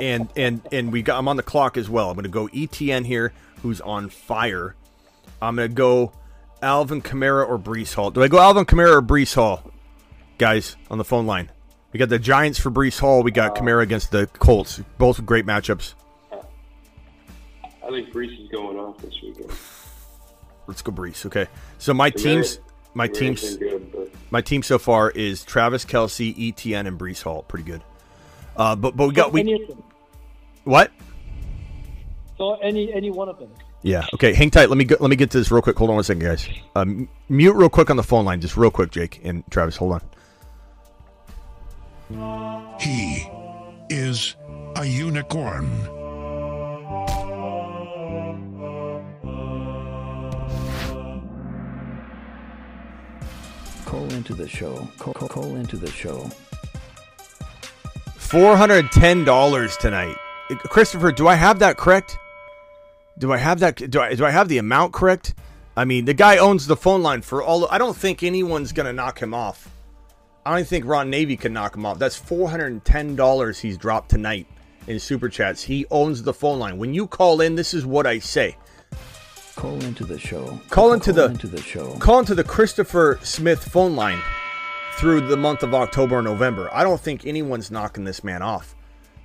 [0.00, 1.18] And and and we got.
[1.18, 2.08] I'm on the clock as well.
[2.10, 3.32] I'm going to go Etienne here,
[3.62, 4.74] who's on fire.
[5.40, 6.12] I'm going to go
[6.62, 8.10] Alvin Kamara or Breece Hall.
[8.10, 9.70] Do I go Alvin Kamara or Breece Hall,
[10.38, 11.50] guys, on the phone line?
[11.92, 13.22] We got the Giants for Breece Hall.
[13.22, 14.80] We got Kamara against the Colts.
[14.98, 15.94] Both great matchups.
[16.32, 19.50] I think Breece is going off this weekend.
[20.70, 21.26] Let's go Breece.
[21.26, 21.46] Okay.
[21.78, 22.60] So my teams,
[22.94, 27.42] my teams, good, my team so far is Travis Kelce, Etienne, and Breece Hall.
[27.42, 27.82] Pretty good.
[28.56, 29.82] Uh, but but we got we Any of them.
[30.64, 30.92] what?
[32.38, 33.50] So any any one of them.
[33.82, 34.06] Yeah.
[34.14, 34.32] Okay.
[34.32, 34.68] Hang tight.
[34.68, 35.76] Let me go, let me get to this real quick.
[35.76, 36.48] Hold on one second, guys.
[36.76, 39.76] Um, mute real quick on the phone line, just real quick, Jake and Travis.
[39.76, 40.00] Hold
[42.12, 42.76] on.
[42.80, 43.26] He
[43.88, 44.36] is
[44.76, 45.66] a unicorn.
[53.90, 54.88] Call into the show.
[55.00, 56.30] Call, call, call into the show.
[58.14, 60.14] Four hundred ten dollars tonight.
[60.48, 62.16] Christopher, do I have that correct?
[63.18, 63.90] Do I have that?
[63.90, 65.34] Do I do I have the amount correct?
[65.76, 67.66] I mean, the guy owns the phone line for all.
[67.68, 69.68] I don't think anyone's gonna knock him off.
[70.46, 71.98] I don't think Ron Navy can knock him off.
[71.98, 74.46] That's four hundred and ten dollars he's dropped tonight
[74.86, 75.64] in super chats.
[75.64, 76.78] He owns the phone line.
[76.78, 78.56] When you call in, this is what I say.
[79.60, 80.58] Call into the show.
[80.70, 81.94] Call into the into the show.
[81.98, 84.18] Call into the Christopher Smith phone line
[84.94, 86.70] through the month of October and November.
[86.72, 88.74] I don't think anyone's knocking this man off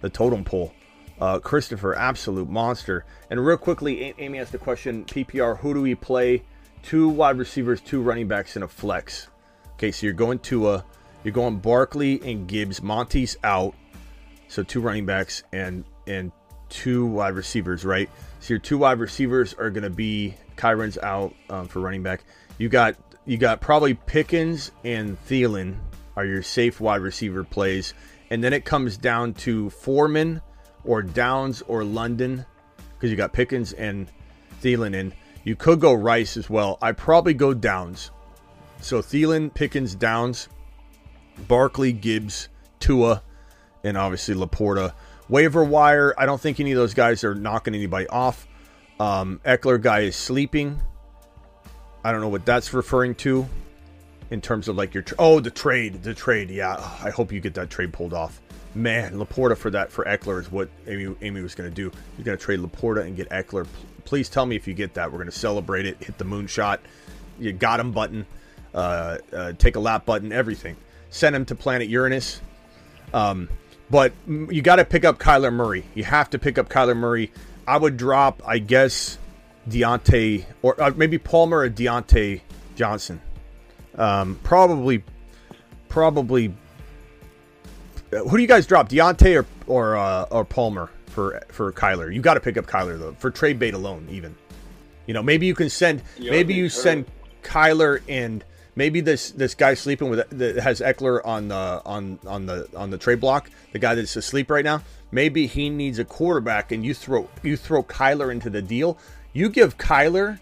[0.01, 0.73] the totem pole.
[1.21, 3.05] Uh, Christopher, absolute monster.
[3.29, 6.43] And real quickly, Amy asked the question: PPR, who do we play?
[6.83, 9.29] Two wide receivers, two running backs, and a flex.
[9.75, 10.85] Okay, so you're going to a,
[11.23, 12.83] you're going Barkley and Gibbs.
[12.83, 13.73] Monty's out,
[14.49, 16.33] so two running backs and and
[16.67, 18.09] two wide receivers, right?
[18.45, 22.23] So your two wide receivers are going to be Kyron's out um, for running back.
[22.59, 22.95] You got
[23.25, 25.77] you got probably Pickens and Thielen
[26.15, 27.95] are your safe wide receiver plays,
[28.29, 30.43] and then it comes down to Foreman
[30.83, 32.45] or Downs or London
[32.93, 34.11] because you got Pickens and
[34.61, 35.11] Thielen in.
[35.43, 36.77] You could go Rice as well.
[36.83, 38.11] I probably go Downs.
[38.79, 40.49] So Thielen, Pickens, Downs,
[41.47, 42.49] Barkley, Gibbs,
[42.79, 43.23] Tua,
[43.83, 44.93] and obviously LaPorta.
[45.27, 48.47] Waiver wire, I don't think any of those guys are knocking anybody off.
[48.99, 50.79] Um, Ekeler guy is sleeping.
[52.03, 53.47] I don't know what that's referring to
[54.29, 56.49] in terms of like your tr- oh the trade the trade.
[56.49, 58.41] Yeah I hope you get that trade pulled off.
[58.75, 61.91] Man LaPorta for that for Ekeler is what Amy Amy was going to do.
[62.17, 63.67] You're going to trade LaPorta and get Ekeler.
[64.03, 65.11] Please tell me if you get that.
[65.11, 66.01] We're going to celebrate it.
[66.03, 66.79] Hit the moonshot.
[67.39, 68.25] You got him button.
[68.73, 70.75] Uh, uh, take a lap button everything.
[71.09, 72.41] Send him to planet Uranus.
[73.13, 73.49] Um,
[73.89, 77.31] but you got to pick up Kyler Murray you have to pick up Kyler Murray
[77.67, 79.17] I would drop I guess
[79.69, 82.41] Diontae or uh, maybe Palmer or Diontae
[82.75, 83.21] Johnson
[83.97, 85.03] um, probably,
[85.89, 86.53] probably.
[88.11, 92.13] uh, Who do you guys drop, Diontae or or uh, or Palmer for for Kyler?
[92.13, 94.07] You got to pick up Kyler though for trade bait alone.
[94.11, 94.35] Even,
[95.05, 96.01] you know, maybe you can send.
[96.19, 97.05] Maybe you send
[97.43, 98.43] Kyler and
[98.75, 102.89] maybe this this guy sleeping with that has Ekeler on the on on the on
[102.89, 103.49] the trade block.
[103.71, 104.81] The guy that's asleep right now.
[105.11, 108.97] Maybe he needs a quarterback, and you throw you throw Kyler into the deal.
[109.33, 110.39] You give Kyler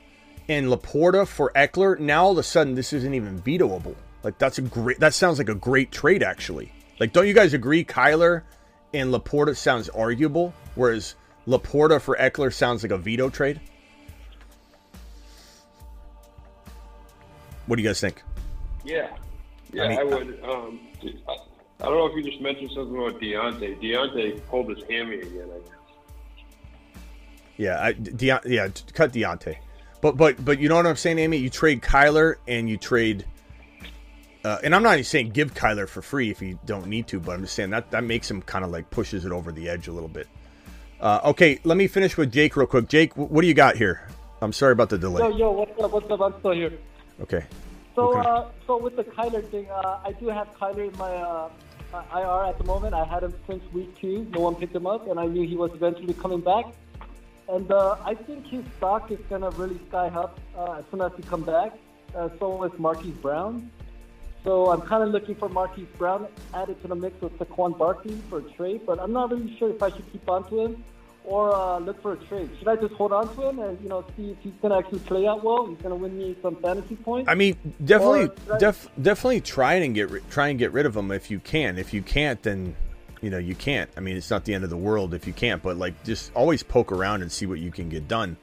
[0.49, 3.95] and LaPorta for Ekeler, now all of a sudden this isn't even vetoable.
[4.23, 4.99] Like that's a great.
[4.99, 6.72] That sounds like a great trade, actually.
[6.99, 7.84] Like, don't you guys agree?
[7.84, 8.43] Kyler
[8.93, 11.15] and LaPorta sounds arguable, whereas
[11.47, 13.60] LaPorta for Ekeler sounds like a veto trade.
[17.68, 18.22] What do you guys think?
[18.84, 19.10] Yeah,
[19.72, 20.44] yeah, I mean, I, would.
[20.44, 20.80] Um,
[21.27, 21.31] I,
[21.81, 23.81] I don't know if you just mentioned something about Diontae.
[23.81, 25.49] Diontae pulled his hammy again.
[25.49, 26.99] I guess.
[27.57, 29.57] Yeah, I, Deon, yeah, cut Diontae.
[30.02, 31.38] But but but you know what I'm saying, Amy?
[31.38, 33.26] You trade Kyler and you trade.
[34.44, 37.19] Uh, and I'm not even saying give Kyler for free if you don't need to,
[37.22, 39.69] but I'm just saying that that makes him kind of like pushes it over the
[39.69, 40.27] edge a little bit.
[40.99, 42.90] Uh, okay, let me finish with Jake real quick.
[42.90, 44.06] Jake, what do you got here?
[44.41, 45.22] I'm sorry about the delay.
[45.22, 45.91] Yo, yo, what's up?
[45.91, 46.19] What's up?
[46.19, 46.73] I'm still here.
[47.22, 47.44] Okay.
[47.95, 48.30] So, Okay.
[48.30, 51.49] uh, so with the Kyler thing, uh, I do have Kyler in my uh,
[51.94, 52.94] uh, IR at the moment.
[52.95, 54.27] I had him since week two.
[54.31, 56.65] No one picked him up, and I knew he was eventually coming back.
[57.48, 61.11] And uh, I think his stock is gonna really sky up uh, as soon as
[61.15, 61.73] he come back.
[62.15, 63.69] Uh, so is Marquise Brown.
[64.44, 68.22] So I'm kind of looking for Marquise Brown added to the mix with Saquon Barkley
[68.30, 70.84] for a trade, but I'm not really sure if I should keep on to him
[71.25, 72.49] or uh, look for a trade?
[72.59, 74.77] Should I just hold on to him and you know see if he's going to
[74.77, 75.65] actually play out well?
[75.67, 77.29] He's going to win me some fantasy points.
[77.29, 80.95] I mean, definitely, I- def, definitely try and get ri- try and get rid of
[80.95, 81.77] him if you can.
[81.77, 82.75] If you can't, then
[83.21, 83.89] you know you can't.
[83.95, 86.31] I mean, it's not the end of the world if you can't, but like just
[86.35, 88.37] always poke around and see what you can get done.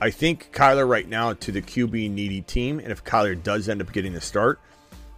[0.00, 3.80] I think Kyler right now to the QB needy team, and if Kyler does end
[3.80, 4.60] up getting the start,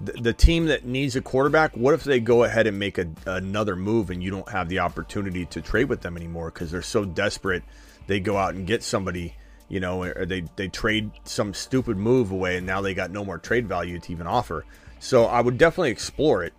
[0.01, 3.77] the, team that needs a quarterback, what if they go ahead and make a, another
[3.77, 7.05] move and you don't have the opportunity to trade with them anymore because they're so
[7.05, 7.63] desperate?
[8.07, 9.35] They go out and get somebody,
[9.69, 13.25] you know, or they they trade some stupid move away, and now they got no
[13.25, 14.65] more trade value to even offer.
[14.99, 16.55] So I would definitely explore it,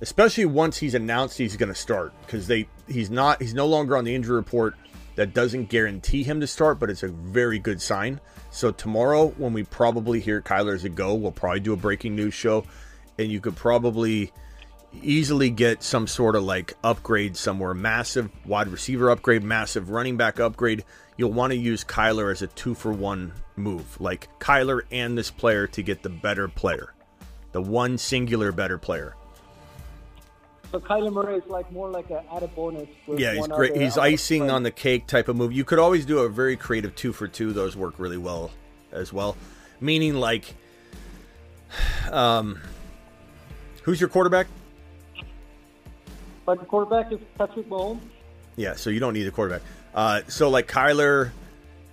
[0.00, 3.96] especially once he's announced he's going to start because they he's not he's no longer
[3.96, 4.74] on the injury report.
[5.16, 8.20] That doesn't guarantee him to start, but it's a very good sign.
[8.50, 12.34] So tomorrow, when we probably hear Kyler's a go, we'll probably do a breaking news
[12.34, 12.64] show,
[13.18, 14.32] and you could probably
[15.02, 20.40] easily get some sort of like upgrade somewhere, massive wide receiver upgrade, massive running back
[20.40, 20.84] upgrade.
[21.16, 25.30] You'll want to use Kyler as a two for one move, like Kyler and this
[25.30, 26.92] player to get the better player,
[27.52, 29.14] the one singular better player.
[30.70, 32.88] So Kyler Murray is like more like an added bonus.
[33.08, 33.76] Yeah, he's great.
[33.76, 34.50] He's icing play.
[34.50, 35.52] on the cake type of move.
[35.52, 37.52] You could always do a very creative two for two.
[37.52, 38.52] Those work really well
[38.92, 39.36] as well.
[39.80, 40.54] Meaning like,
[42.12, 42.60] um,
[43.82, 44.46] who's your quarterback?
[46.46, 48.00] But the quarterback is Patrick Mahomes.
[48.56, 49.62] Yeah, so you don't need a quarterback.
[49.94, 51.32] Uh, so like Kyler,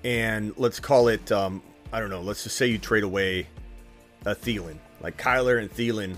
[0.04, 2.22] and let's call it, um, I don't know.
[2.22, 3.48] Let's just say you trade away
[4.26, 6.16] a Thielen, like Kyler and Thielen,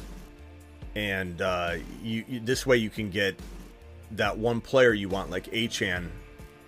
[0.95, 3.39] and uh, you, you this way you can get
[4.11, 6.09] that one player you want, like Achane,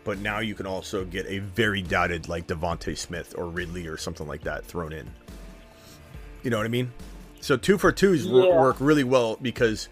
[0.03, 3.98] but now you can also get a very doubted like DeVonta Smith or Ridley or
[3.98, 5.10] something like that thrown in.
[6.43, 6.91] You know what I mean?
[7.39, 8.60] So two for twos Yeah.
[8.60, 9.89] work really well because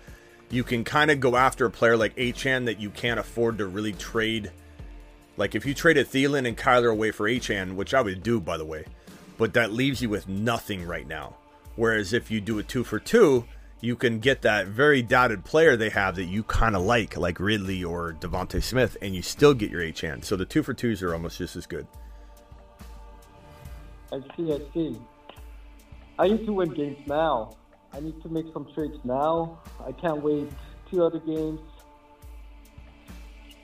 [0.51, 3.67] you can kind of go after a player like Achane that you can't afford to
[3.67, 4.51] really trade.
[5.37, 8.57] Like if you traded Thielen and Kyler away for Achane, which I would do by
[8.57, 8.85] the way,
[9.37, 11.35] but that leaves you with nothing right now.
[11.75, 13.45] Whereas if you do a two for two,
[13.81, 17.39] you can get that very doubted player they have that you kind of like, like
[17.39, 20.23] Ridley or DeVonta Smith, and you still get your Achane.
[20.23, 21.87] So the two for twos are almost just as good.
[24.11, 24.99] I see, I see.
[26.17, 27.55] I need to win games now.
[27.93, 29.59] I need to make some trades now.
[29.85, 30.49] I can't wait
[30.91, 31.61] two other games.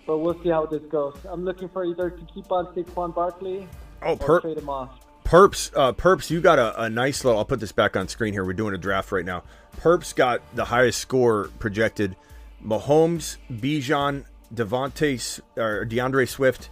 [0.08, 1.18] But we'll see how this goes.
[1.26, 3.68] I'm looking for either to keep on Saquon Barkley
[4.02, 4.92] Oh, or per- trade him off.
[5.26, 7.40] Perps, uh, Perps, you got a, a nice little.
[7.40, 8.46] I'll put this back on screen here.
[8.46, 9.44] We're doing a draft right now.
[9.78, 12.16] Perps got the highest score projected.
[12.64, 16.70] Mahomes, Bijan, Devontae, or D'Andre Swift,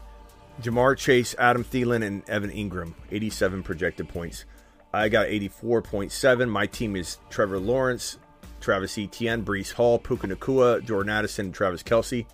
[0.61, 2.93] Ja'Marr Chase, Adam Thielen, and Evan Engram.
[3.11, 4.45] 87 projected points.
[4.93, 6.47] I got 84.7.
[6.47, 8.19] My team is Trevor Lawrence,
[8.61, 12.27] Travis Etienne, Breece Hall, Puka Nacua, Jordan Addison, Travis Kelce.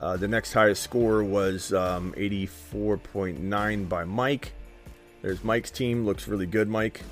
[0.00, 4.52] Uh, the next highest score was um, 84.9 by Mike.
[5.22, 6.04] There's Mike's team.
[6.04, 7.02] Looks really good, Mike.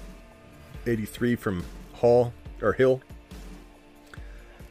[0.86, 1.64] 83 from
[1.94, 2.32] Hall
[2.62, 3.02] or Hill.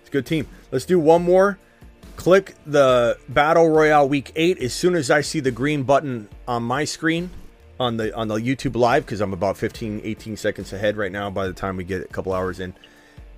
[0.02, 0.48] It's a good team.
[0.72, 1.60] Let's do one more.
[2.16, 6.64] Click the Battle Royale Week 8 as soon as I see the green button on
[6.64, 7.30] my screen
[7.80, 11.30] on the on the YouTube live because I'm about 15 18 seconds ahead right now
[11.30, 12.74] by the time we get a couple hours in.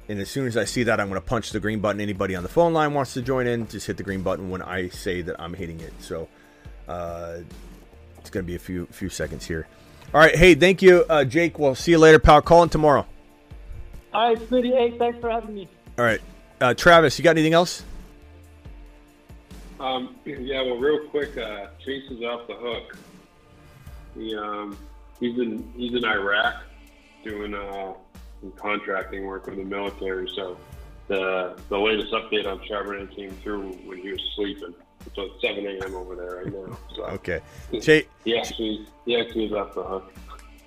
[0.07, 2.01] And as soon as I see that, I'm going to punch the green button.
[2.01, 4.61] Anybody on the phone line wants to join in, just hit the green button when
[4.61, 5.93] I say that I'm hitting it.
[6.01, 6.27] So
[6.87, 7.39] uh,
[8.17, 9.67] it's going to be a few few seconds here.
[10.11, 10.35] All right.
[10.35, 11.59] Hey, thank you, uh, Jake.
[11.59, 12.41] We'll see you later, pal.
[12.41, 13.05] Call in tomorrow.
[14.11, 14.75] All right, Smitty.
[14.75, 15.67] Hey, thanks for having me.
[15.99, 16.21] All right.
[16.59, 17.83] Uh, Travis, you got anything else?
[19.79, 22.97] Um, yeah, well, real quick, uh, Chase is off the hook.
[24.15, 24.77] He um,
[25.19, 26.63] he's in he's in Iraq
[27.23, 27.93] doing uh,
[28.41, 30.27] some contracting work with the military.
[30.35, 30.57] So
[31.07, 34.73] the the latest update on Charbonnet came through when he was sleeping.
[35.15, 35.95] So it's 7 a.m.
[35.95, 36.77] over there right now.
[36.95, 37.41] So Okay.
[37.81, 38.05] Chase.
[38.25, 40.13] he actually he actually is off the hook.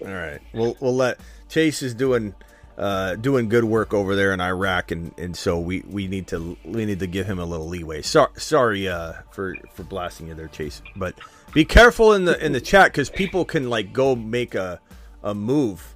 [0.00, 0.40] All right.
[0.52, 2.34] We'll we'll let Chase is doing
[2.78, 6.56] uh, doing good work over there in Iraq, and, and so we, we need to
[6.64, 8.00] we need to give him a little leeway.
[8.02, 10.80] Sorry, sorry uh, for for blasting you there, Chase.
[10.96, 11.14] But
[11.52, 14.80] be careful in the in the chat because people can like go make a
[15.22, 15.94] a move,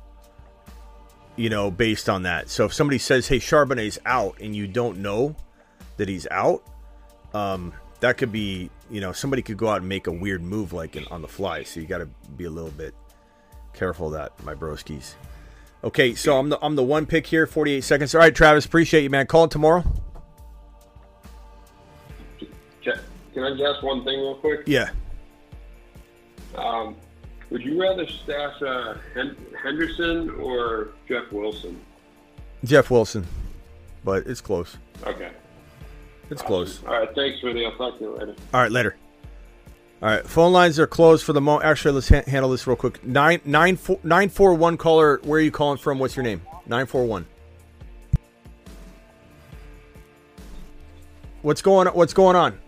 [1.34, 2.50] you know, based on that.
[2.50, 5.34] So if somebody says, "Hey, Charbonnet's out," and you don't know
[5.96, 6.62] that he's out,
[7.32, 10.72] um, that could be you know somebody could go out and make a weird move
[10.72, 11.62] like in, on the fly.
[11.62, 12.94] So you got to be a little bit
[13.72, 15.14] careful of that, my broskies.
[15.84, 18.14] Okay, so I'm the I'm the one pick here, 48 seconds.
[18.14, 19.26] All right, Travis, appreciate you, man.
[19.26, 19.84] Call it tomorrow.
[23.36, 24.62] Can I just ask one thing real quick?
[24.64, 24.88] Yeah.
[26.54, 26.96] Um,
[27.50, 31.78] would you rather stash uh, Hen- Henderson or Jeff Wilson?
[32.64, 33.26] Jeff Wilson,
[34.04, 34.78] but it's close.
[35.04, 35.32] Okay.
[36.30, 36.82] It's close.
[36.84, 37.08] All right.
[37.14, 37.64] Thanks, Rudy.
[37.64, 38.34] I'll talk to you later.
[38.52, 38.96] All right, later.
[40.02, 41.64] All right, phone lines are closed for the moment.
[41.64, 43.02] Actually, let's ha- handle this real quick.
[43.02, 45.20] Nine nine four nine four one caller.
[45.24, 45.98] Where are you calling from?
[45.98, 46.42] What's your name?
[46.66, 47.24] Nine four one.
[51.40, 52.58] What's going What's going on?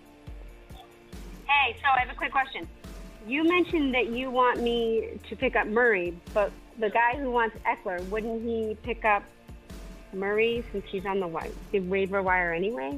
[1.47, 2.67] Hey, so I have a quick question.
[3.27, 7.57] You mentioned that you want me to pick up Murray, but the guy who wants
[7.67, 9.23] Ekeler, wouldn't he pick up
[10.15, 12.97] Murray since he's on the wi- the waiver wire anyway?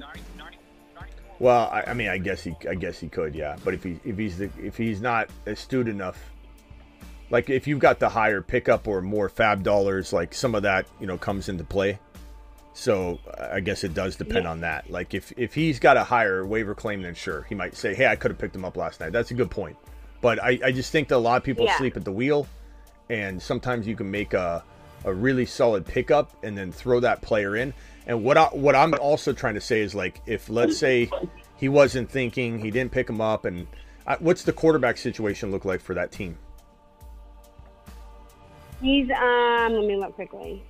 [1.41, 3.57] Well, I, I mean, I guess he, I guess he could, yeah.
[3.65, 6.31] But if he, if he's, the, if he's not astute enough,
[7.31, 10.87] like if you've got the higher pickup or more fab dollars, like some of that,
[11.01, 11.99] you know, comes into play.
[12.75, 13.19] So
[13.53, 14.51] I guess it does depend Yeah.
[14.51, 14.91] on that.
[14.91, 18.07] Like if if he's got a higher waiver claim, then sure, he might say, "Hey,
[18.07, 19.77] I could have picked him up last night." That's a good point.
[20.21, 21.77] But I, I just think that a lot of people Yeah.
[21.79, 22.47] sleep at the wheel,
[23.11, 24.63] and sometimes you can make a
[25.05, 27.75] a really solid pickup and then throw that player in.
[28.07, 31.11] And what I, what I'm also trying to say is like if let's say
[31.57, 33.67] he wasn't thinking, he didn't pick him up, and
[34.07, 36.39] I, what's the quarterback situation look like for that team?
[38.81, 39.75] He's um.
[39.75, 40.63] Let me look quickly.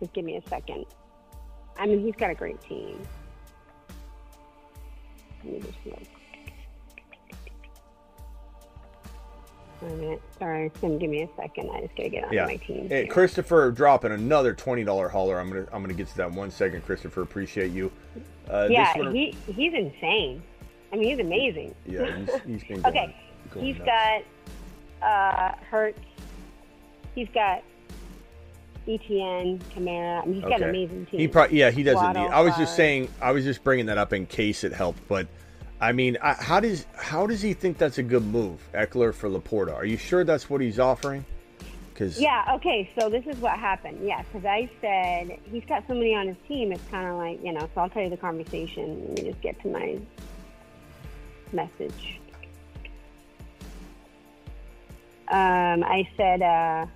[0.00, 0.84] Just give me a second.
[1.78, 3.00] I mean, he's got a great team.
[5.44, 6.15] Let me just look.
[9.82, 10.22] Wait a minute.
[10.38, 11.70] Sorry, it's gonna give me a second.
[11.70, 12.46] I just gotta get on Yeah.
[12.46, 12.88] my team.
[12.88, 15.38] Hey, Christopher dropping another twenty dollar hauler.
[15.38, 16.84] I'm gonna I'm gonna get to that one second.
[16.86, 17.92] Christopher, appreciate you.
[18.50, 20.42] Uh, yeah, one- he he's insane.
[20.92, 21.74] I mean, he's amazing.
[21.84, 23.16] yeah, he's, he's been going, okay,
[23.50, 24.24] going he's nuts.
[25.00, 25.98] got uh, Hurts.
[27.14, 27.62] He's got
[28.88, 30.22] Etienne, Kamara.
[30.22, 31.20] I mean, he's got an amazing team.
[31.20, 32.30] He probably yeah he doesn't Waddle, need.
[32.30, 35.26] I was just saying I was just bringing that up in case it helped, but
[35.80, 39.28] I mean, I, how does how does he think that's a good move, Ekeler for
[39.28, 39.74] LaPorta?
[39.74, 41.24] Are you sure that's what he's offering?
[41.92, 43.98] Because Yeah, okay, so this is what happened.
[44.02, 46.72] Yeah, because I said he's got somebody on his team.
[46.72, 49.00] It's kind of like, you know, so I'll tell you the conversation.
[49.08, 49.98] Let me just get to my
[51.52, 52.20] message.
[55.28, 56.86] Um, I said, uh,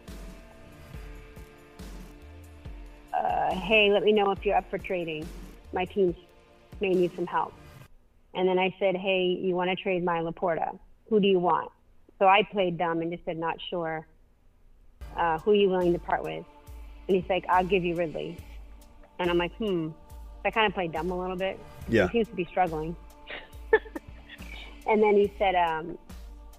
[3.16, 5.27] uh, hey, let me know if you're up for trading.
[5.73, 6.15] My team
[6.81, 7.52] may need some help.
[8.35, 10.78] And then I said, hey, you want to trade my LaPorta?
[11.09, 11.70] Who do you want?
[12.19, 14.07] So I played dumb and just said, not sure.
[15.16, 16.44] Uh, who are you willing to part with?
[17.09, 18.36] And he's like, I'll give you Ridley.
[19.19, 19.89] And I'm like, hmm.
[20.44, 21.59] I kind of played dumb a little bit.
[21.89, 22.07] Yeah.
[22.09, 22.97] He seems to be struggling.
[24.86, 25.98] and then he said, um,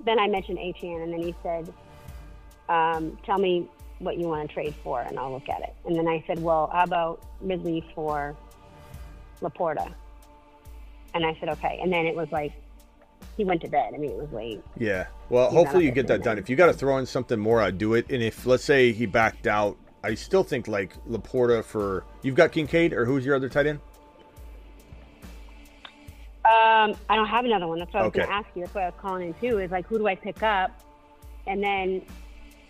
[0.03, 1.73] then I mentioned Etienne, and then he said,
[2.69, 3.67] um, tell me
[3.99, 5.75] what you want to trade for, and I'll look at it.
[5.85, 8.35] And then I said, well, how about Ridley for
[9.41, 9.93] LaPorta?
[11.13, 11.79] And I said, okay.
[11.81, 12.53] And then it was like,
[13.37, 13.93] he went to bed.
[13.93, 14.61] I mean, it was late.
[14.77, 15.07] Yeah.
[15.29, 16.37] Well, He's hopefully you get that done.
[16.37, 18.09] If you got to throw in something more, I'd do it.
[18.09, 22.51] And if let's say he backed out, I still think like LaPorta for you've got
[22.51, 23.79] Kincaid or who's your other tight end?
[26.43, 27.77] Um, I don't have another one.
[27.79, 28.63] That's what I was going to ask you.
[28.63, 29.59] That's what I was calling in too.
[29.59, 30.71] Is like, who do I pick up?
[31.45, 32.01] And then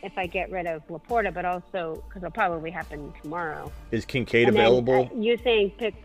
[0.04, 3.72] if I get rid of LaPorta, but also because it'll probably happen tomorrow.
[3.92, 5.10] Is Kincaid And then, available?
[5.12, 5.96] uh, you're saying pick?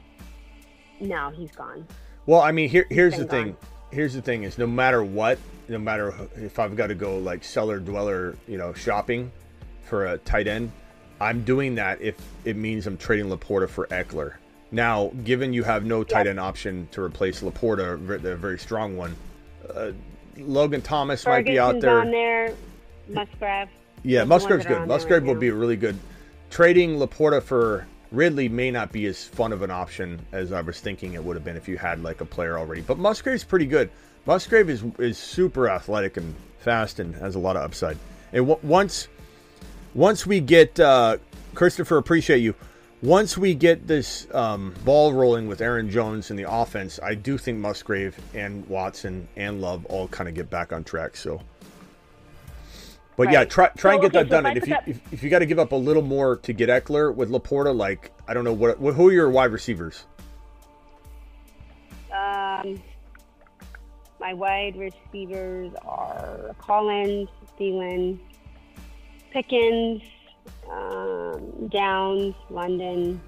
[1.00, 1.86] No, he's gone.
[2.26, 3.56] Well, I mean, here here's the thing.
[3.90, 5.38] Here's the thing: is no matter what,
[5.68, 9.30] no matter if I've got to go like cellar dweller, you know, shopping
[9.82, 10.72] for a tight end,
[11.20, 14.34] I'm doing that if it means I'm trading LaPorta for Ekeler.
[14.72, 19.14] Now, given you have no tight end option to replace LaPorta, the very strong one,
[19.72, 19.92] uh,
[20.36, 22.00] Logan Thomas might be out Ferguson's there.
[22.00, 22.54] on there.
[23.08, 23.68] Musgrave.
[24.02, 24.88] Yeah, Those are the ones Musgrave's good.
[24.88, 25.40] Musgrave right will now.
[25.40, 25.96] be really good.
[26.50, 30.80] Trading LaPorta for Ridley may not be as fun of an option as I was
[30.80, 32.80] thinking it would have been if you had like a player already.
[32.80, 33.90] But Musgrave's pretty good.
[34.26, 37.98] Musgrave is is super athletic and fast and has a lot of upside.
[38.32, 39.08] And w- once
[39.94, 41.18] once we get uh,
[41.54, 42.54] Christopher, appreciate you.
[43.02, 47.38] Once we get this um, ball rolling with Aaron Jones in the offense, I do
[47.38, 51.16] think Musgrave and Watson and Love all kind of get back on track.
[51.16, 51.40] So,
[53.16, 53.50] but yeah, Right.
[53.50, 54.46] try try and get okay, that so done.
[54.46, 56.36] if And if you that- if, if you got to give up a little more
[56.36, 59.52] to get Ekeler with LaPorta, like I don't know what, what who are your wide
[59.52, 60.04] receivers?
[62.12, 62.82] Um,
[64.20, 67.28] my wide receivers are Collins,
[67.58, 68.18] Thielen,
[69.30, 70.02] Pickens,
[70.70, 73.20] um, Downs, London.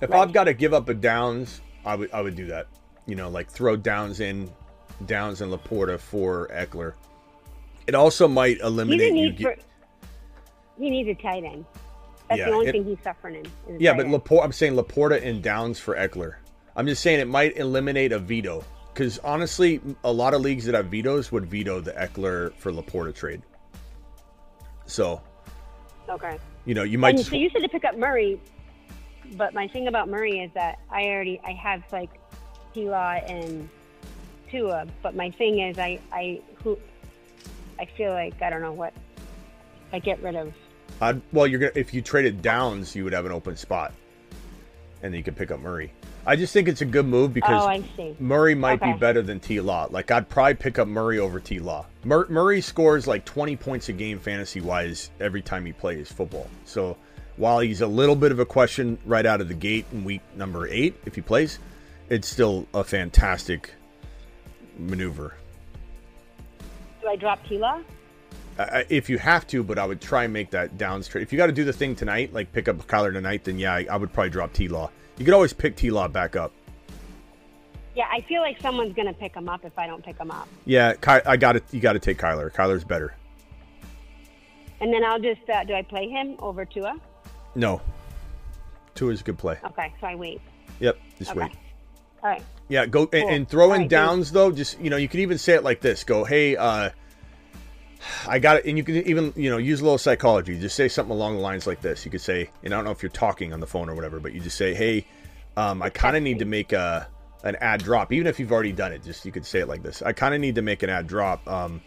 [0.00, 0.10] If.
[0.12, 2.68] I've got to give up a Downs, I would I would do that.
[3.06, 4.50] You know, like throw Downs in,
[5.06, 6.94] Downs and LaPorta for Ekeler.
[7.90, 9.30] It also might eliminate you.
[9.30, 9.56] need for.
[10.78, 11.64] He needs a tight end.
[12.28, 13.80] That's Yeah, the only it- thing he's suffering in.
[13.80, 14.14] Yeah, but end.
[14.14, 16.36] LaPorta, I'm saying LaPorta and Downs for Ekeler.
[16.76, 18.62] I'm just saying it might eliminate a veto
[18.94, 23.12] because honestly, a lot of leagues that have vetoes would veto the Ekeler for LaPorta
[23.12, 23.42] trade.
[24.86, 25.20] So
[26.08, 26.38] okay.
[26.66, 27.16] you know you might.
[27.16, 28.40] And so you said to pick up Murray,
[29.32, 32.10] but my thing about Murray is that I already I have like
[32.72, 33.68] T Law and
[34.48, 36.78] Tua, but my thing is, I I who
[37.80, 38.92] I feel like I don't know what
[39.92, 40.52] I get rid of.
[41.00, 43.92] I'd, well, you're gonna if you traded Downs, you would have an open spot,
[45.02, 45.92] and then you could pick up Murray.
[46.26, 48.14] I just think it's a good move because Oh.
[48.20, 48.92] Murray might Okay.
[48.92, 49.88] be better than T Law.
[49.90, 51.86] Like I'd probably pick up Murray over T Law.
[52.04, 56.48] Mur- Murray scores like 20 points a game fantasy wise every time he plays football.
[56.66, 56.98] So
[57.38, 60.20] while he's a little bit of a question right out of the gate in week
[60.36, 61.58] number eight, if he plays,
[62.10, 63.72] it's still a fantastic
[64.78, 65.34] maneuver.
[67.00, 67.82] Do I drop Tila?
[68.58, 71.22] Uh, if you have to, but I would try and make that Downs trade.
[71.22, 73.74] If you got to do the thing tonight, like pick up Kyler tonight, then yeah,
[73.74, 74.90] I, I would probably drop T Law.
[75.16, 76.52] You could always pick T Law back up.
[77.96, 80.48] Yeah, I feel like someone's gonna pick him up if I don't pick him up,
[80.64, 81.64] Yeah, Ky- I got it.
[81.72, 82.52] You got to take Kyler.
[82.52, 83.14] Kyler's better.
[84.80, 86.96] and then I'll just uh, do I play him over Tua?
[87.54, 87.80] No,
[88.94, 89.58] Tua is a good play.
[89.64, 90.40] Okay, so I wait.
[90.80, 91.40] Yep, just Okay.
[91.40, 91.52] wait.
[92.22, 92.42] Right.
[92.68, 93.28] Yeah, go and, Cool.
[93.28, 94.52] and throw in All right, downs though.
[94.52, 96.90] Just you know, you could even say it like this: Go, hey, uh,
[98.26, 100.58] I got it, and you can even you know use a little psychology.
[100.58, 102.04] Just say something along the lines like this.
[102.04, 104.20] You could say, and I don't know if you're talking on the phone or whatever,
[104.20, 105.06] but you just say, hey,
[105.56, 107.08] um, I kind of need to make a
[107.42, 109.02] an ad drop, even if you've already done it.
[109.02, 111.06] Just you could say it like this: I kind of need to make an ad
[111.06, 111.46] drop.
[111.48, 111.80] Um,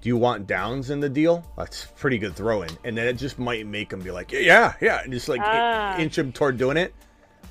[0.00, 1.44] do you want downs in the deal?
[1.56, 4.72] That's pretty good throw in, and then it just might make them be like, yeah,
[4.80, 5.96] yeah, and just like Ah.
[5.98, 6.92] inch him toward doing it.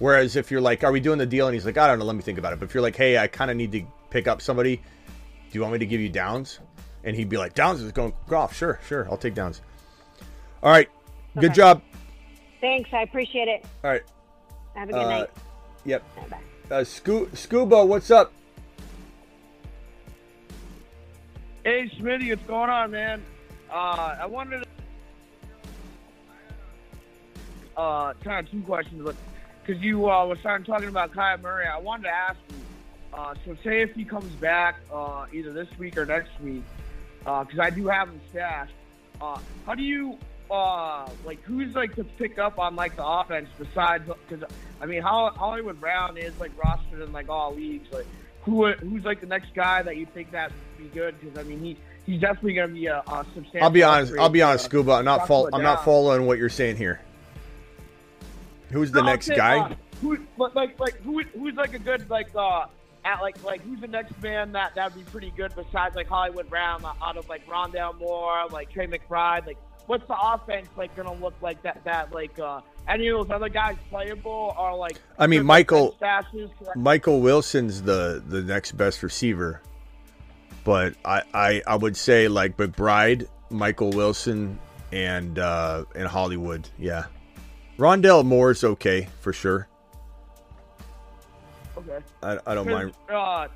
[0.02, 1.46] Whereas if you're like, are we doing the deal?
[1.46, 2.60] And he's like, I don't know, let me think about it.
[2.60, 4.82] But if you're like, hey, I kind of need to pick up somebody, do
[5.52, 6.58] you want me to give you downs?
[7.04, 8.56] And he'd be like, downs is going off.
[8.56, 9.62] Sure, sure, I'll take downs.
[10.64, 10.90] All right,
[11.40, 11.84] good job.
[12.62, 13.64] Thanks, I appreciate it.
[13.84, 14.02] All right,
[14.74, 15.30] Have a good uh, night.
[15.86, 16.04] yep.
[16.32, 16.40] Bye.
[16.72, 18.34] Uh, Scu- Scuba, what's up?
[21.64, 23.24] Hey, Smitty, what's going on, man?
[23.72, 24.68] Uh, I wanted to
[27.80, 29.16] uh, kind of two questions, but
[29.72, 32.58] because you uh, was starting talking about Kyle Murray, I wanted to ask you.
[33.14, 36.64] Uh, so, say if he comes back uh, either this week or next week,
[37.20, 38.74] because I do have him stashed.
[39.22, 40.18] Uh, how do you
[40.50, 41.42] uh, like?
[41.44, 44.10] Who's like to pick up on like the offense besides?
[44.28, 44.50] Because
[44.82, 47.92] I mean, Hol- Hollywood Brown is like rostered in like all leagues.
[47.92, 48.08] Like,
[48.44, 51.20] who who's like the next guy that you think that would be good?
[51.20, 53.64] Because I mean, he he's definitely going to be a, a substantial.
[53.64, 54.14] I'll be honest.
[54.18, 54.94] I'll be honest, uh, Scuba.
[54.94, 57.02] I'm not Joshua I'm not following what you're saying here.
[58.72, 59.60] Who's the No, next saying, guy?
[59.60, 62.66] uh, who, like, like who, who's like a good like uh,
[63.06, 66.50] at like like who's the next man that that'd be pretty good besides like Hollywood
[66.50, 69.58] Brown uh, out of like Rondale Moore, like Trey McBride, like
[69.88, 73.50] what's the offense like gonna look like that that like uh, any of those other
[73.50, 76.50] guys playable or like I mean, Michael- bench stashes?
[76.58, 79.62] 'Cause I- Michael Wilson's the the next best receiver,
[80.64, 84.60] but I I, I would say like McBride, Michael Wilson,
[84.92, 86.70] and uh, and Hollywood.
[86.78, 87.06] Yeah,
[87.82, 89.68] Rondale Moore's okay for sure.
[91.76, 91.98] Okay.
[92.22, 92.94] I, I don't mind.
[93.10, 93.48] Uh,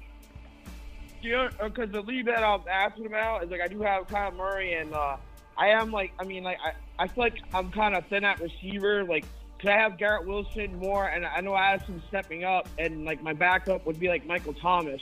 [1.22, 4.32] you know, because the lead that I'm asking about is like I do have Kyle
[4.32, 5.18] Murray, and uh,
[5.56, 8.40] I am like, I mean, like I, I feel like I'm kind of thin at
[8.42, 9.26] receiver, like.
[9.58, 13.32] Cause I have Garrett Wilson more, and I know Addison stepping up, and like my
[13.32, 15.00] backup would be like Michael Thomas,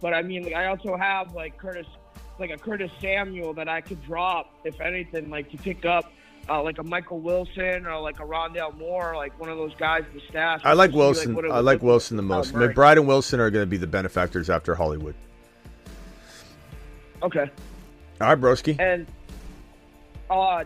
[0.00, 1.88] but I mean, like I also have like Curtis,
[2.38, 6.12] like a Curtis Samuel that I could drop if anything, like to pick up,
[6.50, 10.04] uh, like a Michael Wilson or like a Rondale Moore, like one of those guys
[10.10, 10.60] in the staff.
[10.64, 11.34] I like to Wilson.
[11.34, 12.52] what I like Wilson the most.
[12.52, 12.74] Murray.
[12.74, 15.14] McBride and Wilson are going to be the benefactors after Hollywood.
[17.22, 17.48] Okay.
[18.20, 18.78] All right, broski.
[18.80, 19.06] And
[20.28, 20.64] uh,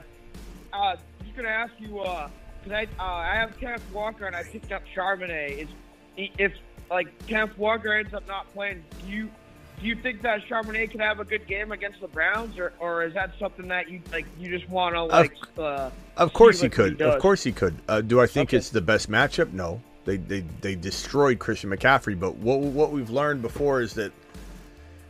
[0.72, 2.28] uh, just gonna ask you, uh,
[2.70, 5.58] I uh, I have Kenneth Walker and I picked up Charbonnet.
[5.58, 5.68] Is
[6.16, 6.52] if
[6.90, 9.30] like Kenneth Walker ends up not playing, do you
[9.80, 13.04] do you think that Charbonnet could have a good game against the Browns, or, or
[13.04, 15.32] is that something that you like you just want to like?
[15.58, 16.98] uh, Of course he could.
[16.98, 17.14] does?
[17.14, 17.74] Of course he could.
[17.88, 19.52] Uh, do I think it's the best matchup?
[19.52, 19.80] No.
[20.04, 22.18] They, they they destroyed Christian McCaffrey.
[22.18, 24.12] But what what we've learned before is that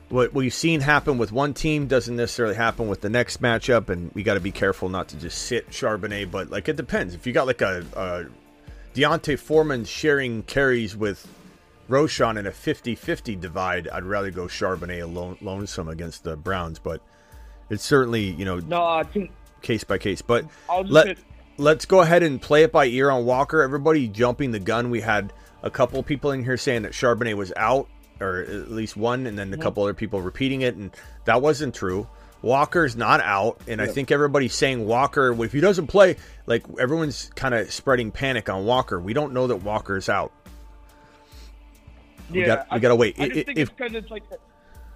[0.08, 4.12] what we've seen happen with one team doesn't necessarily happen with the next matchup, and
[4.14, 6.30] we got to be careful not to just sit Charbonnet.
[6.30, 7.14] But like it depends.
[7.14, 8.26] If you got like a, a
[8.94, 11.26] D'Onta Foreman sharing carries with
[11.89, 16.78] Roschon in a 50-50 divide, I'd rather go Charbonnet alone, lonesome against the Browns.
[16.78, 17.01] But
[17.70, 19.28] it's certainly you know No, uh, to-
[19.62, 20.23] case by case.
[20.23, 21.19] But I'll just let hit-
[21.56, 23.62] let's go ahead and play it by ear on Walker.
[23.62, 24.90] Everybody jumping the gun.
[24.90, 25.32] We had
[25.62, 27.89] a couple people in here saying that Charbonnet was out,
[28.20, 29.62] or at least one, and then a Mhm.
[29.62, 30.90] couple other people repeating it, and
[31.24, 32.06] that wasn't true.
[32.43, 35.35] Walker's not out, and I think everybody's saying Walker.
[35.43, 36.16] If he doesn't play,
[36.47, 39.01] like everyone's kind of spreading panic on Walker.
[39.01, 40.31] We don't know that Walker's out.
[42.30, 43.18] We got- we gotta wait.
[43.18, 44.38] I I- just think if- it's because it's like the,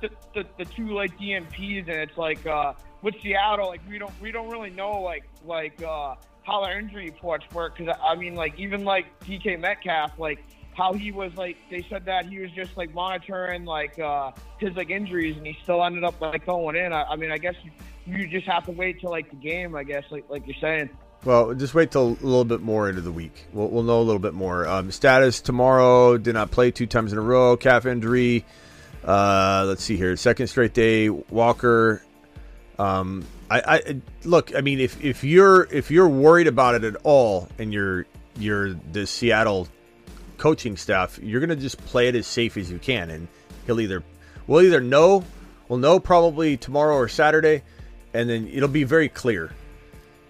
[0.00, 2.72] the, the, the two like DMPs, and it's like uh,
[3.02, 6.14] with Seattle, like we don't we don't really know like like uh,
[6.44, 7.76] how their injury reports work.
[7.76, 10.42] Because I mean, like even like DK Metcalf, like
[10.74, 14.74] how he was like they said that he was just like monitoring like uh, his
[14.76, 16.92] like injuries and he still ended up like going in.
[16.92, 17.70] I, I mean, I guess you,
[18.06, 19.74] you just have to wait till like the game.
[19.74, 20.90] I guess like like you're saying.
[21.24, 23.46] Well, just wait till a little bit more into the week.
[23.52, 24.66] We'll, we'll know a little bit more.
[24.68, 27.56] Um, status tomorrow did not play two times in a row.
[27.56, 28.44] Calf injury.
[29.04, 30.16] Uh, let's see here.
[30.16, 31.08] Second straight day.
[31.08, 32.02] Walker.
[32.78, 34.54] Um, I, I look.
[34.54, 38.06] I mean, if, if you're if you're worried about it at all, and you're
[38.38, 39.66] you're the Seattle
[40.36, 43.26] coaching staff, you're gonna just play it as safe as you can, and
[43.66, 44.04] he'll either
[44.46, 45.24] we'll either know
[45.68, 47.62] we'll know probably tomorrow or Saturday,
[48.14, 49.50] and then it'll be very clear.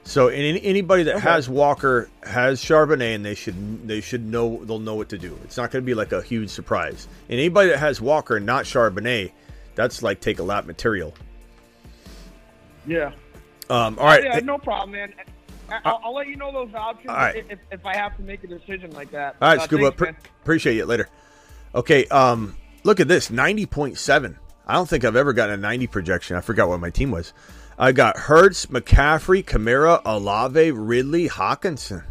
[0.09, 4.65] So, and any- anybody that has Walker has Charbonnet, and they should they should know
[4.65, 5.39] they'll know what to do.
[5.45, 7.07] It's not going to be like a huge surprise.
[7.29, 9.33] And anybody that has Walker and not Charbonnet,
[9.75, 11.13] that's like take a lap material.
[12.87, 13.13] Yeah.
[13.69, 15.13] Um, all right, Yeah, no problem, man.
[15.71, 17.45] I- I'll, I'll let you know those options right.
[17.51, 19.37] if, if I have to make a decision like that.
[19.43, 19.91] All right, Uh, Scuba.
[19.93, 21.11] thanks, Pre- appreciate it later.
[21.75, 24.39] Okay, um, look at this ninety point seven.
[24.67, 26.35] I don't think I've ever gotten a ninety projection.
[26.37, 27.35] I forgot what my team was.
[27.81, 32.03] I got Hurts, McCaffrey, Kamara, Olave, Ridley, Hockenson.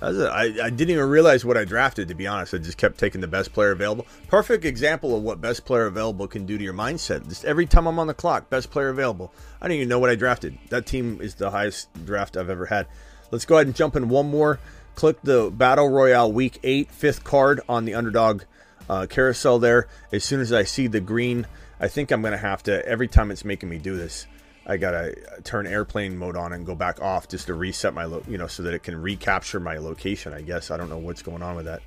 [0.00, 2.06] A, I, I didn't even realize what I drafted.
[2.08, 4.06] To be honest, I just kept taking the best player available.
[4.28, 7.28] Perfect example of what best player available can do to your mindset.
[7.28, 9.32] Just every time I'm on the clock, best player available.
[9.60, 10.56] I don't even know what I drafted.
[10.68, 12.86] That team is the highest draft I've ever had.
[13.32, 14.60] Let's go ahead and jump in one more.
[14.94, 18.44] Click the Battle Royale Week 8 fifth card on the underdog
[18.88, 19.88] uh, carousel there.
[20.12, 21.48] As soon as I see the green,
[21.80, 24.26] I think I'm going to have to, every time it's making me do this,
[24.66, 28.04] I got to turn airplane mode on and go back off just to reset my,
[28.04, 30.70] lo- you know, so that it can recapture my location, I guess.
[30.70, 31.82] I don't know what's going on with that.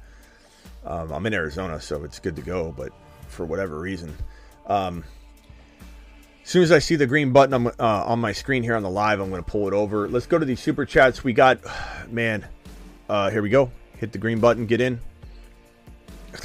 [0.86, 2.92] Um, I'm in Arizona, so it's good to go, but
[3.28, 4.16] for whatever reason.
[4.68, 5.04] Um,
[6.44, 8.84] as soon as I see the green button on, uh, on my screen here on
[8.84, 10.10] the live, I'm to pull it over.
[10.10, 11.24] Let's go to these super chats.
[11.24, 11.60] We got,
[12.12, 12.46] man,
[13.08, 13.72] uh, here we go.
[13.98, 15.00] Hit the green button, get in.
[16.34, 16.40] I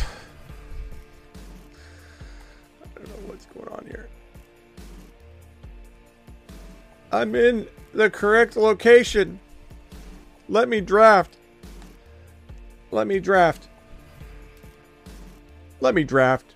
[2.94, 4.07] don't know what's going on here.
[7.10, 9.40] I'm in the correct location.
[10.48, 11.36] Let me draft.
[12.90, 13.68] Let me draft.
[15.80, 16.54] Let me draft.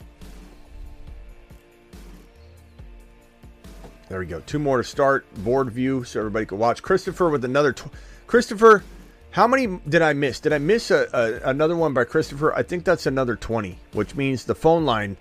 [4.09, 4.41] There we go.
[4.41, 5.25] Two more to start.
[5.37, 6.83] Board view so everybody can watch.
[6.83, 7.73] Christopher with another.
[7.73, 7.91] Tw-
[8.27, 8.85] Christopher,
[9.31, 10.41] how many did I miss?
[10.41, 12.55] Did I miss a, a, another one by Christopher?
[12.55, 15.17] I think that's another 20, which means the phone line.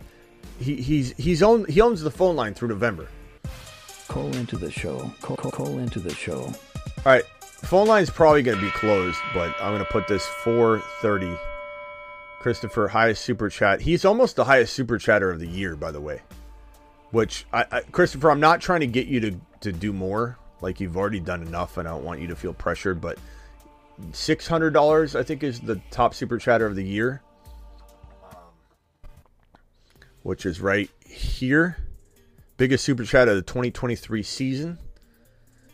[0.60, 3.08] He, he's he's own he owns the phone line through November.
[4.12, 5.10] Call into the show.
[5.22, 6.42] Call, call, call into the show.
[6.42, 6.54] All
[7.06, 11.40] right, phone line's probably going to be closed, but I'm going to put this 4:30.
[12.42, 13.80] Christopher, highest super chat.
[13.80, 16.20] He's almost the highest super chatter of the year, by the way.
[17.12, 20.38] Which I, I Christopher, I'm not trying to get you to to do more.
[20.60, 23.00] Like you've already done enough, and I don't want you to feel pressured.
[23.00, 23.18] But
[24.12, 27.22] six hundred dollars, I think, is the top super chatter of the year,
[30.24, 31.78] which is right here.
[32.62, 34.78] Biggest super chat of the 2023 season.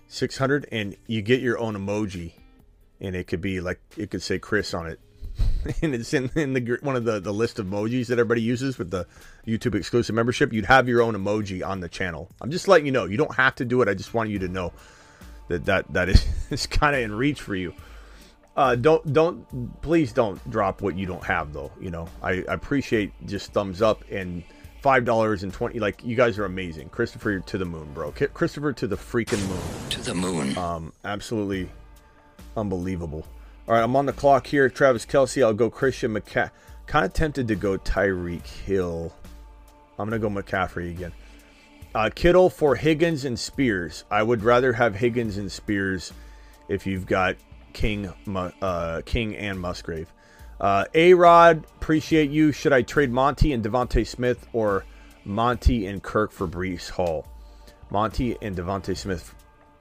[0.08, 2.32] 600 and you get your own emoji
[3.02, 4.98] and it could be like it could say chris on it.
[5.82, 8.78] And it's in, in the one of the, the list of emojis that everybody uses
[8.78, 9.06] with the
[9.46, 10.54] youtube exclusive membership.
[10.54, 12.30] You'd have your own emoji on the channel.
[12.40, 13.04] I'm just letting you know.
[13.04, 13.90] You don't have to do it.
[13.90, 14.72] I just want you to know
[15.50, 17.74] that that that is, is kind of in reach for you.
[18.56, 22.08] Uh, don't don't please don't drop what you don't have though you know?
[22.24, 24.42] I, I appreciate just thumbs up and
[24.82, 26.90] five dollars and twenty like you guys are amazing.
[26.90, 28.12] Christopher to the moon bro.
[28.12, 29.90] Christopher to the freaking moon.
[29.90, 30.58] To the moon.
[30.58, 31.70] um absolutely
[32.56, 33.26] unbelievable.
[33.68, 34.70] All right i'm on the clock here.
[34.70, 36.52] Travis kelce i'll go christian mcca
[36.86, 39.14] kind of tempted to go tyreek hill.
[40.00, 41.14] I'm gonna go mccaffrey again.
[41.96, 44.04] Uh, kittle for higgins and spears.
[44.12, 46.14] I would rather have higgins and spears
[46.70, 47.38] if you've got
[47.74, 48.12] king
[48.62, 50.12] uh, king and musgrave
[50.60, 52.52] uh, A Rod, appreciate you.
[52.52, 54.86] Should I trade Monty and DeVonta Smith or
[55.26, 57.26] Monty and Kirk for Breece Hall?
[57.90, 59.34] Monty and DeVonta Smith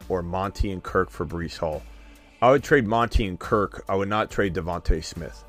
[0.09, 1.83] or Monty and Kirk for Breece Hall?
[2.43, 3.85] I would trade Monty and Kirk.
[3.89, 5.43] I would not trade DeVonta Smith.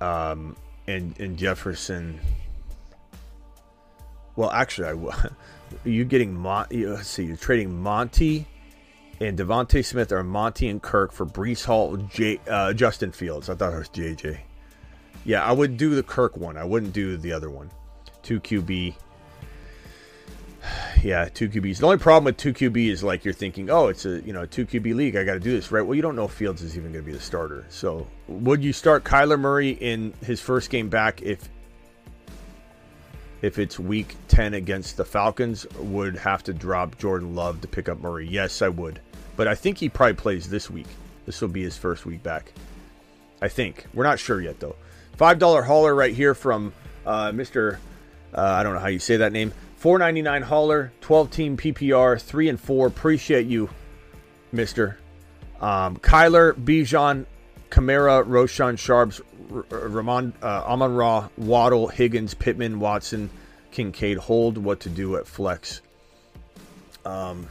[0.00, 0.56] Um,
[0.86, 2.18] and and Jefferson.
[4.36, 5.14] Well, actually, I will.
[5.84, 6.66] You getting Mon?
[6.70, 7.24] you- Let's see.
[7.26, 8.48] You're trading Monty
[9.20, 13.50] and DeVonta Smith or Monty and Kirk for Breece Hall, J, uh, Justin Fields.
[13.50, 14.38] I thought it was JJ.
[15.24, 16.56] Yeah, I would do the Kirk one.
[16.56, 17.70] I wouldn't do the other one.
[18.22, 18.94] Two QB.
[21.02, 21.78] Yeah, two QBs.
[21.78, 24.44] The only problem with two QB is like you're thinking, oh, it's a you know
[24.44, 25.16] two QB league.
[25.16, 25.80] I got to do this right.
[25.80, 27.64] Well, you don't know Fields is even going to be the starter.
[27.70, 31.48] So, would you start Kyler Murray in his first game back if
[33.42, 37.88] if it's week 10 against the Falcons, would have to drop Jordan Love to pick
[37.88, 38.28] up Murray.
[38.28, 39.00] Yes, I would.
[39.36, 40.86] But I think he probably plays this week.
[41.26, 42.52] This will be his first week back.
[43.42, 43.86] I think.
[43.94, 44.76] We're not sure yet, though.
[45.16, 46.72] Five dollar hauler right here from
[47.06, 47.78] uh, Mister.
[48.34, 49.52] Uh, I don't know how you say that name.
[49.76, 52.86] Four ninety nine hauler, twelve team PPR, three and four.
[52.86, 53.70] Appreciate you,
[54.52, 54.98] Mister.
[55.60, 57.26] Um, Kyler, Bijan,
[57.70, 59.20] Kamara, Roschon Sharps,
[59.52, 63.28] R- Ramon, uh, Amon Ra, Waddle, Higgins, Pittman, Watson,
[63.70, 64.16] Kincaid.
[64.18, 65.82] Hold what to do at flex.
[67.04, 67.46] Um,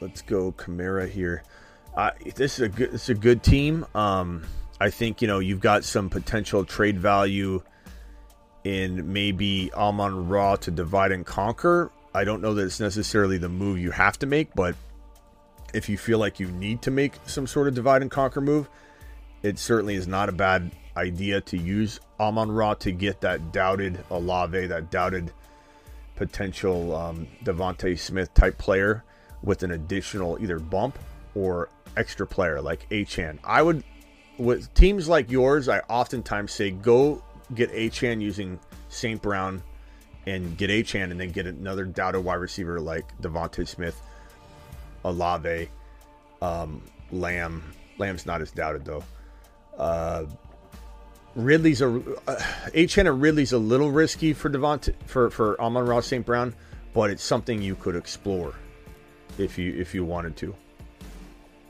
[0.00, 1.42] let's go Kamara here.
[1.94, 2.94] Uh, this is a good.
[2.94, 3.86] Is a good team.
[3.94, 4.44] Um,
[4.80, 7.62] I think you know you've got some potential trade value
[8.64, 11.90] in maybe Amon Ra to divide and conquer.
[12.14, 14.74] I don't know that it's necessarily the move you have to make, but
[15.72, 18.68] if you feel like you need to make some sort of divide and conquer move,
[19.42, 24.04] it certainly is not a bad idea to use Amon Ra to get that doubted
[24.10, 25.32] Olave, that doubted
[26.16, 29.04] potential um, DeVonta Smith type player
[29.42, 30.98] with an additional either bump
[31.34, 33.38] or extra player like Achane.
[33.44, 33.84] I would
[34.38, 37.22] with teams like yours, I oftentimes say go
[37.54, 38.58] get Achane using
[38.88, 39.20] St.
[39.20, 39.62] Brown
[40.26, 44.00] and get Achane and then get another doubted wide receiver like DeVonta Smith,
[45.04, 45.68] Olave,
[46.40, 47.62] um, Lamb.
[47.98, 49.04] Lamb's not as doubted though.
[49.76, 50.24] Uh,
[51.34, 51.88] Ridley's a
[52.26, 52.36] uh,
[52.74, 56.24] Achane and Ridley's a little risky for Devonte for for Amon Ross St.
[56.24, 56.54] Brown,
[56.92, 58.54] but it's something you could explore
[59.40, 60.54] if you if you wanted to.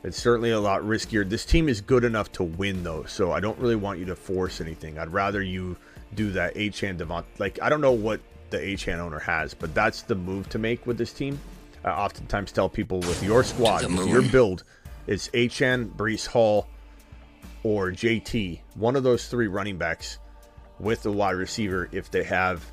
[0.03, 1.27] It's certainly a lot riskier.
[1.27, 4.15] This team is good enough to win though, so I don't really want you to
[4.15, 4.97] force anything.
[4.97, 5.77] I'd rather you
[6.15, 7.25] do that Achane Devont.
[7.37, 8.19] Like I don't know what
[8.49, 11.39] the Achane owner has, but that's the move to make with this team.
[11.83, 14.63] I oftentimes tell people with your squad, with your build,
[15.07, 16.67] it's Achane, Breece Hall,
[17.63, 18.61] or JT.
[18.75, 20.19] One of those three running backs
[20.79, 22.63] with the wide receiver if they have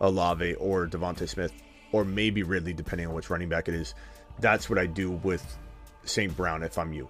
[0.00, 1.52] Olave or DeVonta Smith,
[1.92, 3.94] or maybe Ridley, depending on which running back it is.
[4.40, 5.56] That's what I do with
[6.04, 6.36] St.
[6.36, 7.08] Brown if I'm you.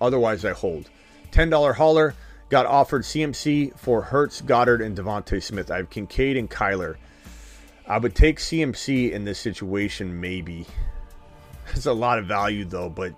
[0.00, 0.90] Otherwise, I hold.
[1.32, 2.14] $10 hauler
[2.48, 5.70] got offered CMC for Hurts, Goedert, and DeVonta Smith.
[5.70, 6.96] I have Kincaid and Kyler.
[7.86, 10.66] I would take CMC in this situation, maybe.
[11.74, 13.12] It's a lot of value, though, but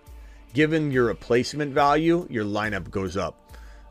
[0.55, 3.37] given your replacement value, your lineup goes up.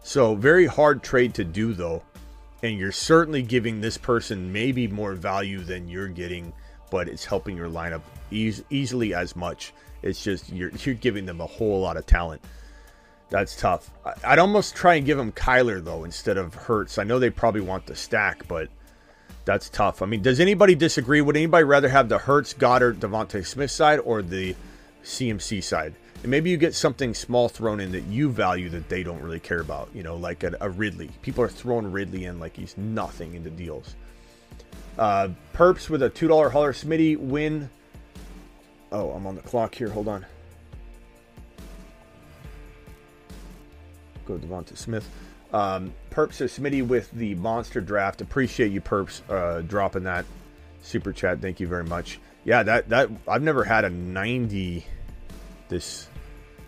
[0.02, 2.02] So, very hard trade to do, though.
[2.64, 6.54] And you're certainly giving this person maybe more value than you're getting,
[6.90, 8.02] but it's helping your lineup
[8.32, 9.74] eas- easily as much.
[10.02, 12.42] It's just you're you're giving them a whole lot of talent.
[13.30, 13.92] That's tough.
[14.24, 16.98] I'd almost try and give them Kyler though instead of Hurts.
[16.98, 18.70] I know they probably want the stack, but
[19.44, 20.02] that's tough.
[20.02, 21.22] I mean, does anybody disagree?
[21.22, 24.56] Would anybody rather have the Hurts, Goedert, DeVonta Smith side or the
[25.04, 25.94] CMC side?
[26.22, 29.40] And maybe you get something small thrown in that you value that they don't really
[29.40, 29.90] care about.
[29.94, 31.10] You know, like a, a Ridley.
[31.22, 33.96] People are throwing Ridley in like he's nothing into deals.
[34.98, 36.74] Uh, Perps with a two dollar hauler.
[36.74, 37.70] Smitty win.
[38.92, 39.90] Oh, I'm on the clock here.
[39.90, 40.26] Hold on.
[44.26, 45.10] Go Devonta Smith.
[45.54, 48.22] Um, Perps or Smitty with the monster draft.
[48.22, 50.26] Appreciate you, Perps, uh, dropping that
[50.82, 51.42] super chat.
[51.42, 52.20] Thank you very much.
[52.44, 54.86] Yeah, that that I've never had a 90
[55.70, 56.08] this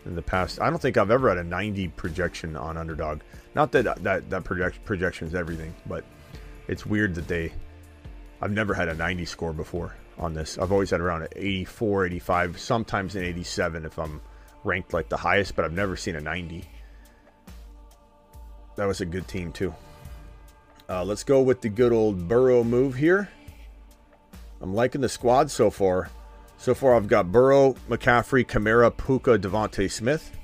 [0.06, 0.62] in the past.
[0.62, 3.22] I don't think I've ever had a 90 projection on underdog.
[3.56, 6.04] Not that that that project, projection is everything, but
[6.68, 7.52] it's weird that they.
[8.41, 10.58] I've never had a 90 score before on this.
[10.58, 14.22] I've always had around an 84, 85, sometimes an 87 if I'm
[14.64, 16.64] ranked like the highest, but I've never seen a 90.
[18.76, 19.74] That was a good team too.
[20.90, 23.30] Uh, let's go with the good old Burrow move here.
[24.62, 26.10] I'm liking the squad so far.
[26.58, 30.36] So far, I've got Burrow, McCaffrey, Kamara, Puka, DeVonta Smith.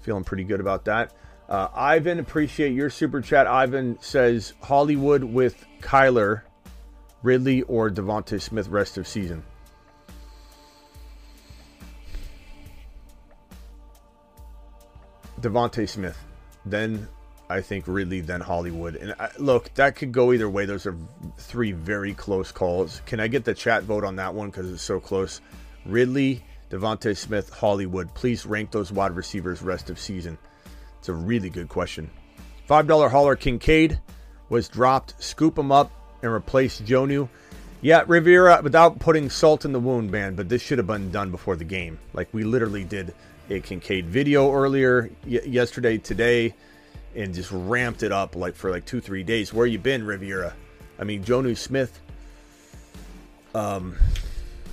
[0.00, 1.12] Feeling pretty good about that.
[1.46, 3.46] Uh, Ivan, appreciate your super chat.
[3.46, 6.42] Ivan says Hollywood with Kyler,
[7.22, 9.42] Ridley, or DeVonta Smith rest of season.
[15.40, 16.18] DeVonta Smith,
[16.64, 17.08] then
[17.48, 18.96] I think Ridley, then Hollywood.
[18.96, 20.66] And I, look, that could go either way.
[20.66, 20.96] Those are
[21.38, 23.02] three very close calls.
[23.06, 25.40] Can I get the chat vote on that one because it's so close?
[25.84, 28.14] Ridley, DeVonta Smith, Hollywood.
[28.14, 30.38] Please rank those wide receivers rest of season.
[30.98, 32.10] It's a really good question.
[32.68, 33.98] $5 hauler Kincaid
[34.48, 35.20] was dropped.
[35.22, 35.90] Scoop him up
[36.22, 37.28] and replace Jonnu.
[37.82, 41.30] Yeah, Riviera, without putting salt in the wound, man, but this should have been done
[41.30, 41.98] before the game.
[42.12, 43.14] Like, we literally did
[43.48, 46.54] a Kincaid video earlier, y- yesterday, today,
[47.16, 49.52] and just ramped it up like for like two, three days.
[49.52, 50.54] Where you been, Riviera?
[50.98, 51.98] I mean, Jonnu Smith,
[53.54, 53.96] um,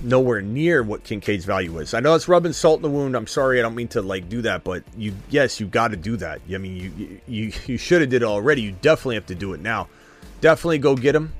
[0.02, 1.94] nowhere near what Kincaid's value is.
[1.94, 3.16] I know it's rubbing salt in the wound.
[3.16, 5.96] I'm sorry, I don't mean to like do that, but you, yes, you got to
[5.96, 6.40] do that.
[6.52, 8.62] I mean, you you you should have did it already.
[8.62, 9.88] You definitely have to do it now.
[10.40, 11.32] Definitely go get him.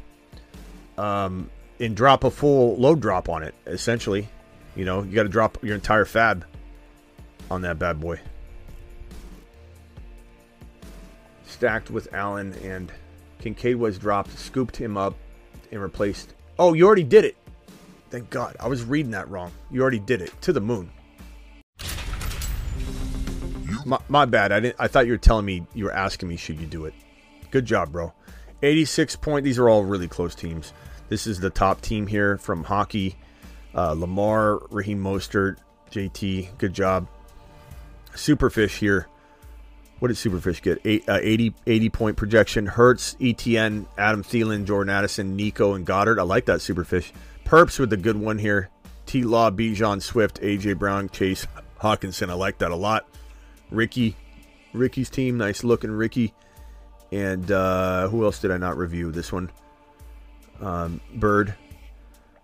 [0.98, 1.50] Um,
[1.80, 3.54] and drop a full load drop on it.
[3.66, 4.28] Essentially,
[4.74, 6.44] you know, you got to drop your entire fab
[7.50, 8.20] on that bad boy.
[11.58, 12.92] stacked with Allen, and
[13.40, 15.16] Kincaid was dropped, scooped him up,
[15.72, 16.34] and replaced.
[16.56, 17.36] Oh, you already did it.
[18.10, 18.56] Thank God.
[18.60, 19.50] I was reading that wrong.
[19.68, 20.88] You already did it to the moon.
[23.84, 24.52] My, my bad.
[24.52, 24.76] I didn't.
[24.78, 26.94] I thought you were telling me you were asking me should you do it.
[27.50, 28.12] Good job, bro.
[28.62, 29.44] 86 point.
[29.44, 30.72] These are all really close teams.
[31.08, 33.16] This is the top team here from hockey.
[33.74, 35.56] Uh, Lamar, Raheem Mostert,
[35.90, 36.58] JT.
[36.58, 37.06] Good job.
[38.12, 39.06] Superfish here.
[39.98, 40.80] What did Superfish get?
[40.84, 42.66] Eight, uh, 80, 80 point projection.
[42.66, 46.18] Hurts, Etienne, Adam Thielen, Jordan Addison, Nico, and Goedert.
[46.18, 47.12] I like that Superfish.
[47.44, 48.68] Perps with the good one here.
[49.06, 51.46] T Law, Bijan, Swift, AJ Brown, Chase,
[51.80, 52.30] Hockenson.
[52.30, 53.08] I like that a lot.
[53.70, 54.16] Ricky,
[54.72, 55.38] Ricky's team.
[55.38, 56.34] Nice looking Ricky.
[57.10, 59.10] And uh, who else did I not review?
[59.10, 59.50] This one.
[60.60, 61.54] Um, Bird.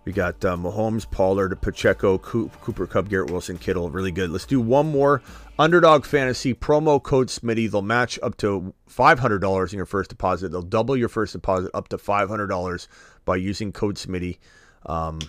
[0.04, 3.88] We got uh, Mahomes, Pollard, Pacheco, Cooper Kupp, Garrett Wilson, Kittle.
[3.88, 4.30] Really good.
[4.30, 5.22] Let's do one more.
[5.58, 7.70] Underdog Fantasy promo code Smitty.
[7.70, 10.50] They'll match up to $500 in your first deposit.
[10.50, 12.88] They'll double your first deposit up to $500
[13.24, 14.36] by using code Smitty.
[14.84, 15.20] Um,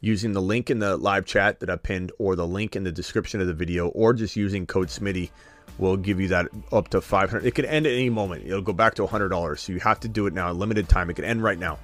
[0.00, 2.92] using the link in the live chat that I pinned or the link in the
[2.92, 5.30] description of the video or just using code Smitty
[5.78, 8.72] will give you that up to 500 it could end at any moment it'll go
[8.72, 11.42] back to $100 so you have to do it now limited time it could end
[11.42, 11.78] right now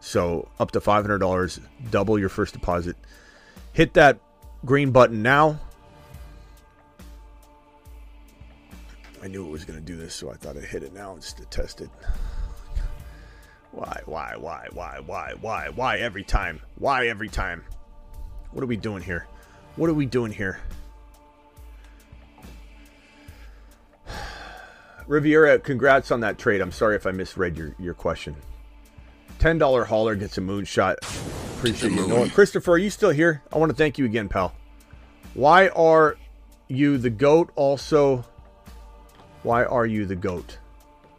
[0.00, 1.60] so up to $500
[1.90, 2.96] double your first deposit
[3.72, 4.18] hit that
[4.64, 5.58] green button now
[9.22, 11.16] I knew it was going to do this so I thought I'd hit it now
[11.16, 11.90] just to test it
[13.78, 16.60] why, why, why, why, why, why, why every time?
[16.76, 17.64] Why every time?
[18.50, 19.26] What are we doing here?
[19.76, 20.58] What are we doing here?
[25.06, 26.60] Riviera, congrats on that trade.
[26.60, 28.34] I'm sorry if I misread your, your question.
[29.38, 30.96] $10 hauler gets a moonshot.
[31.56, 32.30] Appreciate you.
[32.30, 33.42] Christopher, are you still here?
[33.52, 34.54] I want to thank you again, pal.
[35.34, 36.16] Why are
[36.68, 38.24] you the GOAT also?
[39.42, 40.58] Why are you the GOAT?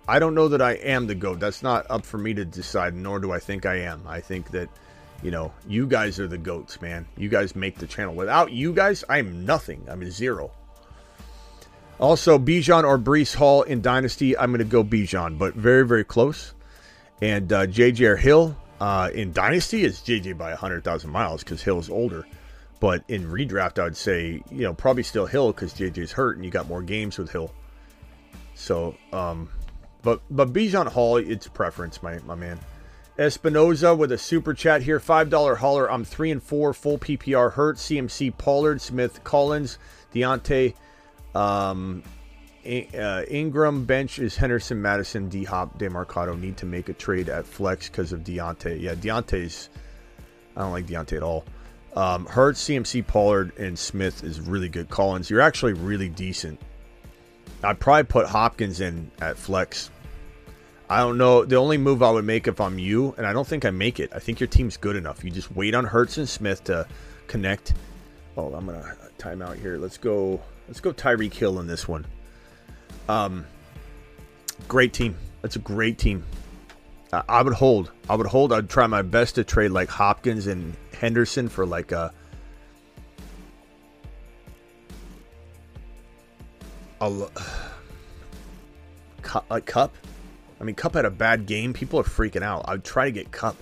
[0.07, 1.39] I don't know that I am the GOAT.
[1.39, 4.01] That's not up for me to decide, nor do I think I am.
[4.07, 4.69] I think that,
[5.21, 7.05] you know, you guys are the GOATs, man.
[7.15, 8.15] You guys make the channel.
[8.15, 9.85] Without you guys, I'm nothing.
[9.89, 10.51] I'm a zero.
[11.99, 16.05] Also, Bijan or Breece Hall in Dynasty, I'm going to go Bijan, but very, very
[16.05, 16.53] close.
[17.21, 22.25] And uh, JJ Hill uh, in Dynasty is JJ by 100,000 miles because Hill's older.
[22.79, 26.45] But in redraft, I would say, you know, probably still Hill because JJ's hurt and
[26.45, 27.53] you got more games with Hill.
[28.55, 29.49] So, um,
[30.01, 32.59] but but Bijan Hall, it's preference, my my man.
[33.17, 35.91] Espinoza with a super chat here, five dollar hauler.
[35.91, 37.51] I'm three and four, full PPR.
[37.51, 39.77] Hurt, CMC, Pollard, Smith, Collins,
[40.13, 40.73] Diontae,
[41.35, 42.01] um,
[42.69, 43.85] uh, Engram.
[43.85, 46.39] Bench is Henderson, Mattison, D Hop, Demercado.
[46.39, 48.81] Need to make a trade at flex because of Diontae.
[48.81, 49.69] Yeah, Diontae's.
[50.55, 51.45] I don't like Diontae at all.
[51.95, 54.89] Um, Hurts, CMC, Pollard, and Smith is really good.
[54.89, 56.59] Collins, you're actually really decent
[57.63, 59.89] I'd probably put Hopkins in at flex.
[60.89, 61.45] I don't know.
[61.45, 63.99] The only move I would make if I'm you, and I don't think I make
[63.99, 64.11] it.
[64.13, 65.23] I think your team's good enough.
[65.23, 66.87] You just wait on Hurts and Smith to
[67.27, 67.73] connect.
[68.37, 69.77] Oh, I'm gonna time out here.
[69.77, 70.41] Let's go.
[70.67, 72.05] Let's go Tyreek Hill in this one.
[73.09, 73.45] Um,
[74.67, 75.17] great team.
[75.41, 76.23] That's a great team.
[77.11, 77.91] I would hold.
[78.07, 78.53] I would hold.
[78.53, 82.13] I'd try my best to trade like Hopkins and Henderson for like a
[87.01, 87.31] a
[89.61, 89.95] Kupp.
[90.59, 91.73] I mean, Kupp had a bad game.
[91.73, 92.65] People are freaking out.
[92.67, 93.55] I'd try to get Kupp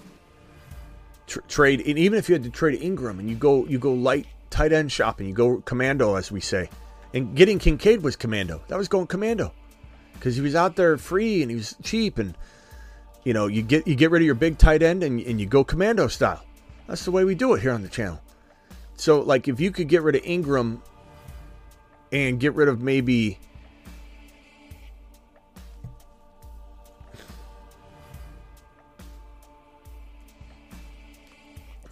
[1.28, 3.94] Tr- trade, and even if you had to trade Engram and you go you go
[3.94, 6.70] light tight end shopping, you go commando as we say,
[7.18, 8.62] and getting Kincaid was commando.
[8.68, 9.52] That was going commando
[10.14, 12.38] because he was out there free and he was cheap, and
[13.24, 15.48] you know you get you get rid of your big tight end and and you
[15.48, 16.44] go commando style.
[16.86, 18.22] That's the way we do it here on the channel.
[18.98, 20.80] So like if you could get rid of Engram
[22.12, 23.40] and get rid of maybe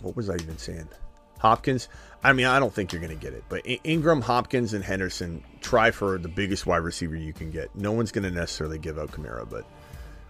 [0.01, 0.87] what was I even saying?
[1.39, 1.89] Hopkins.
[2.25, 5.43] I mean, I don't think you're going to get it, but Engram, Hopkins, and Henderson
[5.61, 7.75] try for the biggest wide receiver you can get.
[7.75, 9.63] No one's going to necessarily give out Kamara, but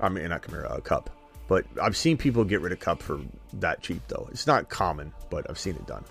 [0.02, 1.10] I mean, not Kamara, a Kupp.
[1.48, 3.22] But I've seen people get rid of Kupp for
[3.54, 4.28] that cheap, though.
[4.32, 6.04] It's not common, but I've seen it done.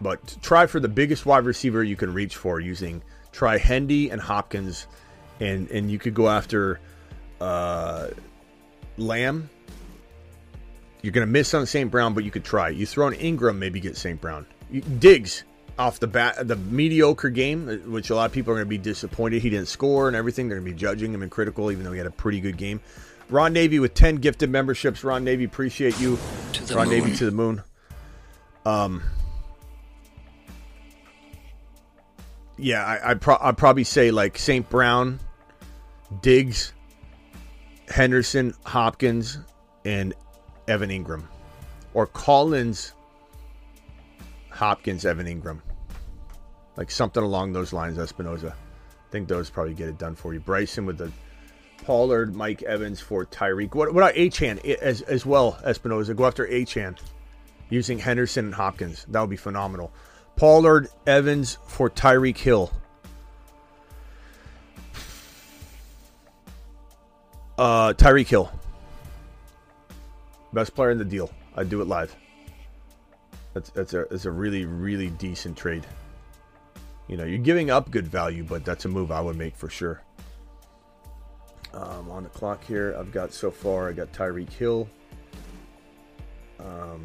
[0.00, 3.02] But try for the biggest wide receiver you can reach for using
[3.32, 4.86] try Hendy and Hopkins,
[5.40, 6.80] and and you could go after
[7.38, 8.08] uh,
[8.96, 9.50] Lamb.
[11.02, 11.90] You're gonna miss on St.
[11.90, 12.68] Brown, but you could try.
[12.68, 14.20] You throw in Engram, maybe get St.
[14.20, 14.46] Brown.
[14.98, 15.44] Diggs
[15.80, 18.68] off the bat, the mediocre game, uh, which a lot of people are going to
[18.68, 19.40] be disappointed.
[19.40, 20.48] He didn't score and everything.
[20.48, 22.58] They're going to be judging him and critical, even though he had a pretty good
[22.58, 22.80] game.
[23.30, 25.02] Ron Navy with 10 gifted memberships.
[25.02, 26.18] Ron Navy, appreciate you.
[26.70, 26.98] Ron moon.
[26.98, 27.62] Navy to the moon.
[28.66, 29.02] Um,
[32.58, 34.68] yeah, I, would pro- I'd probably say like St.
[34.68, 35.18] Brown,
[36.20, 36.72] Diggs,
[37.88, 39.38] Henderson, Hopkins,
[39.84, 40.12] and
[40.70, 41.24] Evan Engram.
[41.92, 42.92] Or Collins,
[44.50, 45.60] Hopkins, Evan Engram.
[46.76, 48.52] Like something along those lines, Espinoza.
[48.52, 50.40] I think those probably get it done for you.
[50.40, 51.10] Bryson with the
[51.84, 53.74] Pollard, Mike Evans for Tyreek.
[53.74, 56.14] What, what about Achane as, as well, Espinoza?
[56.14, 56.96] Go after Achane
[57.68, 59.04] using Henderson and Hopkins.
[59.08, 59.92] That would be phenomenal.
[60.36, 62.72] Pollard, Evans for Tyreek Hill.
[67.58, 68.50] Uh, Tyreek Hill.
[70.52, 71.30] Best player in the deal.
[71.56, 72.14] I'd do it live.
[73.54, 75.86] That's that's a that's a really really decent trade.
[77.08, 79.68] You know, you're giving up good value, but that's a move I would make for
[79.68, 80.02] sure.
[81.72, 83.88] Um, on the clock here, I've got so far.
[83.88, 84.88] I got Tyreek Hill.
[86.58, 87.02] Um,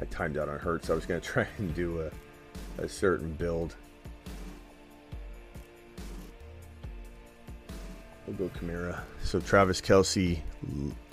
[0.00, 0.90] I timed out on Hurts.
[0.90, 3.74] I was going to try and do a, a certain build.
[8.26, 9.00] We'll go Kamara.
[9.22, 10.40] So Travis Kelce,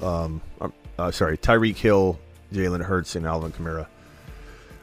[0.01, 0.41] um,
[0.97, 2.19] uh, sorry, Tyreek Hill,
[2.51, 3.87] Jalen Hurts, and Alvin Kamara.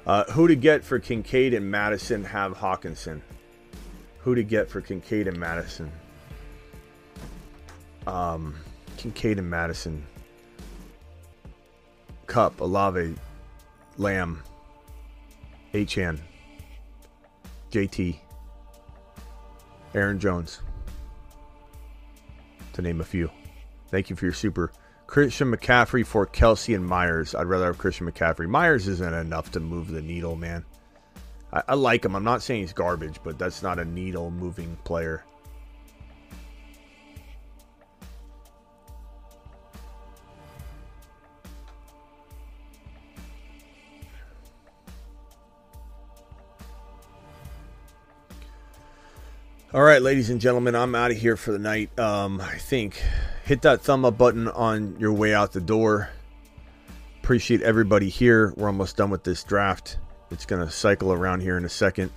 [0.07, 2.25] Uh, who to get for Kincaid and Mattison?
[2.25, 3.21] Have Hockenson.
[4.21, 5.91] Who to get for Kincaid and Mattison?
[8.07, 8.55] Um,
[8.97, 10.05] Kincaid and Mattison.
[12.27, 13.15] Kupp, Olave,
[14.01, 14.43] Lamb,
[15.75, 16.19] Achane,
[17.71, 18.17] JT,
[19.95, 20.63] Aaron Jones,
[22.73, 23.31] to name a few.
[23.89, 24.73] Thank you for your super.
[25.07, 27.35] Christian McCaffrey for Kelce and Myers.
[27.35, 28.49] I'd rather have Christian McCaffrey.
[28.49, 30.65] Myers isn't enough to move the needle, man.
[31.53, 32.17] I, I like him.
[32.17, 35.25] I'm not saying he's garbage, but that's not a needle moving player.
[49.73, 51.97] All right, ladies and gentlemen, I'm out of here for the night.
[51.97, 53.01] Um, I think
[53.45, 56.11] hit that thumb up button on your way out the door.
[57.23, 58.53] Appreciate everybody here.
[58.57, 59.99] We're almost done with this draft.
[60.33, 62.11] It's going to cycle around here in a second.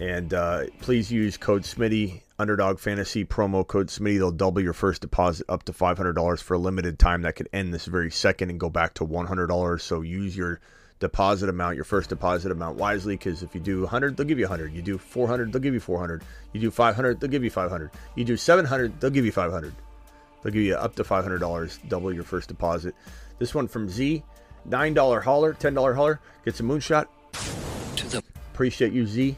[0.00, 4.18] And uh, please use code SMITTY, Underdog Fantasy promo code SMITTY.
[4.18, 7.22] They'll double your first deposit up to $500 for a limited time.
[7.22, 9.80] That could end this very second and go back to $100.
[9.80, 10.60] So use your
[10.98, 14.46] deposit amount, your first deposit amount wisely because if you do 100, they'll give you
[14.46, 14.72] 100.
[14.72, 16.22] You do 400, they'll give you 400.
[16.52, 17.90] You do 500, they'll give you 500.
[18.14, 19.74] You do 700, they'll give you 500.
[20.42, 22.94] They'll give you up to $500, double your first deposit.
[23.38, 24.22] This one from Z,
[24.68, 27.06] $9 hauler, $10 hauler, gets a moonshot.
[27.96, 28.22] To the
[28.54, 29.36] Appreciate you, Z.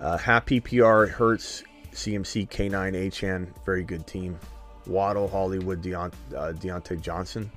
[0.00, 4.38] Uh, happy PR, Hurts, CMC, K9, HN, very good team.
[4.86, 7.50] Waddle, Hollywood, Deont- uh, Diontae Johnson,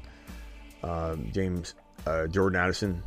[0.84, 1.74] um, James,
[2.06, 3.02] uh, Jordan Addison.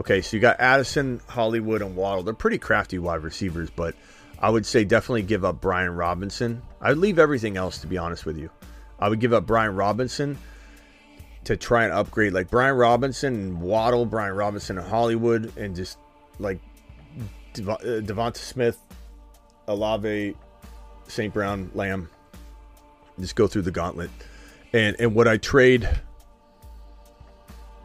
[0.00, 2.22] Okay, so you got Addison, Hollywood, and Waddle.
[2.22, 3.94] They're pretty crafty wide receivers, but
[4.38, 6.62] I would say definitely give up Brian Robinson.
[6.80, 8.48] I'd leave everything else, to be honest with you.
[8.98, 10.38] I would give up Brian Robinson
[11.44, 15.98] to try and upgrade, like Brian Robinson and Waddle, Brian Robinson and Hollywood, and just
[16.38, 16.60] like
[17.52, 18.78] Dev- uh, DeVonta Smith,
[19.68, 20.34] Olave,
[21.08, 21.32] St.
[21.34, 22.08] Brown, Lamb.
[23.18, 24.10] Just go through the gauntlet.
[24.72, 25.86] And and would I trade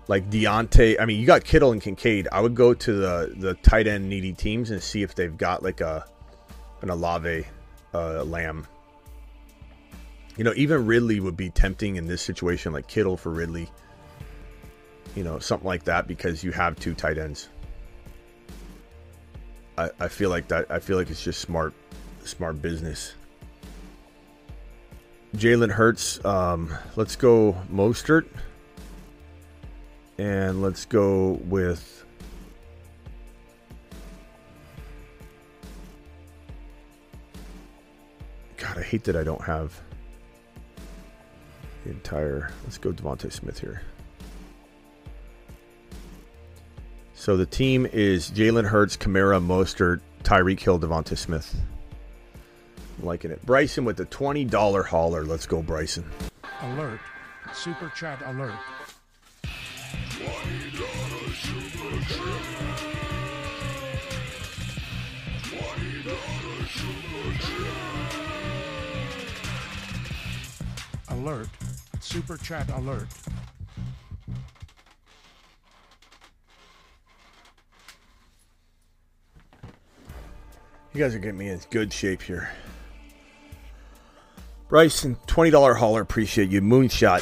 [0.07, 0.99] like Diontae?
[0.99, 2.27] I mean, you got Kittle and Kincaid.
[2.31, 5.63] I would go to the the tight end needy teams and see if they've got
[5.63, 6.05] like a
[6.81, 7.45] an Olave,
[7.93, 8.67] uh, Lamb.
[10.37, 13.69] You know, even Ridley would be tempting in this situation, like Kittle for Ridley.
[15.15, 17.49] You know, something like that because you have two tight ends.
[19.77, 20.69] I, I feel like that.
[20.69, 21.73] I feel like it's just smart,
[22.23, 23.13] smart business.
[25.35, 26.23] Jalen Hurts.
[26.23, 28.25] Um, let's go Mostert,
[30.17, 32.03] and let's go with.
[38.57, 39.79] God, I hate that I don't have
[41.83, 42.51] the entire.
[42.63, 43.81] Let's go DeVonta Smith here.
[47.13, 51.55] So the team is Jalen Hurts, Kamara, Mostert, Tyreek Hill, DeVonta Smith.
[52.99, 53.43] I'm liking it.
[53.45, 55.25] Bryson with the $20 hauler.
[55.25, 56.09] Let's go, Bryson.
[56.61, 56.99] Alert.
[57.53, 58.53] Super chat alert.
[71.09, 71.47] Alert.
[72.01, 73.07] Super chat alert.
[80.93, 82.49] You guys are getting me in good shape here.
[84.69, 86.01] Bryson, twenty dollar hauler.
[86.01, 86.61] Appreciate you.
[86.61, 87.21] Moonshot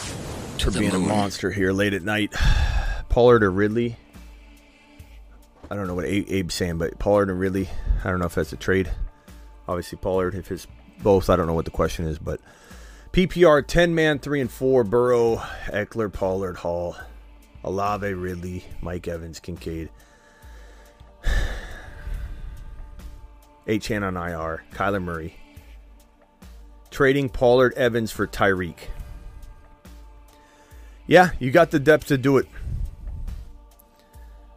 [0.61, 2.33] for being a monster here late at night.
[3.09, 3.97] Pollard or Ridley?
[5.69, 7.69] I don't know what Abe's saying, but Pollard and Ridley.
[8.03, 8.91] I don't know if that's a trade.
[9.67, 10.35] Obviously Pollard.
[10.35, 10.67] If it's
[11.01, 12.39] both, I don't know what the question is, but
[13.11, 14.83] PPR ten man three and four.
[14.83, 16.95] Burrow, Ekeler, Pollard, Hall,
[17.63, 19.89] Olave, Ridley, Mike Evans, Kincaid.
[23.67, 25.35] Achane on IR, Kyler Murray.
[26.91, 28.89] Trading Pollard Evans for Tyreek.
[31.07, 32.47] Yeah, you got the depth to do it.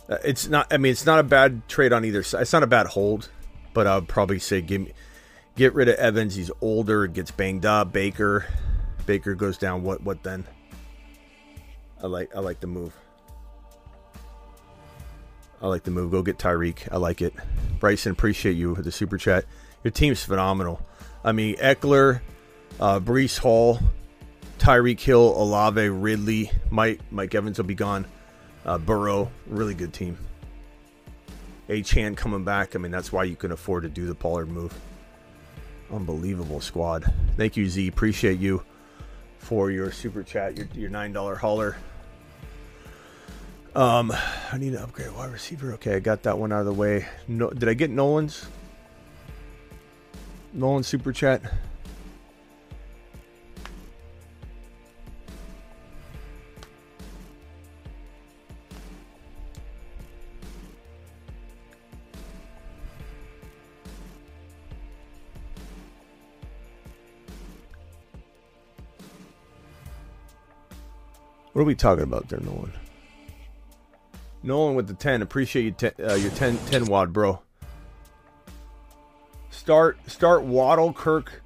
[0.09, 0.73] Uh, It's not.
[0.73, 2.43] I mean, it's not a bad trade on either side.
[2.43, 3.29] It's not a bad hold,
[3.75, 4.93] but I would probably say give me,
[5.57, 6.35] get rid of Evans.
[6.37, 7.93] He's older, gets banged up.
[7.93, 8.47] Baker,
[9.07, 9.83] Baker goes down.
[9.83, 10.03] What?
[10.03, 10.45] What then?
[12.03, 12.35] I like.
[12.35, 12.95] I like the move.
[15.61, 16.11] I like the move.
[16.13, 16.87] Go get Tyreek.
[16.93, 17.35] I like it.
[17.81, 19.47] Bryson, appreciate you with the super chat.
[19.83, 20.85] Your team's phenomenal.
[21.25, 22.21] I mean, Ekeler,
[22.79, 23.81] uh, Breece Hall,
[24.67, 28.05] Tyreek Hill, Olave, Ridley, Mike Mike Evans will be gone.
[28.65, 30.19] Uh, Burrow, really good team.
[31.69, 32.75] Achane coming back.
[32.75, 34.77] I mean, that's why you can afford to do the Pollard move.
[35.93, 37.05] Unbelievable squad.
[37.37, 37.87] Thank you, Z.
[37.87, 38.61] Appreciate you
[39.39, 41.77] for your super chat, your, your nine dollar hauler.
[43.77, 44.13] Um,
[44.51, 45.75] I need to upgrade wide receiver.
[45.75, 47.07] Okay, I got that one out of the way.
[47.29, 48.45] No, did I get Nolan's?
[50.53, 51.41] Nolan super chat.
[71.57, 72.71] What are we talking about there, Nolan?
[74.43, 75.23] Nolan with the 10.
[75.23, 77.41] Appreciate you uh, your 10, 10 wad, bro.
[79.49, 81.43] Start start Waddle, Kirk,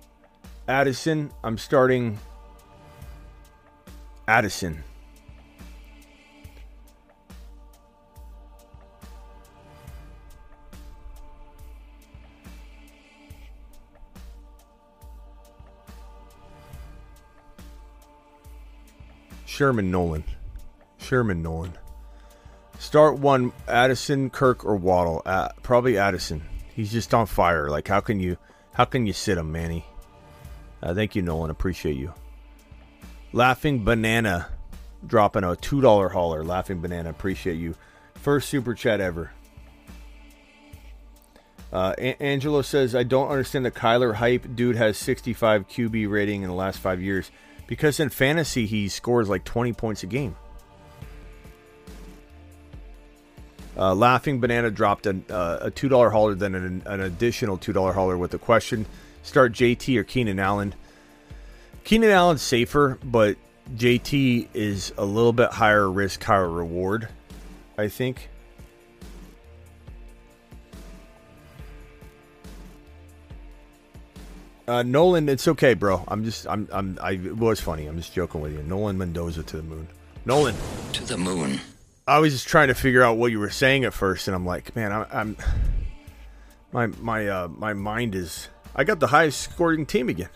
[0.67, 1.31] Addison.
[1.45, 2.19] I'm starting
[4.27, 4.83] Addison.
[19.61, 20.25] Sherman Nolan.
[20.97, 21.77] Sherman Nolan.
[22.79, 25.21] Start one Addison, Kirk, or Waddle.
[25.27, 26.43] Uh, probably Addison.
[26.75, 27.69] He's just on fire.
[27.69, 28.39] Like how can you
[28.73, 29.85] how can you sit him, Manny?
[30.83, 31.51] Uh, thank you, Nolan.
[31.51, 32.15] Appreciate you.
[33.35, 34.49] Laughing Banana
[35.07, 36.43] dropping a two dollar hauler.
[36.43, 37.11] Laughing Banana.
[37.11, 37.75] Appreciate you.
[38.15, 39.31] First super chat ever.
[41.71, 44.57] Uh, A- Angelo says, I don't understand the Kyler hype.
[44.57, 47.31] Dude has 65 QB rating in the last five years
[47.71, 50.35] because in fantasy he scores like 20 points a game.
[53.79, 57.73] Uh, Laughing Banana dropped an, uh, a two dollar hauler, then an, an additional two
[57.73, 58.85] dollar hauler with a question:
[59.23, 60.75] Start JT or Keenan Allen?
[61.85, 63.37] Keenan Allen's safer, but
[63.77, 67.09] JT is a little bit higher risk, higher reward.
[67.79, 68.30] I think.
[74.71, 76.05] Uh, Nolan, it's okay, bro.
[76.07, 77.87] I'm just, I'm, I'm, I it was funny.
[77.87, 78.63] I'm just joking with you.
[78.63, 79.89] Nolan Mendoza to the moon.
[80.25, 80.55] Nolan
[80.93, 81.59] To the moon.
[82.07, 84.47] I was just trying to figure out what you were saying at first, and I'm
[84.47, 85.37] like, man, I'm, I'm
[86.71, 88.47] my my uh, my mind is.
[88.77, 90.29] I got the highest scoring team again.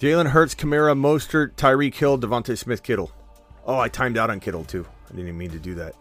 [0.00, 3.12] Jalen Hurts, Kamara, Mostert, Tyreek Hill, DeVonta Smith, Kittle.
[3.64, 4.84] Oh, I timed out on Kittle too.
[5.06, 5.94] I didn't even mean to do that.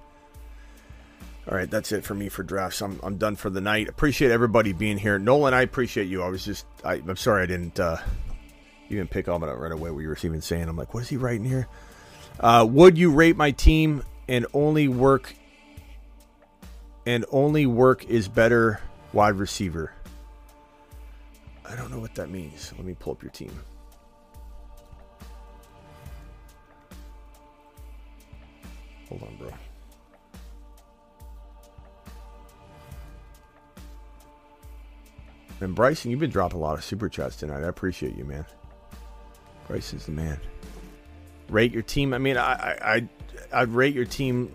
[1.50, 2.82] All right, that's it for me for drafts.
[2.82, 3.88] I'm, I'm done for the night.
[3.88, 5.18] Appreciate everybody being here.
[5.18, 6.22] Nolan, I appreciate you.
[6.22, 7.98] I was just, I, I'm sorry I didn't uh,
[8.90, 10.68] even pick on it right away what you were even saying.
[10.68, 11.68] I'm like, what is he writing here?
[12.40, 15.34] Uh, would you rate my team and only work
[17.06, 18.82] and only work is better
[19.14, 19.94] wide receiver?
[21.66, 22.74] I don't know what that means.
[22.76, 23.58] Let me pull up your team.
[29.08, 29.50] Hold on, bro.
[35.60, 37.64] And Bryson, you've been dropping a lot of super chats tonight.
[37.64, 38.46] I appreciate you, man.
[39.68, 40.40] Bryson's the man.
[41.50, 42.14] Rate your team.
[42.14, 43.10] I mean, I, I,
[43.54, 44.54] I'd rate your team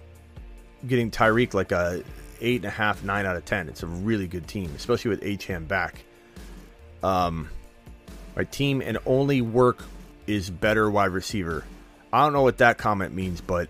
[0.87, 2.03] getting Tyreek like a
[2.41, 3.69] eight and a half, nine out of ten.
[3.69, 6.05] It's a really good team, especially with Achane back.
[7.03, 7.49] Um,
[8.37, 9.83] my team and only work
[10.27, 11.65] is better wide receiver.
[12.12, 13.69] I don't know what that comment means, but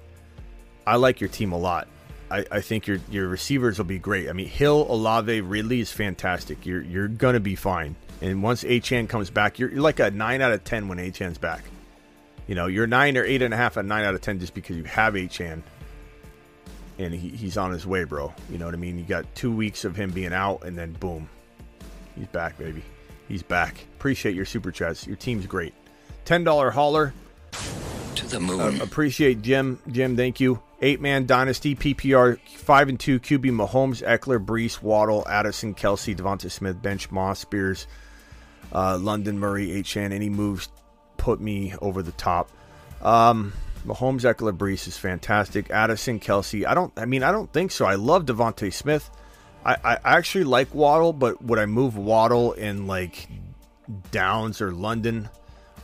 [0.87, 1.89] I like your team a lot.
[2.33, 4.31] I, I think your your receivers will be great.
[4.31, 6.65] I mean, Hill, Olave, Ridley is fantastic.
[6.65, 7.95] You're you're gonna be fine.
[8.23, 11.39] And once Achane comes back, you're, you're like a nine out of ten when Achane's
[11.39, 11.63] back.
[12.47, 14.55] You know, you're nine or eight and a half and nine out of ten just
[14.55, 15.63] because you have Achane,
[16.99, 18.33] and he, he's on his way, bro.
[18.49, 18.99] You know what I mean?
[18.99, 21.29] You got two weeks of him being out, and then boom,
[22.17, 22.83] he's back, baby.
[23.29, 23.85] He's back.
[23.97, 25.07] Appreciate your super chats.
[25.07, 25.75] Your team's great.
[26.25, 27.13] Ten dollar hauler.
[28.15, 28.81] To the moon.
[28.81, 29.79] Uh, appreciate Jim.
[29.91, 30.63] Jim, thank you.
[30.85, 36.51] Eight man dynasty PPR five and two QB Mahomes, Ekeler, Breece, Waddle, Addison, Kelce, DeVonta
[36.51, 37.87] Smith, Bench, Moss, Spears,
[38.73, 40.13] uh, London, Murray, HN.
[40.13, 40.69] Any moves
[41.19, 42.51] put me over the top.
[43.01, 43.53] Um,
[43.87, 45.71] Mahomes, Ekeler, Breece is fantastic.
[45.71, 46.67] Addison, Kelce.
[46.67, 46.93] I don't.
[46.97, 47.85] I mean, I don't think so.
[47.85, 49.09] I love DeVonta Smith.
[49.65, 53.29] I, I actually like Waddle, but would I move Waddle in like
[54.11, 55.29] Downs or London,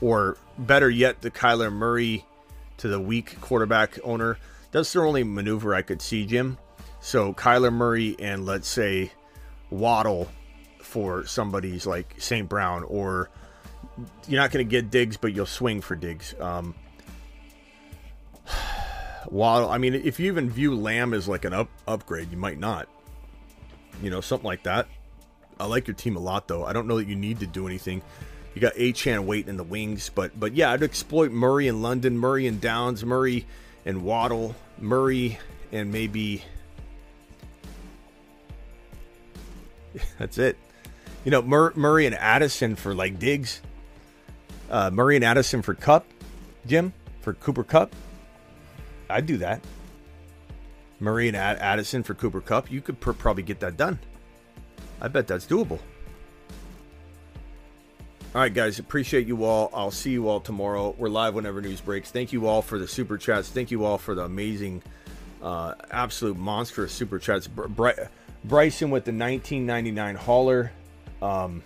[0.00, 2.24] or better yet, the Kyler Murray
[2.78, 4.38] to the weak quarterback owner?
[4.70, 6.58] That's the only maneuver I could see, Jim.
[7.00, 9.12] So Kyler Murray and let's say
[9.70, 10.28] Waddle
[10.80, 12.48] for somebody's like St.
[12.48, 13.30] Brown, or
[14.26, 16.34] you're not going to get Diggs, but you'll swing for Diggs.
[16.40, 16.74] Um,
[19.28, 19.70] Waddle.
[19.70, 22.88] I mean, if you even view Lamb as like an up upgrade, you might not.
[24.02, 24.86] You know, something like that.
[25.60, 26.64] I like your team a lot, though.
[26.64, 28.00] I don't know that you need to do anything.
[28.54, 32.18] You got Achane waiting in the wings, but but yeah, I'd exploit Murray and London,
[32.18, 33.46] Murray and Downs, Murray
[33.88, 35.38] and Waddle, Murray
[35.72, 36.44] and maybe
[40.18, 40.58] that's it.
[41.24, 43.62] You know, Mur- Murray and Addison for like Diggs.
[44.70, 46.04] Uh, Murray and Addison for Kupp,
[46.66, 46.92] Jim
[47.22, 47.94] for Cooper Kupp.
[49.08, 49.64] I'd do that.
[51.00, 52.70] Murray and Ad- Addison for Cooper Kupp.
[52.70, 53.98] You could pr- probably get that done.
[55.00, 55.78] I bet that's doable.
[58.34, 59.70] All right, guys, appreciate you all.
[59.72, 60.94] I'll see you all tomorrow.
[60.98, 62.10] We're live whenever news breaks.
[62.10, 63.48] Thank you all for the super chats.
[63.48, 64.82] Thank you all for the amazing,
[65.42, 67.46] uh, absolute monstrous super chats.
[67.46, 68.08] Br- Bry-
[68.44, 70.70] Bryson with the 1999 hauler.
[71.22, 71.62] Um,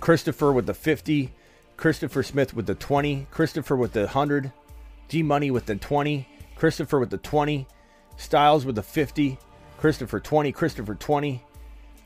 [0.00, 1.34] Christopher with the 50.
[1.76, 3.26] Christopher Smith with the 20.
[3.30, 4.52] Christopher with the 100.
[5.08, 6.26] G Money with the 20.
[6.56, 7.66] Christopher with the 20.
[8.16, 9.38] Styles with the 50.
[9.76, 10.50] Christopher 20.
[10.50, 11.44] Christopher 20.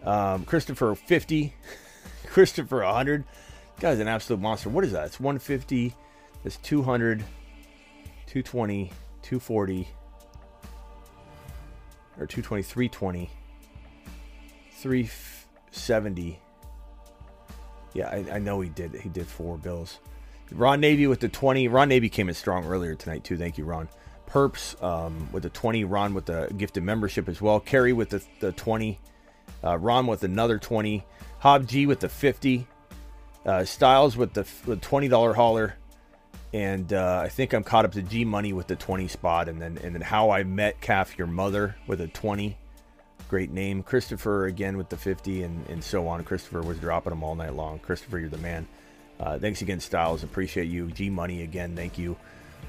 [0.03, 1.55] Um, Christopher 50.
[2.33, 3.25] Christopher 100.
[3.81, 4.69] Guy's an absolute monster.
[4.69, 5.07] What is that?
[5.07, 5.95] It's 150.
[6.43, 7.21] That's 200.
[8.27, 8.93] 220.
[9.23, 9.89] 240.
[12.19, 12.63] Or 220.
[12.63, 13.31] 320.
[14.73, 16.39] 370.
[17.95, 18.95] Yeah, I, I know he did.
[18.95, 19.99] He did four bills.
[20.53, 21.69] Ron Navy with the 20.
[21.69, 23.37] Ron Navy came in strong earlier tonight, too.
[23.37, 23.89] Thank you, Ron.
[24.29, 25.85] Perps um, with the 20.
[25.85, 27.61] Ron with the gifted membership as well.
[27.61, 28.99] Kerry with the, the 20.
[29.65, 31.05] Uh, Ron with another 20.
[31.39, 32.67] Hob G with the 50.
[33.47, 35.75] Uh, Styles with the, the $20 hauler.
[36.53, 39.49] And uh, I think I'm caught up to G Money with the 20 spot.
[39.49, 42.57] And then, and then How I Met Calf Your Mother with a 20.
[43.29, 43.83] Great name.
[43.83, 46.25] Christopher again with the 50 and, and so on.
[46.25, 47.79] Christopher was dropping them all night long.
[47.79, 48.67] Christopher, you're the man.
[49.21, 50.23] Uh, thanks again, Styles.
[50.23, 50.91] Appreciate you.
[50.91, 51.77] G Money again.
[51.77, 52.17] Thank you.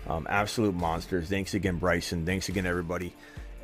[0.07, 1.29] Um, absolute monsters.
[1.29, 2.25] Thanks again, Bryson.
[2.25, 3.13] Thanks again, everybody.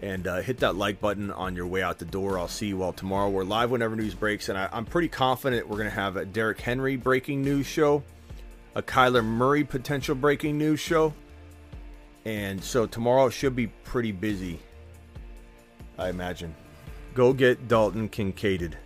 [0.01, 2.37] And uh, hit that like button on your way out the door.
[2.37, 3.29] I'll see you all tomorrow.
[3.29, 6.25] We're live whenever news breaks, and I, I'm pretty confident we're going to have a
[6.25, 8.03] Derrick Henry breaking news show,
[8.75, 11.13] a Kyler Murray potential breaking news show,
[12.25, 14.59] and so tomorrow should be pretty busy.
[15.97, 16.53] I imagine.
[17.13, 18.77] Go get Dalton Kincaided.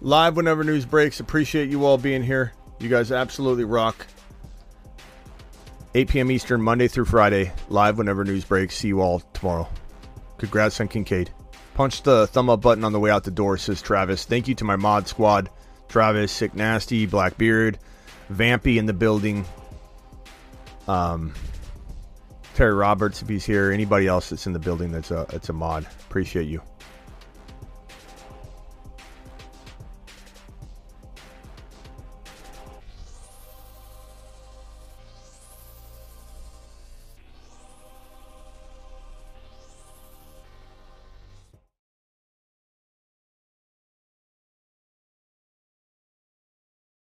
[0.00, 1.20] Live whenever news breaks.
[1.20, 2.52] Appreciate you all being here.
[2.78, 4.06] You guys absolutely rock.
[5.94, 6.30] 8 p.m.
[6.30, 7.52] Eastern, Monday through Friday.
[7.68, 8.76] Live whenever news breaks.
[8.76, 9.68] See you all tomorrow.
[10.36, 11.30] Congrats on Kincaid.
[11.74, 14.24] Punch the thumb up button on the way out the door, says Travis.
[14.24, 15.50] Thank you to my mod squad
[15.88, 17.78] Travis, Sick Nasty, Blackbeard,
[18.30, 19.44] Vampy in the building.
[20.86, 21.34] Um,
[22.54, 23.72] Terry Roberts, if he's here.
[23.72, 25.86] Anybody else that's in the building that's a, that's a mod.
[26.08, 26.62] Appreciate you.